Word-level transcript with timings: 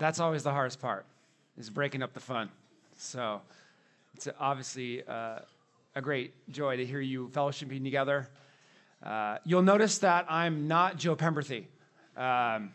that's 0.00 0.18
always 0.18 0.42
the 0.42 0.50
hardest 0.50 0.80
part, 0.80 1.04
is 1.58 1.70
breaking 1.70 2.02
up 2.02 2.14
the 2.14 2.20
fun. 2.20 2.48
So 2.96 3.42
it's 4.14 4.26
obviously 4.40 5.04
uh, 5.06 5.40
a 5.94 6.02
great 6.02 6.32
joy 6.50 6.76
to 6.78 6.86
hear 6.86 7.00
you 7.00 7.28
fellowshipping 7.28 7.84
together. 7.84 8.28
Uh, 9.02 9.38
you'll 9.44 9.62
notice 9.62 9.98
that 9.98 10.26
I'm 10.28 10.66
not 10.66 10.96
Joe 10.96 11.14
Pemberthy. 11.14 11.66
Um, 12.16 12.72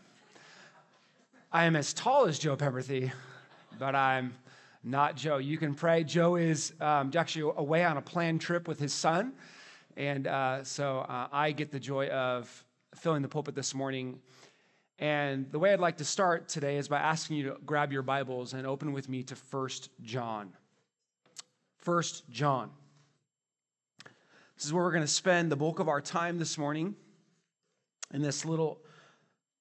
I 1.52 1.64
am 1.64 1.76
as 1.76 1.92
tall 1.92 2.26
as 2.26 2.38
Joe 2.38 2.56
Pemberthy, 2.56 3.10
but 3.78 3.94
I'm 3.94 4.32
not 4.84 5.16
Joe. 5.16 5.38
You 5.38 5.58
can 5.58 5.74
pray. 5.74 6.04
Joe 6.04 6.36
is 6.36 6.72
um, 6.80 7.10
actually 7.16 7.52
away 7.56 7.84
on 7.84 7.96
a 7.96 8.02
planned 8.02 8.40
trip 8.40 8.68
with 8.68 8.78
his 8.78 8.92
son. 8.92 9.32
And 9.96 10.26
uh, 10.26 10.62
so 10.62 11.00
uh, 11.00 11.26
I 11.32 11.52
get 11.52 11.72
the 11.72 11.80
joy 11.80 12.08
of 12.08 12.64
filling 12.94 13.22
the 13.22 13.28
pulpit 13.28 13.54
this 13.54 13.74
morning. 13.74 14.20
And 14.98 15.50
the 15.52 15.58
way 15.58 15.72
I'd 15.72 15.80
like 15.80 15.98
to 15.98 16.04
start 16.04 16.48
today 16.48 16.78
is 16.78 16.88
by 16.88 16.98
asking 16.98 17.36
you 17.36 17.42
to 17.50 17.56
grab 17.66 17.92
your 17.92 18.02
Bibles 18.02 18.54
and 18.54 18.66
open 18.66 18.92
with 18.92 19.10
me 19.10 19.22
to 19.24 19.34
1 19.34 19.68
John. 20.02 20.52
1 21.84 22.02
John. 22.30 22.70
This 24.56 24.64
is 24.64 24.72
where 24.72 24.82
we're 24.82 24.92
going 24.92 25.04
to 25.04 25.08
spend 25.08 25.52
the 25.52 25.56
bulk 25.56 25.80
of 25.80 25.88
our 25.88 26.00
time 26.00 26.38
this 26.38 26.56
morning 26.56 26.94
in 28.14 28.22
this 28.22 28.46
little 28.46 28.80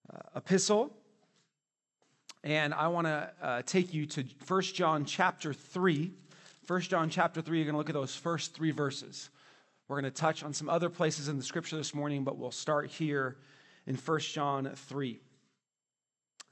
uh, 0.09 0.37
epistle. 0.37 0.95
And 2.45 2.73
I 2.73 2.87
want 2.87 3.07
to 3.07 3.31
uh, 3.41 3.61
take 3.65 3.93
you 3.93 4.05
to 4.05 4.23
1 4.47 4.61
John 4.61 5.03
chapter 5.03 5.53
3. 5.53 6.13
1 6.65 6.81
John 6.81 7.09
chapter 7.09 7.41
3, 7.41 7.57
you're 7.57 7.65
going 7.65 7.73
to 7.73 7.77
look 7.77 7.89
at 7.89 7.93
those 7.93 8.15
first 8.15 8.55
three 8.55 8.71
verses. 8.71 9.29
We're 9.89 9.99
going 9.99 10.11
to 10.11 10.17
touch 10.17 10.43
on 10.43 10.53
some 10.53 10.69
other 10.69 10.89
places 10.89 11.27
in 11.27 11.35
the 11.35 11.43
scripture 11.43 11.75
this 11.75 11.93
morning, 11.93 12.23
but 12.23 12.37
we'll 12.37 12.51
start 12.51 12.89
here 12.89 13.35
in 13.85 13.95
1 13.95 14.19
John 14.21 14.71
3. 14.73 15.19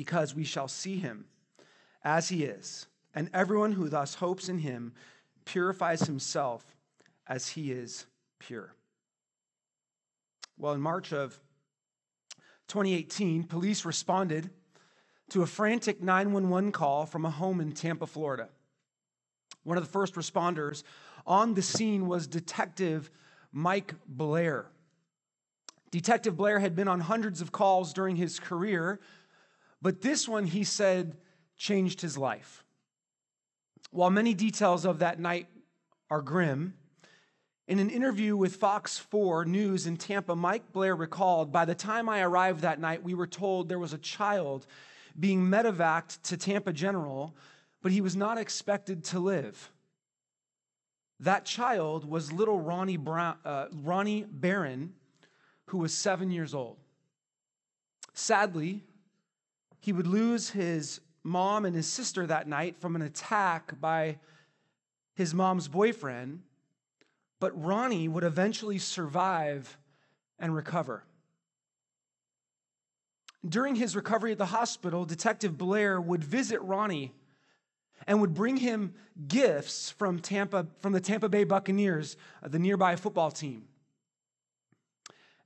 because 0.00 0.34
we 0.34 0.44
shall 0.44 0.66
see 0.66 0.96
him 0.96 1.26
as 2.02 2.30
he 2.30 2.42
is. 2.44 2.86
And 3.14 3.28
everyone 3.34 3.72
who 3.72 3.90
thus 3.90 4.14
hopes 4.14 4.48
in 4.48 4.60
him 4.60 4.94
purifies 5.44 6.00
himself 6.00 6.64
as 7.26 7.48
he 7.48 7.70
is 7.70 8.06
pure. 8.38 8.74
Well, 10.56 10.72
in 10.72 10.80
March 10.80 11.12
of 11.12 11.38
2018, 12.68 13.44
police 13.44 13.84
responded 13.84 14.48
to 15.32 15.42
a 15.42 15.46
frantic 15.46 16.02
911 16.02 16.72
call 16.72 17.04
from 17.04 17.26
a 17.26 17.30
home 17.30 17.60
in 17.60 17.72
Tampa, 17.72 18.06
Florida. 18.06 18.48
One 19.64 19.76
of 19.76 19.84
the 19.84 19.90
first 19.90 20.14
responders 20.14 20.82
on 21.26 21.52
the 21.52 21.60
scene 21.60 22.06
was 22.06 22.26
Detective 22.26 23.10
Mike 23.52 23.92
Blair. 24.08 24.64
Detective 25.90 26.38
Blair 26.38 26.58
had 26.58 26.74
been 26.74 26.88
on 26.88 27.00
hundreds 27.00 27.42
of 27.42 27.52
calls 27.52 27.92
during 27.92 28.16
his 28.16 28.40
career, 28.40 28.98
but 29.82 30.00
this 30.00 30.28
one, 30.28 30.46
he 30.46 30.64
said, 30.64 31.16
changed 31.56 32.00
his 32.00 32.16
life. 32.16 32.64
While 33.90 34.10
many 34.10 34.34
details 34.34 34.84
of 34.84 35.00
that 35.00 35.18
night 35.18 35.48
are 36.10 36.22
grim, 36.22 36.74
in 37.66 37.78
an 37.78 37.90
interview 37.90 38.36
with 38.36 38.56
Fox 38.56 38.98
4 38.98 39.44
News 39.44 39.86
in 39.86 39.96
Tampa, 39.96 40.34
Mike 40.34 40.72
Blair 40.72 40.96
recalled 40.96 41.52
By 41.52 41.64
the 41.64 41.74
time 41.74 42.08
I 42.08 42.20
arrived 42.22 42.60
that 42.60 42.80
night, 42.80 43.02
we 43.02 43.14
were 43.14 43.26
told 43.26 43.68
there 43.68 43.78
was 43.78 43.92
a 43.92 43.98
child 43.98 44.66
being 45.18 45.46
medevaced 45.46 46.22
to 46.22 46.36
Tampa 46.36 46.72
General 46.72 47.34
but 47.82 47.92
he 47.92 48.00
was 48.00 48.16
not 48.16 48.38
expected 48.38 49.04
to 49.04 49.20
live. 49.20 49.70
That 51.20 51.44
child 51.44 52.04
was 52.04 52.32
little 52.32 52.58
Ronnie, 52.58 52.96
Brown, 52.96 53.36
uh, 53.44 53.66
Ronnie 53.72 54.24
Barron, 54.30 54.94
who 55.66 55.78
was 55.78 55.94
seven 55.94 56.30
years 56.30 56.54
old. 56.54 56.78
Sadly, 58.12 58.82
he 59.80 59.92
would 59.92 60.06
lose 60.06 60.50
his 60.50 61.00
mom 61.22 61.64
and 61.64 61.74
his 61.74 61.86
sister 61.86 62.26
that 62.26 62.46
night 62.46 62.76
from 62.78 62.96
an 62.96 63.02
attack 63.02 63.78
by 63.80 64.18
his 65.14 65.34
mom's 65.34 65.68
boyfriend, 65.68 66.42
but 67.40 67.58
Ronnie 67.60 68.08
would 68.08 68.24
eventually 68.24 68.78
survive 68.78 69.76
and 70.38 70.54
recover. 70.54 71.04
During 73.46 73.74
his 73.74 73.96
recovery 73.96 74.32
at 74.32 74.38
the 74.38 74.46
hospital, 74.46 75.04
Detective 75.06 75.56
Blair 75.56 76.00
would 76.00 76.22
visit 76.22 76.60
Ronnie 76.60 77.14
and 78.06 78.20
would 78.20 78.34
bring 78.34 78.58
him 78.58 78.94
gifts 79.28 79.90
from 79.90 80.18
Tampa 80.20 80.66
from 80.80 80.92
the 80.92 81.00
Tampa 81.00 81.28
Bay 81.28 81.44
Buccaneers, 81.44 82.16
uh, 82.42 82.48
the 82.48 82.58
nearby 82.58 82.96
football 82.96 83.30
team. 83.30 83.64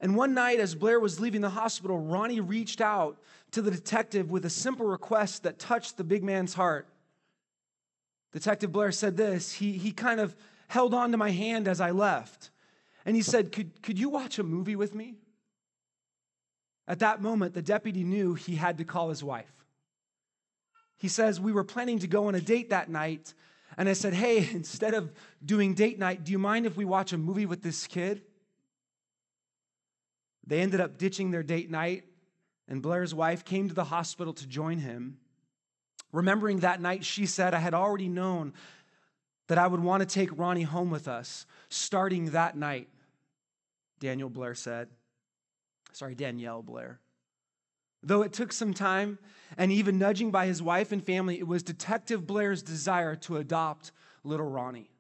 And 0.05 0.15
one 0.15 0.35
night, 0.35 0.61
as 0.61 0.75
Blair 0.75 1.01
was 1.01 1.19
leaving 1.19 1.41
the 1.41 1.49
hospital, 1.49 1.99
Ronnie 1.99 2.39
reached 2.39 2.83
out 2.83 3.17
to 3.53 3.63
the 3.63 3.71
detective 3.71 4.31
with 4.31 4.45
a 4.45 4.51
simple 4.51 4.85
request 4.85 5.45
that 5.45 5.59
touched 5.59 5.97
the 5.97 6.05
big 6.05 6.23
man's 6.23 6.53
heart. 6.53 6.87
Detective 8.31 8.71
Blair 8.71 8.93
said 8.93 9.17
this 9.17 9.51
he, 9.51 9.73
he 9.73 9.93
kind 9.93 10.21
of 10.21 10.37
held 10.69 10.93
on 10.93 11.13
to 11.13 11.17
my 11.17 11.31
hand 11.31 11.67
as 11.67 11.81
I 11.81 11.93
left. 11.93 12.51
And 13.07 13.17
he 13.17 13.23
said, 13.23 13.51
could, 13.51 13.81
could 13.81 13.99
you 13.99 14.11
watch 14.11 14.39
a 14.39 14.43
movie 14.43 14.77
with 14.77 14.95
me? 14.95 15.15
At 16.87 16.99
that 16.99 17.23
moment, 17.23 17.55
the 17.55 17.63
deputy 17.63 18.05
knew 18.05 18.35
he 18.35 18.57
had 18.57 18.77
to 18.77 18.85
call 18.85 19.09
his 19.09 19.25
wife. 19.25 19.65
He 20.99 21.09
says, 21.09 21.41
We 21.41 21.53
were 21.53 21.65
planning 21.65 22.01
to 22.01 22.07
go 22.07 22.27
on 22.27 22.35
a 22.35 22.43
date 22.43 22.69
that 22.69 22.91
night. 22.91 23.33
And 23.79 23.89
I 23.89 23.95
said, 23.95 24.13
Hey, 24.13 24.51
instead 24.53 24.93
of 24.93 25.15
doing 25.43 25.73
date 25.73 25.99
night, 25.99 26.25
do 26.25 26.33
you 26.33 26.39
mind 26.39 26.67
if 26.67 26.77
we 26.77 26.85
watch 26.85 27.15
a 27.15 27.19
movie 27.19 27.47
with 27.47 27.63
this 27.63 27.87
kid? 27.87 28.21
They 30.47 30.61
ended 30.61 30.81
up 30.81 30.99
ditching 30.99 31.31
their 31.31 31.43
date 31.43 31.71
night, 31.71 32.05
and 32.69 32.83
Blair's 32.83 33.15
wife 33.15 33.45
came 33.45 33.69
to 33.69 33.75
the 33.75 33.85
hospital 33.85 34.33
to 34.35 34.47
join 34.47 34.79
him. 34.79 35.19
Remembering 36.13 36.61
that 36.61 36.81
night, 36.81 37.05
she 37.05 37.27
said, 37.27 37.55
I 37.55 37.59
had 37.59 37.75
already 37.75 38.09
known 38.09 38.53
that 39.49 39.59
I 39.59 39.67
would 39.67 39.81
want 39.81 40.01
to 40.01 40.07
take 40.07 40.39
Ronnie 40.39 40.63
home 40.63 40.91
with 40.91 41.09
us 41.09 41.47
starting 41.69 42.31
that 42.31 42.57
night. 42.57 42.89
Daniel 44.01 44.31
Blair 44.31 44.55
said, 44.55 44.89
Sorry, 45.93 46.15
Danielle 46.15 46.63
Blair. 46.63 47.01
Though 48.03 48.23
it 48.23 48.33
took 48.33 48.53
some 48.53 48.75
time 48.75 49.19
and 49.57 49.73
even 49.73 49.99
nudging 49.99 50.31
by 50.31 50.47
his 50.47 50.63
wife 50.63 50.93
and 50.93 51.03
family, 51.03 51.39
it 51.39 51.47
was 51.47 51.63
Detective 51.63 52.27
Blair's 52.27 52.63
desire 52.63 53.17
to 53.17 53.39
adopt 53.39 53.93
little 54.25 54.49
Ronnie. 54.49 54.91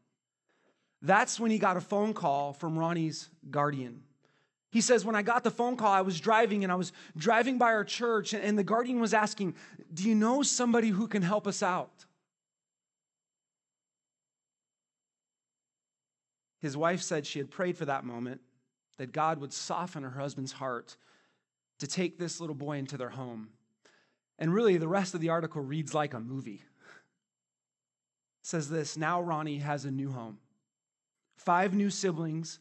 That's 1.02 1.38
when 1.38 1.50
he 1.50 1.58
got 1.58 1.76
a 1.76 1.82
phone 1.82 2.14
call 2.14 2.54
from 2.54 2.78
Ronnie's 2.78 3.28
guardian. 3.50 4.02
He 4.74 4.80
says, 4.80 5.04
When 5.04 5.14
I 5.14 5.22
got 5.22 5.44
the 5.44 5.52
phone 5.52 5.76
call, 5.76 5.92
I 5.92 6.00
was 6.00 6.18
driving 6.18 6.64
and 6.64 6.72
I 6.72 6.74
was 6.74 6.90
driving 7.16 7.58
by 7.58 7.66
our 7.66 7.84
church, 7.84 8.34
and 8.34 8.58
the 8.58 8.64
guardian 8.64 8.98
was 8.98 9.14
asking, 9.14 9.54
Do 9.94 10.02
you 10.02 10.16
know 10.16 10.42
somebody 10.42 10.88
who 10.88 11.06
can 11.06 11.22
help 11.22 11.46
us 11.46 11.62
out? 11.62 12.06
His 16.60 16.76
wife 16.76 17.02
said 17.02 17.24
she 17.24 17.38
had 17.38 17.52
prayed 17.52 17.78
for 17.78 17.84
that 17.84 18.04
moment, 18.04 18.40
that 18.98 19.12
God 19.12 19.38
would 19.38 19.52
soften 19.52 20.02
her 20.02 20.10
husband's 20.10 20.50
heart 20.50 20.96
to 21.78 21.86
take 21.86 22.18
this 22.18 22.40
little 22.40 22.56
boy 22.56 22.78
into 22.78 22.96
their 22.96 23.10
home. 23.10 23.50
And 24.40 24.52
really, 24.52 24.76
the 24.76 24.88
rest 24.88 25.14
of 25.14 25.20
the 25.20 25.28
article 25.28 25.62
reads 25.62 25.94
like 25.94 26.14
a 26.14 26.20
movie. 26.20 26.64
It 28.42 28.42
says 28.42 28.68
this 28.68 28.96
Now 28.96 29.22
Ronnie 29.22 29.58
has 29.58 29.84
a 29.84 29.92
new 29.92 30.10
home, 30.10 30.38
five 31.36 31.74
new 31.74 31.90
siblings 31.90 32.58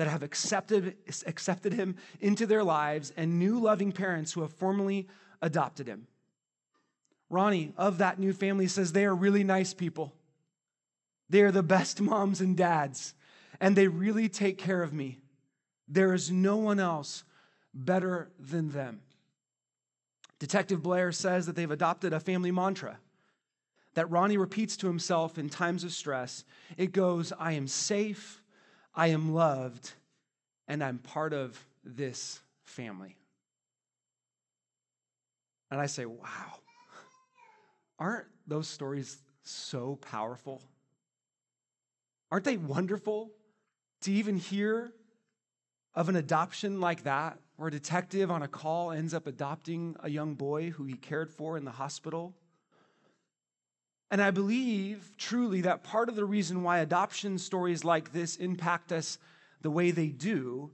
that 0.00 0.08
have 0.08 0.22
accepted, 0.22 0.96
accepted 1.26 1.74
him 1.74 1.94
into 2.22 2.46
their 2.46 2.64
lives, 2.64 3.12
and 3.18 3.38
new 3.38 3.60
loving 3.60 3.92
parents 3.92 4.32
who 4.32 4.40
have 4.40 4.50
formally 4.50 5.06
adopted 5.42 5.86
him. 5.86 6.06
Ronnie, 7.28 7.74
of 7.76 7.98
that 7.98 8.18
new 8.18 8.32
family, 8.32 8.66
says 8.66 8.92
they 8.92 9.04
are 9.04 9.14
really 9.14 9.44
nice 9.44 9.74
people. 9.74 10.14
They 11.28 11.42
are 11.42 11.52
the 11.52 11.62
best 11.62 12.00
moms 12.00 12.40
and 12.40 12.56
dads, 12.56 13.12
and 13.60 13.76
they 13.76 13.88
really 13.88 14.30
take 14.30 14.56
care 14.56 14.82
of 14.82 14.94
me. 14.94 15.18
There 15.86 16.14
is 16.14 16.30
no 16.30 16.56
one 16.56 16.80
else 16.80 17.22
better 17.74 18.30
than 18.38 18.70
them. 18.70 19.02
Detective 20.38 20.82
Blair 20.82 21.12
says 21.12 21.44
that 21.44 21.56
they've 21.56 21.70
adopted 21.70 22.14
a 22.14 22.20
family 22.20 22.50
mantra 22.50 22.96
that 23.92 24.10
Ronnie 24.10 24.38
repeats 24.38 24.78
to 24.78 24.86
himself 24.86 25.36
in 25.36 25.50
times 25.50 25.84
of 25.84 25.92
stress. 25.92 26.46
It 26.78 26.92
goes, 26.92 27.34
I 27.38 27.52
am 27.52 27.66
safe, 27.66 28.39
I 28.94 29.08
am 29.08 29.32
loved, 29.32 29.92
and 30.68 30.82
I'm 30.82 30.98
part 30.98 31.32
of 31.32 31.58
this 31.84 32.40
family. 32.64 33.16
And 35.70 35.80
I 35.80 35.86
say, 35.86 36.04
wow, 36.04 36.58
aren't 37.98 38.26
those 38.46 38.68
stories 38.68 39.18
so 39.42 39.96
powerful? 39.96 40.62
Aren't 42.30 42.44
they 42.44 42.56
wonderful 42.56 43.30
to 44.02 44.12
even 44.12 44.36
hear 44.36 44.92
of 45.94 46.08
an 46.08 46.16
adoption 46.16 46.80
like 46.80 47.04
that, 47.04 47.38
where 47.56 47.68
a 47.68 47.70
detective 47.70 48.30
on 48.30 48.42
a 48.42 48.48
call 48.48 48.92
ends 48.92 49.12
up 49.12 49.26
adopting 49.26 49.96
a 50.00 50.08
young 50.08 50.34
boy 50.34 50.70
who 50.70 50.84
he 50.84 50.94
cared 50.94 51.30
for 51.30 51.56
in 51.56 51.64
the 51.64 51.70
hospital? 51.70 52.34
And 54.10 54.20
I 54.20 54.30
believe 54.30 55.12
truly 55.16 55.60
that 55.62 55.84
part 55.84 56.08
of 56.08 56.16
the 56.16 56.24
reason 56.24 56.62
why 56.62 56.78
adoption 56.78 57.38
stories 57.38 57.84
like 57.84 58.12
this 58.12 58.36
impact 58.36 58.90
us 58.90 59.18
the 59.62 59.70
way 59.70 59.90
they 59.90 60.08
do 60.08 60.70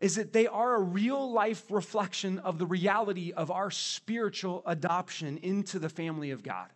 is 0.00 0.16
that 0.16 0.32
they 0.32 0.46
are 0.46 0.74
a 0.74 0.80
real 0.80 1.32
life 1.32 1.70
reflection 1.70 2.38
of 2.40 2.58
the 2.58 2.66
reality 2.66 3.32
of 3.32 3.50
our 3.50 3.70
spiritual 3.70 4.62
adoption 4.66 5.38
into 5.38 5.78
the 5.78 5.88
family 5.88 6.30
of 6.32 6.42
God. 6.42 6.68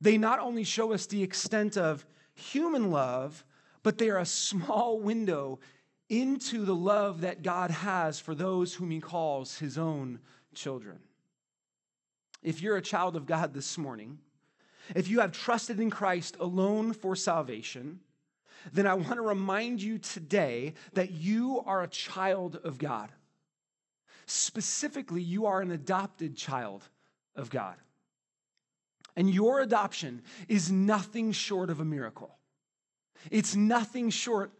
They 0.00 0.18
not 0.18 0.40
only 0.40 0.64
show 0.64 0.92
us 0.92 1.06
the 1.06 1.22
extent 1.22 1.76
of 1.76 2.04
human 2.34 2.90
love, 2.90 3.44
but 3.82 3.98
they 3.98 4.10
are 4.10 4.18
a 4.18 4.26
small 4.26 4.98
window 4.98 5.60
into 6.08 6.64
the 6.64 6.74
love 6.74 7.20
that 7.20 7.42
God 7.42 7.70
has 7.70 8.18
for 8.18 8.34
those 8.34 8.74
whom 8.74 8.90
He 8.90 9.00
calls 9.00 9.58
His 9.58 9.78
own 9.78 10.18
children. 10.54 10.98
If 12.42 12.60
you're 12.60 12.76
a 12.76 12.82
child 12.82 13.16
of 13.16 13.26
God 13.26 13.54
this 13.54 13.78
morning, 13.78 14.18
if 14.94 15.08
you 15.08 15.20
have 15.20 15.32
trusted 15.32 15.78
in 15.80 15.90
Christ 15.90 16.36
alone 16.40 16.92
for 16.92 17.14
salvation, 17.14 18.00
then 18.72 18.86
I 18.86 18.94
want 18.94 19.14
to 19.14 19.22
remind 19.22 19.82
you 19.82 19.98
today 19.98 20.74
that 20.94 21.10
you 21.10 21.62
are 21.66 21.82
a 21.82 21.88
child 21.88 22.56
of 22.64 22.78
God. 22.78 23.10
Specifically, 24.26 25.22
you 25.22 25.46
are 25.46 25.60
an 25.60 25.70
adopted 25.70 26.36
child 26.36 26.84
of 27.34 27.50
God. 27.50 27.76
And 29.16 29.28
your 29.28 29.60
adoption 29.60 30.22
is 30.48 30.70
nothing 30.70 31.32
short 31.32 31.70
of 31.70 31.80
a 31.80 31.84
miracle. 31.84 32.38
It's 33.30 33.54
nothing 33.54 34.10
short 34.10 34.52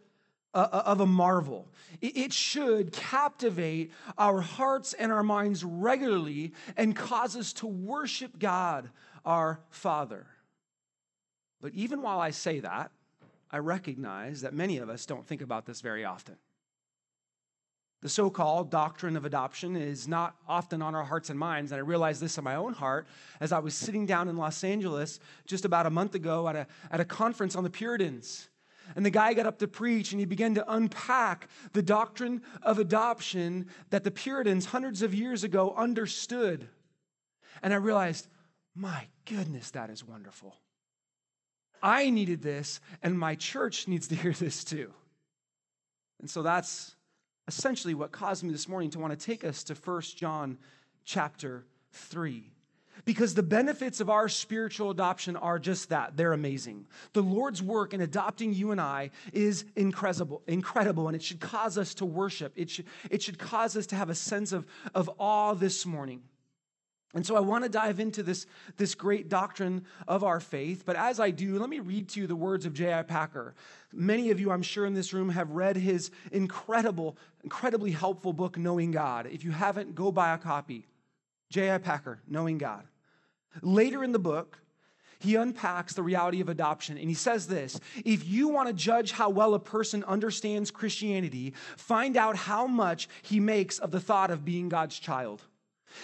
Uh, 0.55 0.69
uh, 0.71 0.83
of 0.85 0.99
a 0.99 1.05
marvel. 1.07 1.67
It 1.99 2.31
should 2.31 2.91
captivate 2.91 3.91
our 4.19 4.39
hearts 4.39 4.93
and 4.93 5.11
our 5.11 5.23
minds 5.23 5.63
regularly 5.63 6.53
and 6.77 6.95
cause 6.95 7.35
us 7.35 7.53
to 7.53 7.65
worship 7.65 8.37
God, 8.37 8.91
our 9.25 9.61
Father. 9.71 10.27
But 11.59 11.73
even 11.73 12.03
while 12.03 12.19
I 12.19 12.29
say 12.29 12.59
that, 12.59 12.91
I 13.49 13.57
recognize 13.57 14.41
that 14.41 14.53
many 14.53 14.77
of 14.77 14.89
us 14.89 15.07
don't 15.07 15.25
think 15.25 15.41
about 15.41 15.65
this 15.65 15.81
very 15.81 16.05
often. 16.05 16.35
The 18.03 18.09
so 18.09 18.29
called 18.29 18.69
doctrine 18.69 19.17
of 19.17 19.25
adoption 19.25 19.75
is 19.75 20.07
not 20.07 20.35
often 20.47 20.83
on 20.83 20.93
our 20.93 21.03
hearts 21.03 21.31
and 21.31 21.39
minds. 21.39 21.71
And 21.71 21.79
I 21.79 21.81
realized 21.81 22.21
this 22.21 22.37
in 22.37 22.43
my 22.43 22.57
own 22.57 22.73
heart 22.73 23.07
as 23.39 23.51
I 23.51 23.57
was 23.57 23.73
sitting 23.73 24.05
down 24.05 24.27
in 24.27 24.37
Los 24.37 24.63
Angeles 24.63 25.19
just 25.47 25.65
about 25.65 25.87
a 25.87 25.89
month 25.89 26.13
ago 26.13 26.47
at 26.47 26.55
a, 26.55 26.67
at 26.91 26.99
a 26.99 27.05
conference 27.05 27.55
on 27.55 27.63
the 27.63 27.71
Puritans. 27.71 28.49
And 28.95 29.05
the 29.05 29.09
guy 29.09 29.33
got 29.33 29.45
up 29.45 29.59
to 29.59 29.67
preach 29.67 30.11
and 30.11 30.19
he 30.19 30.25
began 30.25 30.55
to 30.55 30.73
unpack 30.73 31.47
the 31.73 31.81
doctrine 31.81 32.41
of 32.61 32.79
adoption 32.79 33.67
that 33.89 34.03
the 34.03 34.11
Puritans 34.11 34.67
hundreds 34.67 35.01
of 35.01 35.13
years 35.13 35.43
ago 35.43 35.73
understood. 35.77 36.67
And 37.61 37.73
I 37.73 37.77
realized, 37.77 38.27
my 38.75 39.07
goodness, 39.25 39.71
that 39.71 39.89
is 39.89 40.05
wonderful. 40.05 40.55
I 41.81 42.09
needed 42.09 42.41
this, 42.41 42.79
and 43.01 43.19
my 43.19 43.35
church 43.35 43.89
needs 43.89 44.07
to 44.07 44.15
hear 44.15 44.31
this 44.31 44.63
too. 44.63 44.93
And 46.19 46.29
so 46.29 46.41
that's 46.41 46.95
essentially 47.47 47.93
what 47.93 48.13
caused 48.13 48.43
me 48.43 48.51
this 48.51 48.69
morning 48.69 48.89
to 48.91 48.99
want 48.99 49.17
to 49.17 49.25
take 49.25 49.43
us 49.43 49.63
to 49.65 49.73
1 49.73 50.01
John 50.15 50.57
chapter 51.03 51.65
3. 51.91 52.52
Because 53.05 53.33
the 53.33 53.43
benefits 53.43 53.99
of 53.99 54.09
our 54.09 54.29
spiritual 54.29 54.89
adoption 54.89 55.35
are 55.35 55.59
just 55.59 55.89
that. 55.89 56.15
They're 56.15 56.33
amazing. 56.33 56.85
The 57.11 57.21
Lord's 57.21 57.61
work 57.61 57.93
in 57.93 57.99
adopting 57.99 58.53
you 58.53 58.71
and 58.71 58.79
I 58.79 59.11
is 59.33 59.65
incredible, 59.75 60.41
incredible, 60.47 61.07
and 61.07 61.15
it 61.15 61.21
should 61.21 61.41
cause 61.41 61.77
us 61.77 61.93
to 61.95 62.05
worship. 62.05 62.53
It 62.55 62.69
should, 62.69 62.85
it 63.09 63.21
should 63.21 63.37
cause 63.37 63.75
us 63.75 63.87
to 63.87 63.95
have 63.95 64.09
a 64.09 64.15
sense 64.15 64.53
of, 64.53 64.65
of 64.95 65.09
awe 65.17 65.53
this 65.53 65.85
morning. 65.85 66.21
And 67.15 67.25
so 67.25 67.35
I 67.35 67.41
want 67.41 67.63
to 67.63 67.69
dive 67.69 67.99
into 67.99 68.23
this, 68.23 68.47
this 68.77 68.95
great 68.95 69.29
doctrine 69.29 69.85
of 70.07 70.23
our 70.23 70.39
faith. 70.39 70.83
But 70.85 70.95
as 70.95 71.19
I 71.19 71.29
do, 71.29 71.59
let 71.59 71.69
me 71.69 71.79
read 71.79 72.09
to 72.09 72.21
you 72.21 72.27
the 72.27 72.35
words 72.35 72.65
of 72.65 72.73
J.I. 72.73 73.03
Packer. 73.03 73.53
Many 73.91 74.31
of 74.31 74.39
you, 74.39 74.49
I'm 74.49 74.63
sure, 74.63 74.85
in 74.87 74.95
this 74.95 75.13
room 75.13 75.29
have 75.29 75.51
read 75.51 75.75
his 75.75 76.09
incredible, 76.31 77.17
incredibly 77.43 77.91
helpful 77.91 78.33
book, 78.33 78.57
Knowing 78.57 78.91
God. 78.91 79.27
If 79.27 79.43
you 79.43 79.51
haven't, 79.51 79.93
go 79.93 80.11
buy 80.11 80.33
a 80.33 80.39
copy. 80.39 80.87
J.I. 81.51 81.77
Packer, 81.77 82.19
Knowing 82.27 82.57
God. 82.57 82.83
Later 83.61 84.03
in 84.03 84.11
the 84.11 84.19
book, 84.19 84.59
he 85.19 85.35
unpacks 85.35 85.93
the 85.93 86.03
reality 86.03 86.41
of 86.41 86.49
adoption 86.49 86.97
and 86.97 87.07
he 87.07 87.15
says 87.15 87.47
this 87.47 87.79
If 88.03 88.27
you 88.27 88.49
want 88.49 88.67
to 88.67 88.73
judge 88.73 89.11
how 89.11 89.29
well 89.29 89.53
a 89.53 89.59
person 89.59 90.03
understands 90.03 90.69
Christianity, 90.69 91.53
find 91.77 92.17
out 92.17 92.35
how 92.35 92.67
much 92.67 93.07
he 93.21 93.39
makes 93.39 93.79
of 93.79 93.91
the 93.91 94.01
thought 94.01 94.31
of 94.31 94.43
being 94.43 94.67
God's 94.67 94.99
child 94.99 95.41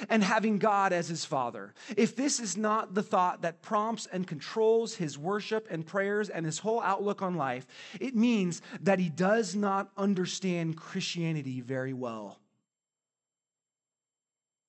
and 0.09 0.23
having 0.23 0.59
God 0.59 0.93
as 0.93 1.07
his 1.07 1.25
father. 1.25 1.73
If 1.97 2.15
this 2.15 2.39
is 2.39 2.55
not 2.55 2.93
the 2.93 3.03
thought 3.03 3.41
that 3.41 3.61
prompts 3.61 4.05
and 4.05 4.27
controls 4.27 4.95
his 4.95 5.17
worship 5.17 5.67
and 5.69 5.85
prayers 5.85 6.29
and 6.29 6.45
his 6.45 6.59
whole 6.59 6.81
outlook 6.81 7.21
on 7.21 7.35
life, 7.35 7.67
it 7.99 8.15
means 8.15 8.61
that 8.81 8.99
he 8.99 9.09
does 9.09 9.55
not 9.55 9.89
understand 9.97 10.77
Christianity 10.77 11.61
very 11.61 11.93
well. 11.93 12.39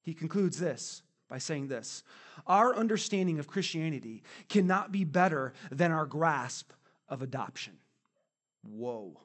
He 0.03 0.15
concludes 0.15 0.59
this 0.59 1.03
by 1.31 1.39
saying 1.39 1.69
this 1.69 2.03
Our 2.47 2.77
understanding 2.77 3.39
of 3.39 3.47
Christianity 3.47 4.23
cannot 4.49 4.93
be 4.93 5.05
better 5.05 5.55
than 5.71 5.93
our 5.93 6.05
grasp 6.05 6.73
of 7.09 7.23
adoption. 7.23 7.75
Whoa. 8.63 9.19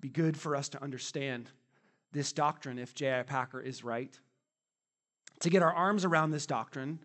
Be 0.00 0.08
good 0.08 0.36
for 0.36 0.54
us 0.54 0.68
to 0.70 0.82
understand 0.82 1.48
this 2.12 2.32
doctrine 2.32 2.78
if 2.78 2.94
J.I. 2.94 3.22
Packer 3.22 3.60
is 3.60 3.82
right, 3.82 4.16
to 5.40 5.50
get 5.50 5.62
our 5.62 5.72
arms 5.72 6.04
around 6.04 6.30
this 6.30 6.46
doctrine, 6.46 6.98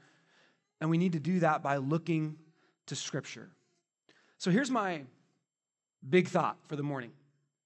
and 0.81 0.89
we 0.89 0.97
need 0.97 1.13
to 1.13 1.19
do 1.19 1.39
that 1.39 1.63
by 1.63 1.77
looking 1.77 2.38
to 2.88 2.95
Scripture. 2.95 3.50
So 4.38 4.51
here's 4.51 4.71
my 4.71 5.01
big 6.07 6.27
thought 6.27 6.57
for 6.68 6.75
the 6.75 6.83
morning. 6.83 7.12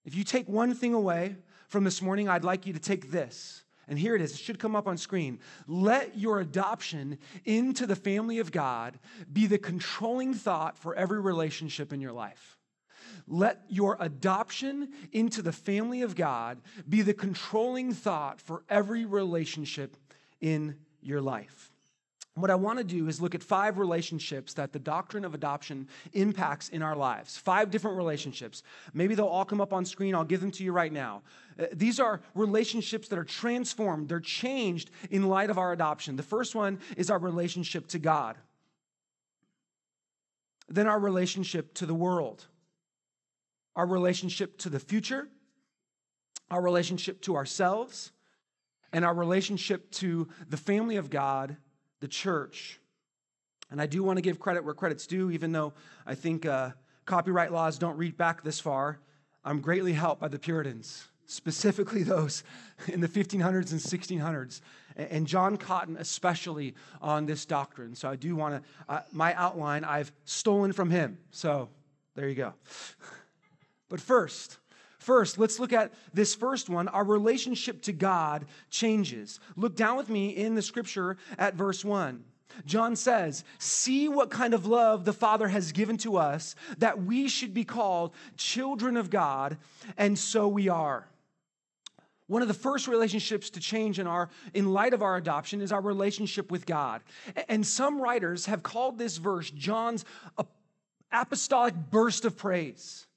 If 0.06 0.16
you 0.16 0.24
take 0.24 0.48
one 0.48 0.74
thing 0.74 0.94
away 0.94 1.36
from 1.68 1.84
this 1.84 2.02
morning, 2.02 2.28
I'd 2.28 2.44
like 2.44 2.66
you 2.66 2.74
to 2.74 2.80
take 2.80 3.12
this. 3.12 3.64
And 3.88 3.98
here 3.98 4.16
it 4.16 4.22
is, 4.22 4.34
it 4.34 4.40
should 4.40 4.60
come 4.60 4.76
up 4.76 4.88
on 4.88 4.98
screen. 4.98 5.40
Let 5.68 6.18
your 6.18 6.40
adoption 6.40 7.18
into 7.46 7.86
the 7.86 7.96
family 7.96 8.40
of 8.40 8.52
God 8.52 9.00
be 9.32 9.48
the 9.48 9.58
controlling 9.58 10.34
thought 10.34 10.78
for 10.78 10.96
every 10.96 11.20
relationship 11.20 11.92
in 11.92 12.00
your 12.00 12.14
life. 12.14 12.58
Let 13.28 13.64
your 13.68 13.98
adoption 14.00 14.90
into 15.12 15.42
the 15.42 15.52
family 15.52 16.02
of 16.02 16.16
God 16.16 16.62
be 16.88 17.02
the 17.02 17.14
controlling 17.14 17.94
thought 17.94 18.40
for 18.40 18.64
every 18.70 19.06
relationship 19.06 19.98
in 20.40 20.78
your 21.02 21.22
life. 21.22 21.71
What 22.36 22.50
I 22.50 22.56
want 22.56 22.78
to 22.80 22.86
do 22.86 23.08
is 23.10 23.20
look 23.20 23.36
at 23.36 23.44
five 23.44 23.78
relationships 23.78 24.54
that 24.54 24.72
the 24.72 24.80
doctrine 24.80 25.26
of 25.26 25.34
adoption 25.34 25.88
impacts 26.14 26.70
in 26.70 26.82
our 26.82 26.96
lives. 26.96 27.38
Five 27.38 27.72
different 27.72 27.98
relationships. 27.98 28.64
Maybe 28.94 29.16
they'll 29.16 29.26
all 29.26 29.44
come 29.44 29.60
up 29.60 29.74
on 29.74 29.84
screen. 29.84 30.16
I'll 30.16 30.24
give 30.24 30.40
them 30.40 30.52
to 30.52 30.64
you 30.64 30.72
right 30.72 30.94
now. 30.94 31.24
Uh, 31.60 31.66
these 31.74 32.00
are 32.00 32.22
relationships 32.34 33.10
that 33.10 33.20
are 33.20 33.26
transformed, 33.26 34.08
they're 34.08 34.22
changed 34.22 34.92
in 35.10 35.28
light 35.28 35.50
of 35.50 35.58
our 35.58 35.74
adoption. 35.74 36.16
The 36.16 36.24
first 36.24 36.56
one 36.56 36.80
is 36.96 37.10
our 37.10 37.20
relationship 37.20 37.88
to 37.90 38.00
God, 38.00 38.38
then 40.70 40.88
our 40.88 41.00
relationship 41.00 41.74
to 41.76 41.86
the 41.86 41.94
world 41.94 42.46
our 43.76 43.86
relationship 43.86 44.58
to 44.60 44.70
the 44.70 44.80
future, 44.80 45.28
our 46.50 46.62
relationship 46.62 47.22
to 47.22 47.36
ourselves, 47.36 48.12
and 48.92 49.06
our 49.06 49.14
relationship 49.14 49.90
to 49.92 50.28
the 50.50 50.58
family 50.58 50.98
of 50.98 51.10
God, 51.10 51.56
the 52.02 52.08
church. 52.08 52.80
And 53.70 53.82
I 53.82 53.86
do 53.86 54.04
want 54.04 54.18
to 54.18 54.22
give 54.22 54.40
credit 54.40 54.66
where 54.66 54.74
credit's 54.74 55.08
due, 55.08 55.32
even 55.32 55.54
though 55.54 55.74
I 56.06 56.14
think 56.14 56.46
uh, 56.46 56.72
copyright 57.06 57.54
laws 57.54 57.78
don't 57.78 57.98
reach 57.98 58.18
back 58.18 58.44
this 58.44 58.60
far. 58.60 59.00
I'm 59.46 59.62
greatly 59.62 59.94
helped 59.94 60.20
by 60.20 60.28
the 60.28 60.38
Puritans, 60.38 61.08
specifically 61.26 62.04
those 62.16 62.44
in 62.88 63.00
the 63.00 63.08
1500s 63.08 63.72
and 63.72 63.80
1600s, 63.80 64.62
and 64.98 65.26
John 65.26 65.56
Cotton 65.56 65.96
especially 65.98 66.76
on 67.02 67.26
this 67.26 67.46
doctrine. 67.46 67.96
So 67.96 68.10
I 68.10 68.18
do 68.18 68.36
want 68.36 68.62
to, 68.62 68.94
uh, 68.94 69.02
my 69.14 69.34
outline 69.36 69.86
I've 69.86 70.12
stolen 70.26 70.74
from 70.74 70.90
him. 70.90 71.18
So 71.32 71.70
there 72.16 72.28
you 72.28 72.36
go. 72.36 72.54
But 73.92 74.00
first, 74.00 74.58
First, 75.02 75.40
let's 75.40 75.60
look 75.60 75.74
at 75.74 75.92
this 76.14 76.36
first 76.36 76.70
one. 76.70 76.88
Our 76.88 77.04
relationship 77.04 77.82
to 77.84 77.92
God 77.92 78.46
changes. 78.70 79.40
Look 79.56 79.76
down 79.76 79.98
with 79.98 80.10
me 80.10 80.30
in 80.30 80.54
the 80.54 80.62
scripture 80.62 81.18
at 81.40 81.56
verse 81.56 81.84
1. 81.84 82.24
John 82.66 82.96
says, 82.96 83.44
See 83.58 84.10
what 84.10 84.30
kind 84.30 84.54
of 84.54 84.68
love 84.68 85.04
the 85.04 85.12
Father 85.12 85.48
has 85.48 85.72
given 85.72 85.98
to 86.00 86.18
us 86.18 86.54
that 86.78 87.02
we 87.02 87.28
should 87.28 87.52
be 87.52 87.64
called 87.64 88.14
children 88.38 88.96
of 88.96 89.10
God, 89.10 89.58
and 89.98 90.20
so 90.20 90.48
we 90.48 90.70
are. 90.70 91.08
One 92.28 92.44
of 92.44 92.48
the 92.48 92.54
first 92.54 92.88
relationships 92.88 93.50
to 93.50 93.60
change 93.60 93.98
in 93.98 94.06
our 94.06 94.30
in 94.54 94.72
light 94.72 94.94
of 94.94 95.02
our 95.02 95.18
adoption 95.18 95.62
is 95.62 95.72
our 95.72 95.82
relationship 95.82 96.52
with 96.52 96.68
God. 96.68 97.02
And 97.50 97.66
some 97.66 98.00
writers 98.00 98.46
have 98.46 98.62
called 98.62 99.00
this 99.00 99.18
verse 99.18 99.50
John's 99.50 100.06
apostolic 101.12 101.74
burst 101.90 102.24
of 102.24 102.38
praise. 102.38 103.08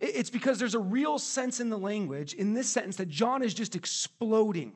It's 0.00 0.30
because 0.30 0.58
there's 0.58 0.74
a 0.74 0.80
real 0.80 1.18
sense 1.18 1.60
in 1.60 1.70
the 1.70 1.78
language 1.78 2.34
in 2.34 2.54
this 2.54 2.68
sentence 2.68 2.96
that 2.96 3.08
John 3.08 3.42
is 3.42 3.54
just 3.54 3.76
exploding, 3.76 4.72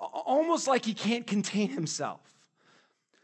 almost 0.00 0.66
like 0.66 0.84
he 0.84 0.94
can't 0.94 1.26
contain 1.26 1.68
himself. 1.68 2.20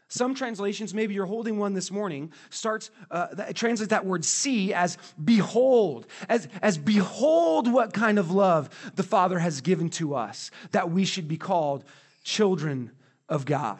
Some 0.07 0.35
translations, 0.35 0.93
maybe 0.93 1.15
you're 1.15 1.25
holding 1.25 1.57
one 1.57 1.73
this 1.73 1.89
morning, 1.89 2.31
starts 2.51 2.91
uh, 3.09 3.33
that, 3.33 3.55
translates 3.55 3.89
that 3.89 4.05
word 4.05 4.23
see 4.23 4.71
as 4.71 4.99
behold, 5.23 6.05
as, 6.29 6.47
as 6.61 6.77
behold 6.77 7.71
what 7.71 7.93
kind 7.93 8.19
of 8.19 8.29
love 8.29 8.69
the 8.95 9.01
Father 9.01 9.39
has 9.39 9.61
given 9.61 9.89
to 9.91 10.13
us, 10.13 10.51
that 10.71 10.91
we 10.91 11.03
should 11.03 11.27
be 11.27 11.37
called 11.37 11.83
children 12.23 12.91
of 13.27 13.45
God. 13.45 13.79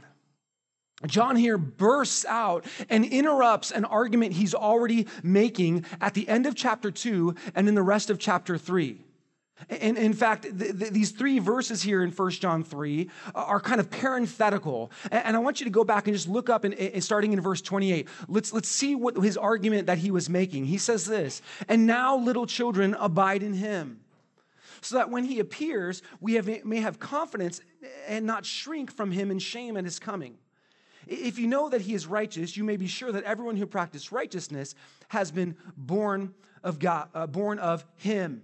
John 1.05 1.35
here 1.35 1.57
bursts 1.57 2.25
out 2.25 2.65
and 2.89 3.03
interrupts 3.03 3.71
an 3.71 3.85
argument 3.85 4.33
he's 4.33 4.53
already 4.53 5.07
making 5.21 5.85
at 5.99 6.13
the 6.13 6.27
end 6.27 6.45
of 6.45 6.55
chapter 6.55 6.91
2 6.91 7.35
and 7.55 7.67
in 7.67 7.75
the 7.75 7.81
rest 7.81 8.09
of 8.09 8.19
chapter 8.19 8.57
3. 8.57 9.03
And 9.69 9.97
in 9.97 10.13
fact, 10.13 10.43
th- 10.43 10.79
th- 10.79 10.91
these 10.91 11.11
three 11.11 11.39
verses 11.39 11.81
here 11.81 12.03
in 12.03 12.11
1 12.11 12.31
John 12.31 12.63
3 12.63 13.09
are 13.35 13.59
kind 13.59 13.79
of 13.79 13.89
parenthetical. 13.89 14.91
And 15.11 15.35
I 15.35 15.39
want 15.39 15.59
you 15.59 15.65
to 15.65 15.69
go 15.69 15.83
back 15.83 16.07
and 16.07 16.15
just 16.15 16.27
look 16.27 16.49
up, 16.49 16.65
in, 16.65 17.01
starting 17.01 17.33
in 17.33 17.41
verse 17.41 17.61
28. 17.61 18.07
Let's, 18.27 18.51
let's 18.51 18.69
see 18.69 18.95
what 18.95 19.15
his 19.17 19.37
argument 19.37 19.87
that 19.87 19.99
he 19.99 20.11
was 20.11 20.29
making. 20.29 20.65
He 20.65 20.77
says 20.77 21.05
this 21.05 21.41
And 21.67 21.85
now, 21.85 22.17
little 22.17 22.45
children, 22.45 22.95
abide 22.99 23.43
in 23.43 23.53
him, 23.53 24.01
so 24.81 24.95
that 24.95 25.09
when 25.09 25.23
he 25.23 25.39
appears, 25.39 26.01
we 26.19 26.33
have, 26.33 26.47
may 26.65 26.81
have 26.81 26.99
confidence 26.99 27.61
and 28.07 28.25
not 28.25 28.45
shrink 28.45 28.91
from 28.91 29.11
him 29.11 29.31
in 29.31 29.39
shame 29.39 29.77
at 29.77 29.85
his 29.85 29.99
coming. 29.99 30.37
If 31.07 31.39
you 31.39 31.47
know 31.47 31.69
that 31.69 31.81
he 31.81 31.93
is 31.93 32.07
righteous, 32.07 32.55
you 32.55 32.63
may 32.63 32.77
be 32.77 32.87
sure 32.87 33.11
that 33.11 33.23
everyone 33.23 33.57
who 33.57 33.65
practices 33.65 34.11
righteousness 34.11 34.75
has 35.09 35.31
been 35.31 35.55
born 35.75 36.33
of 36.63 36.79
God, 36.79 37.09
uh, 37.13 37.27
born 37.27 37.59
of 37.59 37.85
him. 37.95 38.43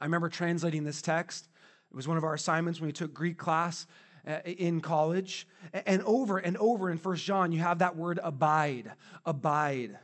I 0.00 0.04
remember 0.04 0.28
translating 0.28 0.84
this 0.84 1.00
text. 1.00 1.48
It 1.90 1.96
was 1.96 2.08
one 2.08 2.16
of 2.16 2.24
our 2.24 2.34
assignments 2.34 2.80
when 2.80 2.88
we 2.88 2.92
took 2.92 3.14
Greek 3.14 3.38
class 3.38 3.86
uh, 4.26 4.38
in 4.44 4.80
college. 4.80 5.46
And 5.86 6.02
over 6.02 6.38
and 6.38 6.56
over 6.56 6.90
in 6.90 6.98
First 6.98 7.24
John, 7.24 7.52
you 7.52 7.60
have 7.60 7.78
that 7.78 7.96
word 7.96 8.18
abide. 8.22 8.92
Abide. 9.24 9.98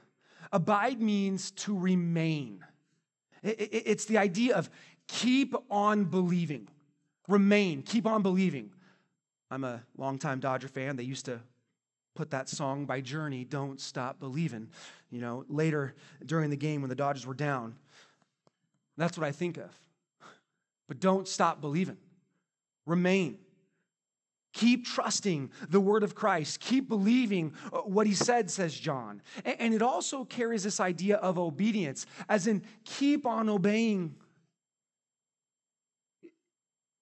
Abide 0.52 1.00
means 1.00 1.50
to 1.52 1.76
remain. 1.76 2.64
It's 3.42 4.04
the 4.04 4.18
idea 4.18 4.56
of 4.56 4.68
keep 5.08 5.54
on 5.70 6.04
believing, 6.04 6.68
remain, 7.28 7.82
keep 7.82 8.06
on 8.06 8.22
believing. 8.22 8.70
I'm 9.50 9.64
a 9.64 9.82
longtime 9.96 10.40
Dodger 10.40 10.68
fan. 10.68 10.96
They 10.96 11.02
used 11.02 11.24
to 11.26 11.40
put 12.14 12.30
that 12.30 12.48
song 12.48 12.86
by 12.86 13.00
Journey, 13.00 13.44
Don't 13.44 13.80
Stop 13.80 14.20
Believing, 14.20 14.68
you 15.10 15.20
know, 15.20 15.44
later 15.48 15.94
during 16.24 16.50
the 16.50 16.56
game 16.56 16.82
when 16.82 16.88
the 16.88 16.94
Dodgers 16.94 17.26
were 17.26 17.34
down. 17.34 17.76
That's 18.96 19.16
what 19.16 19.26
I 19.26 19.32
think 19.32 19.56
of. 19.56 19.70
But 20.88 21.00
don't 21.00 21.26
stop 21.26 21.60
believing. 21.60 21.96
Remain. 22.86 23.38
Keep 24.52 24.84
trusting 24.84 25.50
the 25.68 25.80
word 25.80 26.02
of 26.02 26.14
Christ. 26.14 26.58
Keep 26.58 26.88
believing 26.88 27.54
uh, 27.72 27.78
what 27.78 28.06
he 28.06 28.14
said, 28.14 28.50
says 28.50 28.74
John. 28.74 29.22
And 29.44 29.72
it 29.72 29.80
also 29.80 30.24
carries 30.24 30.64
this 30.64 30.80
idea 30.80 31.16
of 31.16 31.38
obedience, 31.38 32.04
as 32.28 32.48
in 32.48 32.64
keep 32.84 33.26
on 33.26 33.48
obeying. 33.48 34.16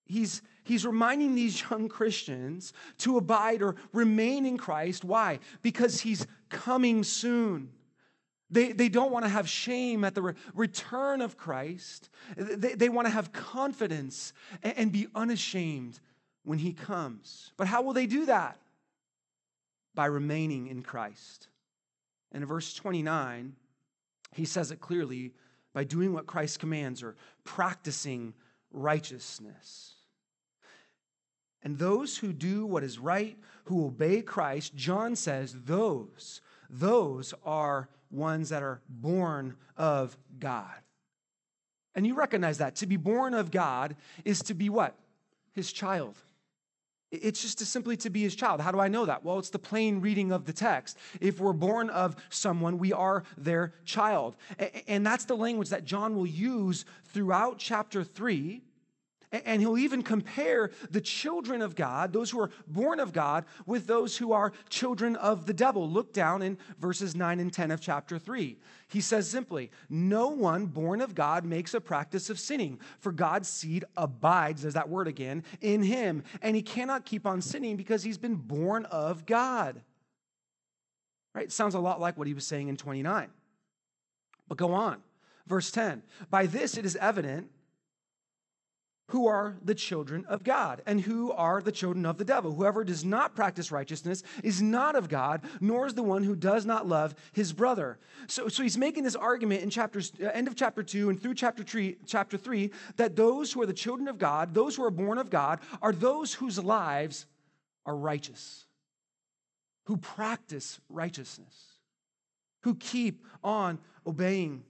He's, 0.05 0.43
he's 0.69 0.87
reminding 0.87 1.35
these 1.35 1.63
young 1.71 1.89
Christians 1.89 2.73
to 2.99 3.17
abide 3.17 3.63
or 3.63 3.77
remain 3.93 4.47
in 4.47 4.59
Christ. 4.59 5.05
Why? 5.05 5.41
Because 5.63 6.01
he's 6.01 6.27
coming 6.51 7.03
soon. 7.03 7.71
They, 8.51 8.73
they 8.73 8.89
don't 8.89 9.13
want 9.13 9.25
to 9.25 9.29
have 9.29 9.49
shame 9.49 10.05
at 10.05 10.15
the 10.15 10.23
re- 10.23 10.35
return 10.55 11.21
of 11.21 11.37
Christ. 11.37 12.09
They, 12.37 12.75
they 12.75 12.89
want 12.89 13.07
to 13.07 13.13
have 13.13 13.33
confidence 13.33 14.33
and, 14.63 14.79
and 14.79 14.93
be 14.93 15.09
unashamed 15.15 16.01
when 16.45 16.59
he 16.59 16.73
comes. 16.73 17.53
But 17.59 17.67
how 17.67 17.83
will 17.83 17.93
they 17.93 18.07
do 18.07 18.27
that? 18.27 18.59
By 19.95 20.07
remaining 20.07 20.69
in 20.69 20.83
Christ. 20.83 21.49
And 22.33 22.43
in 22.43 22.49
verse 22.49 22.73
29, 22.75 23.55
he 24.35 24.45
says 24.45 24.71
it 24.71 24.81
clearly 24.81 25.33
by 25.75 25.85
doing 25.85 26.15
what 26.15 26.27
Christ 26.27 26.59
commands 26.59 27.03
or 27.03 27.17
practicing 27.45 28.33
righteousness. 28.71 29.98
And 31.63 31.79
those 31.79 32.19
who 32.19 32.33
do 32.33 32.65
what 32.65 32.85
is 32.85 32.99
right, 32.99 33.37
who 33.65 33.87
obey 33.87 34.23
Christ, 34.23 34.75
John 34.77 35.17
says, 35.17 35.55
those, 35.65 36.41
those 36.71 37.35
are 37.45 37.89
ones 38.11 38.49
that 38.51 38.63
are 38.63 38.81
born 38.89 39.57
of 39.77 40.17
God. 40.39 40.75
And 41.95 42.07
you 42.07 42.15
recognize 42.15 42.59
that. 42.59 42.77
To 42.77 42.87
be 42.87 42.97
born 42.97 43.35
of 43.35 43.51
God 43.51 43.97
is 44.25 44.41
to 44.45 44.55
be 44.55 44.71
what? 44.71 44.95
His 45.53 45.73
child. 45.73 46.15
It's 47.11 47.41
just 47.41 47.59
to 47.59 47.67
simply 47.67 47.97
to 47.99 48.11
be 48.11 48.23
his 48.23 48.37
child. 48.37 48.61
How 48.61 48.71
do 48.71 48.79
I 48.79 48.89
know 48.89 49.07
that? 49.07 49.25
Well, 49.25 49.39
it's 49.39 49.51
the 49.51 49.59
plain 49.59 50.01
reading 50.01 50.31
of 50.31 50.45
the 50.45 50.53
text. 50.53 50.99
If 51.21 51.41
we're 51.41 51.55
born 51.55 51.89
of 51.91 52.17
someone, 52.29 52.79
we 52.79 52.93
are 52.93 53.25
their 53.37 53.73
child. 53.85 54.37
And 54.87 55.07
that's 55.07 55.25
the 55.25 55.37
language 55.37 55.71
that 55.71 55.87
John 55.87 56.15
will 56.15 56.27
use 56.27 56.85
throughout 57.07 57.59
chapter 57.59 58.05
3 58.05 58.63
and 59.31 59.61
he'll 59.61 59.77
even 59.77 60.03
compare 60.03 60.71
the 60.91 61.01
children 61.01 61.61
of 61.61 61.75
God, 61.75 62.13
those 62.13 62.31
who 62.31 62.41
are 62.41 62.51
born 62.67 62.99
of 62.99 63.13
God, 63.13 63.45
with 63.67 63.87
those 63.87 64.17
who 64.17 64.33
are 64.33 64.53
children 64.71 65.17
of 65.17 65.47
the 65.47 65.53
devil. 65.53 65.89
Look 65.89 66.13
down 66.13 66.41
in 66.41 66.57
verses 66.79 67.15
9 67.15 67.41
and 67.41 67.53
10 67.53 67.71
of 67.71 67.81
chapter 67.81 68.19
3. 68.19 68.57
He 68.89 69.01
says 69.01 69.29
simply, 69.29 69.71
No 69.91 70.29
one 70.29 70.67
born 70.67 71.01
of 71.01 71.15
God 71.15 71.45
makes 71.45 71.75
a 71.75 71.81
practice 71.81 72.31
of 72.31 72.41
sinning, 72.41 72.81
for 73.01 73.13
God's 73.13 73.49
seed 73.49 73.85
abides, 73.97 74.63
there's 74.63 74.75
that 74.75 74.89
word 74.89 75.09
again, 75.09 75.45
in 75.61 75.83
him. 75.83 76.25
And 76.41 76.57
he 76.57 76.63
cannot 76.63 77.05
keep 77.05 77.27
on 77.27 77.43
sinning 77.43 77.77
because 77.77 78.03
he's 78.03 78.19
been 78.19 78.37
born 78.37 78.87
of 78.87 79.27
God. 79.27 79.83
Right? 81.35 81.53
Sounds 81.53 81.75
a 81.75 81.81
lot 81.81 82.01
like 82.01 82.17
what 82.17 82.27
he 82.27 82.35
was 82.35 82.47
saying 82.47 82.69
in 82.69 82.77
29. 82.77 83.29
But 84.49 84.59
go 84.59 84.73
on. 84.73 85.03
Verse 85.47 85.71
10 85.71 86.03
By 86.31 86.47
this 86.47 86.77
it 86.77 86.87
is 86.87 86.97
evident 86.97 87.51
who 89.09 89.27
are 89.27 89.57
the 89.65 89.75
children 89.75 90.25
of 90.27 90.45
God 90.45 90.83
and 90.87 91.01
who 91.01 91.33
are 91.33 91.63
the 91.63 91.73
children 91.73 92.05
of 92.05 92.19
the 92.19 92.25
devil. 92.25 92.53
Whoever 92.53 92.85
does 92.85 93.05
not 93.05 93.35
practice 93.35 93.73
righteousness 93.73 94.23
is 94.45 94.61
not 94.61 94.95
of 94.97 95.09
God, 95.09 95.43
nor 95.61 95.87
is 95.87 95.95
the 95.95 96.03
one 96.03 96.23
who 96.23 96.37
does 96.37 96.67
not 96.67 96.87
love 96.87 97.15
his 97.33 97.53
brother. 97.53 97.99
So, 98.27 98.49
so 98.49 98.63
he's 98.63 98.77
making 98.77 99.05
this 99.05 99.17
argument 99.17 99.63
in 99.63 99.71
chapters, 99.71 100.13
uh, 100.23 100.27
end 100.27 100.47
of 100.47 100.57
chapter 100.57 100.83
two 100.83 101.09
and 101.09 101.21
through 101.21 101.35
chapter 101.35 101.63
three, 101.63 101.97
chapter 102.07 102.37
three, 102.37 102.71
that 102.97 103.17
those 103.17 103.53
who 103.53 103.63
are 103.63 103.67
the 103.67 103.73
children 103.73 104.09
of 104.09 104.19
God, 104.19 104.53
those 104.53 104.77
who 104.77 104.85
are 104.85 104.91
born 104.91 105.17
of 105.17 105.31
God, 105.31 105.61
are 105.81 105.93
those 105.93 106.35
whose 106.35 106.63
lives 106.63 107.25
are 107.87 107.97
righteous, 107.97 108.67
who 109.87 109.97
practice 109.97 110.81
righteousness, 110.91 111.55
who 112.65 112.75
keep 112.75 113.25
on 113.43 113.79
obeying. 114.07 114.65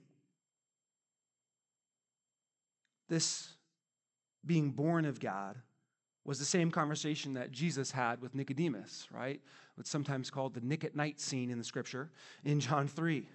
This 3.09 3.49
being 4.45 4.71
born 4.71 5.05
of 5.05 5.19
God 5.19 5.57
was 6.25 6.39
the 6.39 6.45
same 6.45 6.69
conversation 6.69 7.33
that 7.33 7.51
Jesus 7.51 7.91
had 7.91 8.21
with 8.21 8.35
Nicodemus, 8.35 9.07
right? 9.11 9.41
What's 9.75 9.89
sometimes 9.89 10.29
called 10.29 10.53
the 10.53 10.61
Nick 10.61 10.83
at 10.83 10.95
night 10.95 11.19
scene 11.19 11.49
in 11.49 11.57
the 11.57 11.63
scripture 11.63 12.11
in 12.43 12.59
John 12.59 12.87
3. 12.87 13.27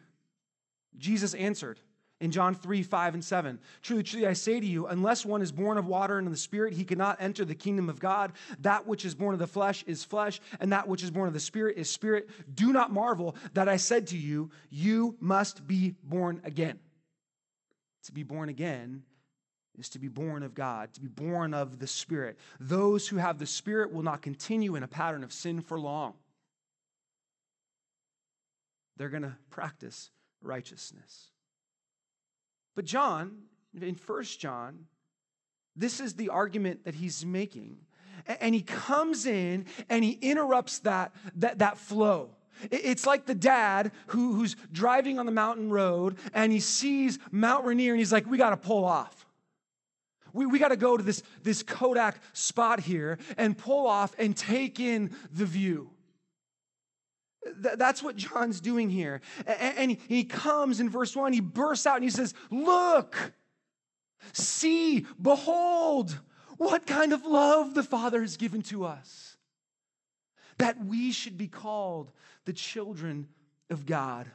Jesus 0.97 1.35
answered 1.35 1.81
in 2.21 2.31
John 2.31 2.55
3, 2.55 2.83
5, 2.83 3.15
and 3.15 3.25
7. 3.25 3.59
Truly, 3.83 4.03
truly, 4.03 4.27
I 4.27 4.33
say 4.35 4.61
to 4.61 4.67
you, 4.67 4.87
unless 4.87 5.27
one 5.27 5.43
is 5.43 5.51
born 5.51 5.77
of 5.77 5.87
water 5.87 6.19
and 6.19 6.27
of 6.27 6.33
the 6.33 6.39
Spirit, 6.39 6.73
he 6.73 6.85
cannot 6.85 7.21
enter 7.21 7.45
the 7.45 7.55
kingdom 7.55 7.89
of 7.89 7.99
God. 7.99 8.33
That 8.61 8.87
which 8.87 9.05
is 9.05 9.15
born 9.15 9.35
of 9.35 9.41
the 9.41 9.47
flesh 9.47 9.83
is 9.87 10.05
flesh, 10.05 10.41
and 10.61 10.73
that 10.73 10.87
which 10.87 11.03
is 11.03 11.11
born 11.11 11.27
of 11.27 11.35
the 11.35 11.41
Spirit 11.41 11.77
is 11.77 11.91
spirit. 11.91 12.31
Do 12.55 12.73
not 12.73 12.93
marvel 12.93 13.35
that 13.55 13.69
I 13.69 13.77
said 13.77 14.07
to 14.09 14.17
you, 14.17 14.51
you 14.71 15.17
must 15.19 15.67
be 15.67 15.97
born 16.05 16.41
again. 16.45 16.79
To 18.05 18.13
be 18.13 18.23
born 18.23 18.49
again 18.49 19.03
is 19.79 19.89
to 19.91 19.99
be 19.99 20.09
born 20.09 20.43
of 20.43 20.55
God, 20.55 20.93
to 20.95 21.01
be 21.01 21.09
born 21.09 21.55
of 21.55 21.79
the 21.79 21.87
Spirit. 21.87 22.39
Those 22.61 23.09
who 23.09 23.17
have 23.17 23.39
the 23.39 23.47
Spirit 23.47 23.93
will 23.93 24.03
not 24.03 24.23
continue 24.23 24.77
in 24.77 24.83
a 24.83 24.89
pattern 24.89 25.25
of 25.25 25.33
sin 25.33 25.61
for 25.61 25.79
long. 25.79 26.15
They're 28.97 29.09
going 29.09 29.23
to 29.23 29.37
practice 29.51 30.11
righteousness. 30.41 31.31
But 32.77 32.85
John, 32.85 33.39
in 33.81 33.95
First 33.95 34.41
John, 34.41 34.87
this 35.75 35.99
is 36.01 36.15
the 36.15 36.29
argument 36.29 36.85
that 36.85 36.95
he's 36.95 37.25
making. 37.27 37.79
And 38.41 38.55
he 38.55 38.63
comes 38.63 39.27
in 39.27 39.67
and 39.89 40.05
he 40.05 40.13
interrupts 40.13 40.79
that, 40.81 41.13
that, 41.37 41.59
that 41.59 41.79
flow. 41.79 42.31
It's 42.71 43.05
like 43.05 43.27
the 43.27 43.35
dad 43.35 43.91
who, 44.09 44.35
who's 44.35 44.55
driving 44.71 45.19
on 45.19 45.27
the 45.27 45.33
mountain 45.33 45.71
road 45.71 46.19
and 46.33 46.53
he 46.53 46.61
sees 46.61 47.19
Mount 47.33 47.65
Rainier 47.65 47.93
and 47.93 47.99
he's 47.99 48.13
like, 48.13 48.27
we 48.31 48.39
got 48.39 48.51
to 48.51 48.57
pull 48.57 48.85
off 48.85 49.27
We, 50.35 50.47
we 50.47 50.59
got 50.59 50.69
to 50.69 50.77
go 50.77 50.97
to 50.97 51.03
this, 51.03 51.23
this 51.45 51.63
Kodak 51.63 52.19
spot 52.33 52.81
here 52.81 53.19
and 53.39 53.57
pull 53.57 53.87
off 53.87 54.15
and 54.19 54.37
take 54.37 54.81
in 54.81 55.17
the 55.33 55.47
view. 55.47 55.91
Th- 57.63 57.77
that's 57.79 58.03
what 58.03 58.17
John's 58.17 58.61
doing 58.61 58.91
here. 58.91 59.21
And, 59.47 59.79
and 59.79 59.99
he, 60.09 60.25
comes 60.25 60.81
in 60.81 60.91
verse 60.91 61.15
1, 61.15 61.33
he 61.33 61.41
bursts 61.41 61.87
out 61.87 61.97
and 61.97 62.05
he 62.05 62.11
says, 62.11 62.35
Look, 62.51 63.33
see, 64.33 65.07
behold, 65.23 66.19
what 66.59 66.85
kind 66.85 67.13
of 67.13 67.25
love 67.25 67.75
the 67.75 67.85
Father 67.85 68.21
has 68.21 68.37
given 68.37 68.63
to 68.63 68.85
us, 68.85 69.37
that 70.59 70.85
we 70.85 71.13
should 71.13 71.39
be 71.39 71.49
called 71.49 72.11
the 72.45 72.53
children 72.53 73.29
of 73.71 73.87
God. 73.87 74.27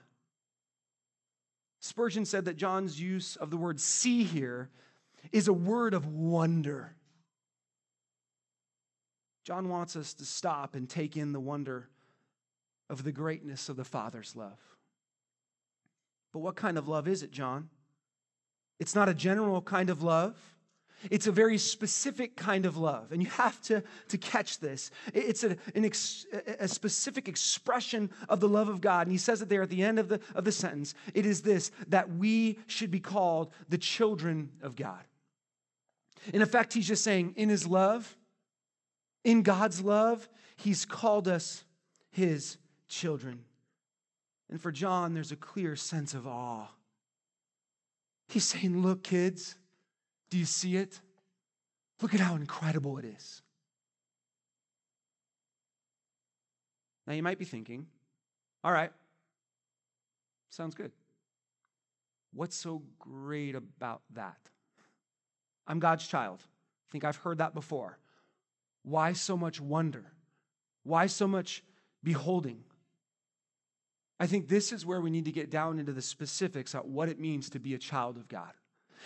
Spurgeon 1.81 2.25
said 2.25 2.45
that 2.45 2.55
John's 2.55 2.99
use 2.99 3.35
of 3.35 3.51
the 3.51 3.57
word 3.57 3.81
see 3.81 4.23
here 4.23 4.69
is 5.31 5.47
a 5.47 5.53
word 5.53 5.93
of 5.93 6.05
wonder. 6.05 6.95
John 9.43 9.69
wants 9.69 9.95
us 9.95 10.13
to 10.15 10.25
stop 10.25 10.75
and 10.75 10.89
take 10.89 11.17
in 11.17 11.31
the 11.31 11.39
wonder 11.39 11.89
of 12.89 13.03
the 13.03 13.11
greatness 13.11 13.69
of 13.69 13.77
the 13.77 13.83
Father's 13.83 14.35
love. 14.35 14.59
But 16.31 16.39
what 16.39 16.55
kind 16.55 16.77
of 16.77 16.87
love 16.87 17.07
is 17.07 17.23
it, 17.23 17.31
John? 17.31 17.69
It's 18.79 18.95
not 18.95 19.09
a 19.09 19.13
general 19.13 19.61
kind 19.61 19.89
of 19.89 20.03
love. 20.03 20.37
It's 21.09 21.27
a 21.27 21.31
very 21.31 21.57
specific 21.57 22.35
kind 22.35 22.65
of 22.65 22.75
love, 22.75 23.13
and 23.13 23.23
you 23.23 23.29
have 23.29 23.61
to, 23.63 23.81
to 24.09 24.17
catch 24.17 24.59
this. 24.59 24.91
It's 25.13 25.45
a, 25.45 25.55
ex, 25.73 26.25
a 26.59 26.67
specific 26.67 27.29
expression 27.29 28.09
of 28.27 28.41
the 28.41 28.49
love 28.49 28.67
of 28.67 28.81
God. 28.81 29.07
And 29.07 29.11
he 29.11 29.17
says 29.17 29.41
it 29.41 29.47
there 29.47 29.61
at 29.61 29.69
the 29.69 29.81
end 29.81 29.97
of 29.97 30.09
the, 30.09 30.19
of 30.35 30.43
the 30.43 30.51
sentence. 30.51 30.93
It 31.13 31.25
is 31.25 31.41
this 31.41 31.71
that 31.87 32.11
we 32.11 32.59
should 32.67 32.91
be 32.91 32.99
called 32.99 33.53
the 33.69 33.77
children 33.77 34.49
of 34.61 34.75
God. 34.75 35.03
In 36.33 36.41
effect, 36.41 36.73
he's 36.73 36.87
just 36.87 37.03
saying, 37.03 37.33
in 37.37 37.49
his 37.49 37.67
love, 37.67 38.17
in 39.23 39.41
God's 39.41 39.81
love, 39.81 40.27
he's 40.55 40.85
called 40.85 41.27
us 41.27 41.63
his 42.11 42.57
children. 42.87 43.43
And 44.49 44.59
for 44.59 44.71
John, 44.71 45.13
there's 45.13 45.31
a 45.31 45.35
clear 45.35 45.75
sense 45.75 46.13
of 46.13 46.27
awe. 46.27 46.67
He's 48.27 48.43
saying, 48.43 48.81
Look, 48.81 49.03
kids, 49.03 49.55
do 50.29 50.37
you 50.37 50.45
see 50.45 50.75
it? 50.77 50.99
Look 52.01 52.13
at 52.13 52.19
how 52.19 52.35
incredible 52.35 52.97
it 52.97 53.05
is. 53.05 53.41
Now, 57.09 57.13
you 57.15 57.23
might 57.23 57.39
be 57.39 57.45
thinking, 57.45 57.87
all 58.63 58.71
right, 58.71 58.91
sounds 60.51 60.75
good. 60.75 60.91
What's 62.33 62.55
so 62.55 62.83
great 62.99 63.55
about 63.55 64.03
that? 64.13 64.37
I'm 65.69 65.79
God's 65.79 66.05
child. 66.07 66.39
I 66.41 66.91
think 66.91 67.05
I've 67.05 67.17
heard 67.17 67.37
that 67.37 67.53
before. 67.53 67.99
Why 68.83 69.13
so 69.13 69.37
much 69.37 69.61
wonder? 69.61 70.03
Why 70.83 71.05
so 71.05 71.27
much 71.27 71.63
beholding? 72.03 72.63
I 74.19 74.25
think 74.25 74.49
this 74.49 74.73
is 74.73 74.85
where 74.85 74.99
we 74.99 75.11
need 75.11 75.25
to 75.25 75.31
get 75.31 75.49
down 75.49 75.79
into 75.79 75.93
the 75.93 76.01
specifics 76.01 76.73
of 76.73 76.85
what 76.85 77.07
it 77.07 77.19
means 77.19 77.51
to 77.51 77.59
be 77.59 77.75
a 77.75 77.77
child 77.77 78.17
of 78.17 78.27
God. 78.27 78.51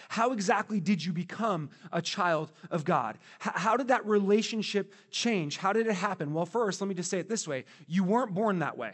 How 0.10 0.32
exactly 0.32 0.80
did 0.80 1.06
you 1.06 1.14
become 1.14 1.70
a 1.92 2.02
child 2.02 2.52
of 2.72 2.84
God? 2.84 3.20
how 3.40 3.78
did 3.78 3.90
that 3.90 4.06
relationship 4.08 4.94
change? 5.12 5.58
How 5.58 5.74
did 5.74 5.86
it 5.86 5.94
happen? 5.94 6.34
Well, 6.34 6.48
first, 6.48 6.82
let 6.82 6.88
me 6.88 6.96
just 6.96 7.12
say 7.12 7.20
it 7.20 7.30
this 7.30 7.48
way 7.48 7.66
you 7.88 8.04
weren't 8.04 8.34
born 8.34 8.60
that 8.60 8.78
way. 8.78 8.94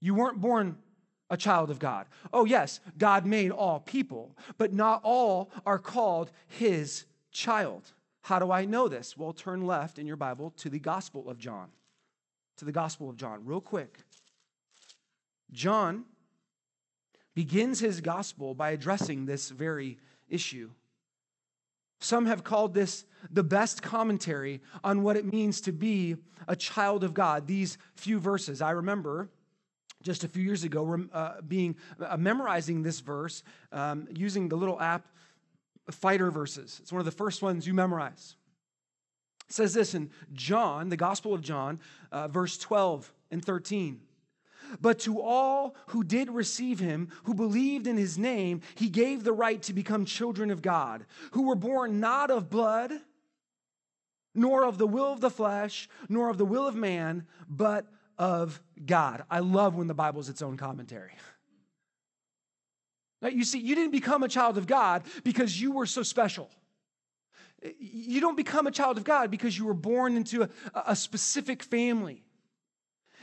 You 0.00 0.14
weren't 0.14 0.40
born 0.40 0.76
a 1.30 1.36
child 1.36 1.70
of 1.70 1.78
God. 1.78 2.06
Oh, 2.32 2.44
yes, 2.44 2.80
God 2.98 3.26
made 3.26 3.50
all 3.50 3.80
people, 3.80 4.36
but 4.58 4.72
not 4.72 5.00
all 5.02 5.50
are 5.64 5.78
called 5.78 6.30
his 6.46 7.04
child. 7.32 7.92
How 8.22 8.38
do 8.38 8.50
I 8.50 8.64
know 8.64 8.88
this? 8.88 9.16
Well, 9.16 9.32
turn 9.32 9.66
left 9.66 9.98
in 9.98 10.06
your 10.06 10.16
Bible 10.16 10.52
to 10.58 10.70
the 10.70 10.78
Gospel 10.78 11.28
of 11.28 11.38
John. 11.38 11.68
To 12.58 12.64
the 12.64 12.72
Gospel 12.72 13.10
of 13.10 13.16
John, 13.16 13.44
real 13.44 13.60
quick. 13.60 13.98
John 15.52 16.04
begins 17.34 17.80
his 17.80 18.00
gospel 18.00 18.54
by 18.54 18.70
addressing 18.70 19.26
this 19.26 19.50
very 19.50 19.98
issue. 20.28 20.70
Some 22.00 22.26
have 22.26 22.44
called 22.44 22.74
this 22.74 23.04
the 23.30 23.42
best 23.42 23.82
commentary 23.82 24.60
on 24.82 25.02
what 25.02 25.16
it 25.16 25.30
means 25.30 25.60
to 25.62 25.72
be 25.72 26.16
a 26.48 26.56
child 26.56 27.04
of 27.04 27.14
God. 27.14 27.46
These 27.46 27.78
few 27.94 28.18
verses. 28.18 28.60
I 28.60 28.70
remember 28.70 29.30
just 30.06 30.22
a 30.22 30.28
few 30.28 30.44
years 30.44 30.62
ago 30.62 31.08
uh, 31.12 31.40
being 31.48 31.74
uh, 32.00 32.16
memorizing 32.16 32.80
this 32.80 33.00
verse 33.00 33.42
um, 33.72 34.06
using 34.14 34.48
the 34.48 34.56
little 34.56 34.80
app 34.80 35.08
Fighter 35.90 36.30
Verses. 36.30 36.78
It's 36.80 36.92
one 36.92 37.00
of 37.00 37.04
the 37.04 37.10
first 37.10 37.42
ones 37.42 37.66
you 37.66 37.74
memorize. 37.74 38.36
It 39.48 39.52
says 39.52 39.74
this 39.74 39.94
in 39.94 40.10
John, 40.32 40.90
the 40.90 40.96
Gospel 40.96 41.34
of 41.34 41.40
John, 41.40 41.80
uh, 42.12 42.28
verse 42.28 42.56
12 42.56 43.12
and 43.32 43.44
13. 43.44 44.00
But 44.80 45.00
to 45.00 45.20
all 45.20 45.74
who 45.88 46.04
did 46.04 46.30
receive 46.30 46.78
him, 46.78 47.08
who 47.24 47.34
believed 47.34 47.88
in 47.88 47.96
his 47.96 48.16
name, 48.16 48.60
he 48.76 48.88
gave 48.88 49.24
the 49.24 49.32
right 49.32 49.60
to 49.62 49.72
become 49.72 50.04
children 50.04 50.52
of 50.52 50.62
God, 50.62 51.04
who 51.32 51.42
were 51.42 51.56
born 51.56 51.98
not 51.98 52.30
of 52.30 52.48
blood, 52.48 52.92
nor 54.34 54.64
of 54.64 54.78
the 54.78 54.86
will 54.86 55.12
of 55.12 55.20
the 55.20 55.30
flesh, 55.30 55.88
nor 56.08 56.28
of 56.28 56.38
the 56.38 56.44
will 56.44 56.66
of 56.66 56.76
man, 56.76 57.26
but 57.48 57.86
of 58.18 58.60
God. 58.84 59.24
I 59.30 59.40
love 59.40 59.74
when 59.74 59.86
the 59.86 59.94
Bible 59.94 60.20
is 60.20 60.28
its 60.28 60.42
own 60.42 60.56
commentary. 60.56 61.12
Now, 63.22 63.28
you 63.28 63.44
see, 63.44 63.58
you 63.58 63.74
didn't 63.74 63.92
become 63.92 64.22
a 64.22 64.28
child 64.28 64.58
of 64.58 64.66
God 64.66 65.02
because 65.24 65.60
you 65.60 65.72
were 65.72 65.86
so 65.86 66.02
special. 66.02 66.50
You 67.78 68.20
don't 68.20 68.36
become 68.36 68.66
a 68.66 68.70
child 68.70 68.98
of 68.98 69.04
God 69.04 69.30
because 69.30 69.58
you 69.58 69.64
were 69.64 69.74
born 69.74 70.16
into 70.16 70.42
a, 70.42 70.50
a 70.74 70.96
specific 70.96 71.62
family. 71.62 72.22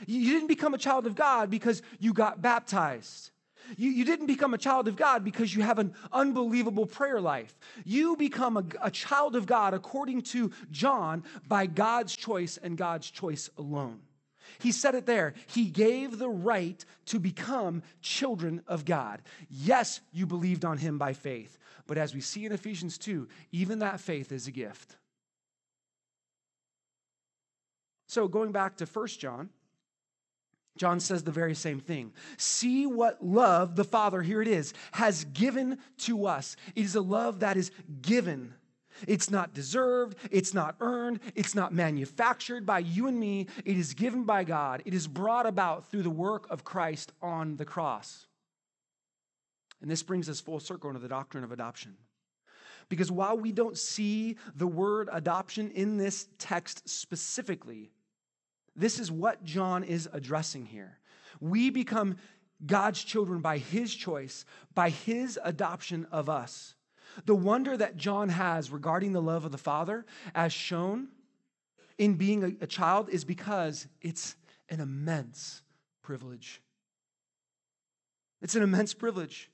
You 0.06 0.32
didn't 0.32 0.48
become 0.48 0.74
a 0.74 0.78
child 0.78 1.06
of 1.06 1.14
God 1.14 1.50
because 1.50 1.82
you 2.00 2.12
got 2.12 2.42
baptized. 2.42 3.30
You, 3.76 3.90
you 3.90 4.04
didn't 4.04 4.26
become 4.26 4.52
a 4.52 4.58
child 4.58 4.88
of 4.88 4.96
God 4.96 5.24
because 5.24 5.54
you 5.54 5.62
have 5.62 5.78
an 5.78 5.94
unbelievable 6.12 6.86
prayer 6.86 7.20
life. 7.20 7.56
You 7.84 8.16
become 8.16 8.56
a, 8.56 8.64
a 8.82 8.90
child 8.90 9.36
of 9.36 9.46
God, 9.46 9.72
according 9.72 10.22
to 10.22 10.50
John, 10.70 11.24
by 11.46 11.66
God's 11.66 12.14
choice 12.14 12.58
and 12.58 12.76
God's 12.76 13.10
choice 13.10 13.48
alone. 13.56 14.00
He 14.58 14.72
said 14.72 14.94
it 14.94 15.06
there. 15.06 15.34
He 15.46 15.66
gave 15.66 16.18
the 16.18 16.28
right 16.28 16.84
to 17.06 17.18
become 17.18 17.82
children 18.00 18.62
of 18.66 18.84
God. 18.84 19.22
Yes, 19.48 20.00
you 20.12 20.26
believed 20.26 20.64
on 20.64 20.78
him 20.78 20.98
by 20.98 21.12
faith. 21.12 21.58
But 21.86 21.98
as 21.98 22.14
we 22.14 22.20
see 22.20 22.46
in 22.46 22.52
Ephesians 22.52 22.98
2, 22.98 23.28
even 23.52 23.80
that 23.80 24.00
faith 24.00 24.32
is 24.32 24.46
a 24.46 24.50
gift. 24.50 24.96
So 28.08 28.28
going 28.28 28.52
back 28.52 28.76
to 28.76 28.86
1 28.86 29.06
John, 29.08 29.50
John 30.76 30.98
says 30.98 31.22
the 31.22 31.30
very 31.30 31.54
same 31.54 31.80
thing. 31.80 32.12
See 32.36 32.86
what 32.86 33.24
love 33.24 33.76
the 33.76 33.84
Father, 33.84 34.22
here 34.22 34.42
it 34.42 34.48
is, 34.48 34.74
has 34.92 35.24
given 35.24 35.78
to 35.98 36.26
us. 36.26 36.56
It 36.74 36.84
is 36.84 36.96
a 36.96 37.00
love 37.00 37.40
that 37.40 37.56
is 37.56 37.70
given. 38.02 38.54
It's 39.06 39.30
not 39.30 39.54
deserved, 39.54 40.16
it's 40.30 40.54
not 40.54 40.76
earned, 40.80 41.20
it's 41.34 41.54
not 41.54 41.72
manufactured 41.72 42.64
by 42.64 42.80
you 42.80 43.06
and 43.06 43.18
me. 43.18 43.48
It 43.64 43.76
is 43.76 43.94
given 43.94 44.24
by 44.24 44.44
God. 44.44 44.82
It 44.84 44.94
is 44.94 45.06
brought 45.06 45.46
about 45.46 45.90
through 45.90 46.02
the 46.02 46.10
work 46.10 46.46
of 46.50 46.64
Christ 46.64 47.12
on 47.20 47.56
the 47.56 47.64
cross. 47.64 48.26
And 49.80 49.90
this 49.90 50.02
brings 50.02 50.28
us 50.28 50.40
full 50.40 50.60
circle 50.60 50.90
into 50.90 51.00
the 51.00 51.08
doctrine 51.08 51.44
of 51.44 51.52
adoption. 51.52 51.96
Because 52.88 53.10
while 53.10 53.36
we 53.36 53.52
don't 53.52 53.78
see 53.78 54.36
the 54.54 54.66
word 54.66 55.08
adoption 55.12 55.70
in 55.70 55.96
this 55.96 56.28
text 56.38 56.88
specifically, 56.88 57.90
this 58.76 58.98
is 58.98 59.10
what 59.10 59.44
John 59.44 59.84
is 59.84 60.08
addressing 60.12 60.66
here. 60.66 60.98
We 61.40 61.70
become 61.70 62.16
God's 62.64 63.02
children 63.02 63.40
by 63.40 63.58
his 63.58 63.94
choice, 63.94 64.44
by 64.74 64.90
his 64.90 65.38
adoption 65.42 66.06
of 66.10 66.28
us. 66.28 66.73
The 67.24 67.34
wonder 67.34 67.76
that 67.76 67.96
John 67.96 68.28
has 68.28 68.70
regarding 68.70 69.12
the 69.12 69.22
love 69.22 69.44
of 69.44 69.52
the 69.52 69.58
Father, 69.58 70.04
as 70.34 70.52
shown 70.52 71.08
in 71.98 72.14
being 72.14 72.44
a, 72.44 72.64
a 72.64 72.66
child, 72.66 73.08
is 73.08 73.24
because 73.24 73.86
it's 74.02 74.36
an 74.68 74.80
immense 74.80 75.62
privilege. 76.02 76.60
It's 78.42 78.56
an 78.56 78.62
immense 78.62 78.94
privilege 78.94 79.50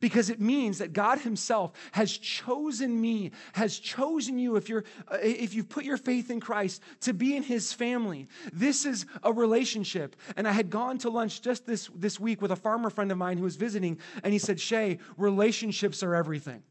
because 0.00 0.30
it 0.30 0.40
means 0.40 0.78
that 0.78 0.92
God 0.92 1.20
himself 1.20 1.72
has 1.92 2.16
chosen 2.16 3.00
me, 3.00 3.32
has 3.52 3.78
chosen 3.78 4.38
you 4.38 4.56
if 4.56 4.68
you're 4.68 4.84
uh, 5.08 5.18
if 5.22 5.54
you've 5.54 5.68
put 5.68 5.84
your 5.84 5.96
faith 5.96 6.30
in 6.30 6.40
Christ 6.40 6.82
to 7.00 7.14
be 7.14 7.36
in 7.36 7.42
his 7.42 7.72
family. 7.72 8.28
This 8.52 8.84
is 8.84 9.06
a 9.22 9.32
relationship. 9.32 10.16
And 10.36 10.46
I 10.46 10.52
had 10.52 10.70
gone 10.70 10.98
to 10.98 11.10
lunch 11.10 11.42
just 11.42 11.66
this 11.66 11.88
this 11.94 12.18
week 12.20 12.42
with 12.42 12.50
a 12.50 12.56
farmer 12.56 12.90
friend 12.90 13.10
of 13.12 13.18
mine 13.18 13.38
who 13.38 13.44
was 13.44 13.56
visiting 13.56 13.98
and 14.22 14.32
he 14.32 14.38
said, 14.38 14.60
"Shay, 14.60 14.98
relationships 15.16 16.02
are 16.02 16.14
everything." 16.14 16.62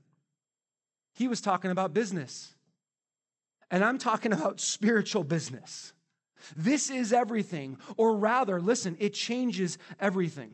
He 1.15 1.27
was 1.27 1.41
talking 1.41 1.71
about 1.71 1.93
business. 1.93 2.53
And 3.71 3.83
I'm 3.83 3.97
talking 3.97 4.33
about 4.33 4.59
spiritual 4.59 5.23
business. 5.23 5.93
This 6.55 6.91
is 6.91 7.11
everything, 7.11 7.77
or 7.97 8.15
rather, 8.15 8.61
listen, 8.61 8.95
it 8.99 9.13
changes 9.13 9.77
everything. 9.99 10.53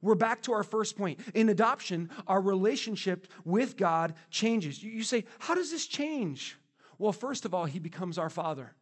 we're 0.00 0.14
back 0.14 0.42
to 0.42 0.52
our 0.52 0.62
first 0.62 0.96
point. 0.96 1.18
In 1.34 1.48
adoption, 1.48 2.08
our 2.26 2.40
relationship 2.40 3.26
with 3.44 3.76
God 3.76 4.14
changes. 4.30 4.82
You, 4.82 5.02
say, 5.02 5.24
How 5.40 5.54
does 5.54 5.70
this 5.70 5.86
change? 5.86 6.56
Well, 6.98 7.12
first 7.12 7.44
of 7.44 7.52
all, 7.52 7.64
He 7.64 7.80
becomes 7.80 8.16
our 8.16 8.30
Father. 8.30 8.74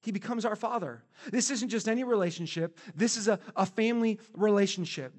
He 0.00 0.12
becomes 0.12 0.44
our 0.44 0.56
Father. 0.56 1.02
This 1.30 1.50
isn't 1.50 1.68
just 1.68 1.88
any 1.88 2.04
relationship, 2.04 2.78
this 2.94 3.16
is 3.16 3.28
a, 3.28 3.40
a 3.56 3.66
family 3.66 4.20
relationship. 4.32 5.12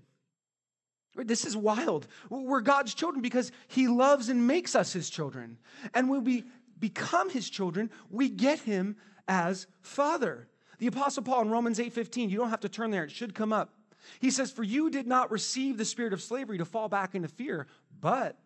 This 1.15 1.45
is 1.45 1.57
wild. 1.57 2.07
We're 2.29 2.61
God's 2.61 2.93
children 2.93 3.21
because 3.21 3.51
He 3.67 3.87
loves 3.87 4.29
and 4.29 4.47
makes 4.47 4.75
us 4.75 4.93
His 4.93 5.09
children. 5.09 5.57
And 5.93 6.09
when 6.09 6.23
we 6.23 6.45
become 6.79 7.29
His 7.29 7.49
children, 7.49 7.89
we 8.09 8.29
get 8.29 8.59
Him 8.59 8.95
as 9.27 9.67
Father. 9.81 10.47
The 10.77 10.87
Apostle 10.87 11.23
Paul 11.23 11.41
in 11.41 11.49
Romans 11.49 11.79
8:15, 11.79 12.29
you 12.29 12.37
don't 12.37 12.49
have 12.49 12.61
to 12.61 12.69
turn 12.69 12.91
there, 12.91 13.03
it 13.03 13.11
should 13.11 13.35
come 13.35 13.51
up. 13.51 13.73
He 14.19 14.31
says, 14.31 14.51
For 14.51 14.63
you 14.63 14.89
did 14.89 15.07
not 15.07 15.31
receive 15.31 15.77
the 15.77 15.85
spirit 15.85 16.13
of 16.13 16.21
slavery 16.21 16.57
to 16.57 16.65
fall 16.65 16.89
back 16.89 17.15
into 17.15 17.27
fear, 17.27 17.67
but 17.99 18.37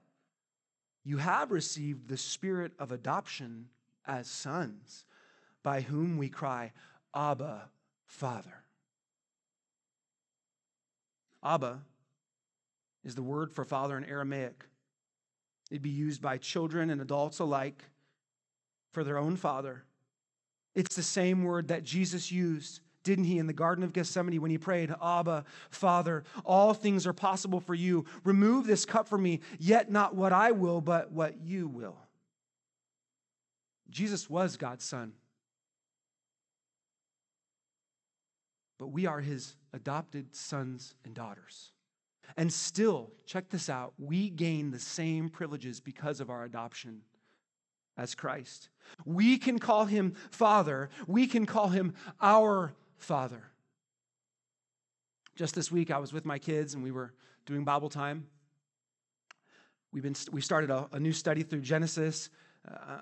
you 1.04 1.18
have 1.18 1.52
received 1.52 2.08
the 2.08 2.18
spirit 2.18 2.72
of 2.80 2.92
adoption 2.92 3.68
as 4.06 4.28
sons, 4.28 5.06
by 5.62 5.82
whom 5.82 6.18
we 6.18 6.30
cry, 6.30 6.72
Abba, 7.14 7.70
Father. 8.06 8.64
Abba 11.44 11.82
is 13.04 13.16
the 13.16 13.24
word 13.24 13.52
for 13.52 13.66
father 13.66 13.98
in 13.98 14.06
Aramaic. 14.06 14.66
It'd 15.70 15.82
be 15.82 15.90
used 15.90 16.22
by 16.22 16.38
children 16.38 16.90
and 16.90 17.02
adults 17.02 17.40
alike 17.40 17.84
for 18.92 19.04
their 19.04 19.18
own 19.18 19.36
father. 19.36 19.84
It's 20.76 20.96
the 20.96 21.04
same 21.04 21.44
word 21.44 21.68
that 21.68 21.84
Jesus 21.84 22.32
used, 22.32 22.80
didn't 23.04 23.26
he, 23.26 23.38
in 23.38 23.48
the 23.48 23.54
Garden 23.54 23.84
of 23.84 23.94
Gethsemane 23.94 24.42
when 24.42 24.52
he 24.52 24.58
prayed, 24.58 24.94
Abba, 25.04 25.46
Father, 25.70 26.24
all 26.46 26.74
things 26.74 27.06
are 27.06 27.14
possible 27.14 27.60
for 27.60 27.76
you. 27.76 28.06
Remove 28.24 28.66
this 28.66 28.86
cup 28.86 29.08
from 29.08 29.24
me, 29.24 29.42
yet 29.60 29.92
not 29.92 30.16
what 30.16 30.32
I 30.32 30.52
will, 30.52 30.82
but 30.82 31.12
what 31.12 31.42
you 31.42 31.68
will. 31.68 31.98
Jesus 33.90 34.30
was 34.30 34.58
God's 34.58 34.86
son. 34.86 35.14
But 38.80 38.88
we 38.88 39.06
are 39.06 39.22
his 39.22 39.56
adopted 39.74 40.36
sons 40.36 40.96
and 41.06 41.14
daughters. 41.14 41.73
And 42.38 42.52
still, 42.52 43.12
check 43.26 43.50
this 43.50 43.70
out, 43.70 43.94
we 43.98 44.30
gain 44.30 44.72
the 44.72 44.80
same 44.80 45.30
privileges 45.30 45.80
because 45.80 46.20
of 46.20 46.30
our 46.30 46.44
adoption 46.44 47.02
as 47.98 48.16
Christ. 48.16 48.70
We 49.06 49.38
can 49.38 49.60
call 49.60 49.86
him 49.86 50.16
Father, 50.32 50.90
we 51.08 51.28
can 51.28 51.46
call 51.46 51.70
him 51.70 51.94
our 52.22 52.74
Father. 52.98 53.44
Just 55.36 55.56
this 55.56 55.72
week, 55.72 55.92
I 55.92 55.98
was 55.98 56.14
with 56.14 56.26
my 56.26 56.40
kids 56.40 56.74
and 56.74 56.84
we 56.84 56.92
were 56.92 57.14
doing 57.46 57.64
Bible 57.64 57.90
time. 57.90 58.28
We've 59.92 60.04
been, 60.04 60.16
we 60.32 60.42
started 60.42 60.72
a, 60.72 60.90
a 60.92 61.00
new 61.00 61.14
study 61.14 61.44
through 61.44 61.62
Genesis, 61.62 62.30
uh, 62.68 63.00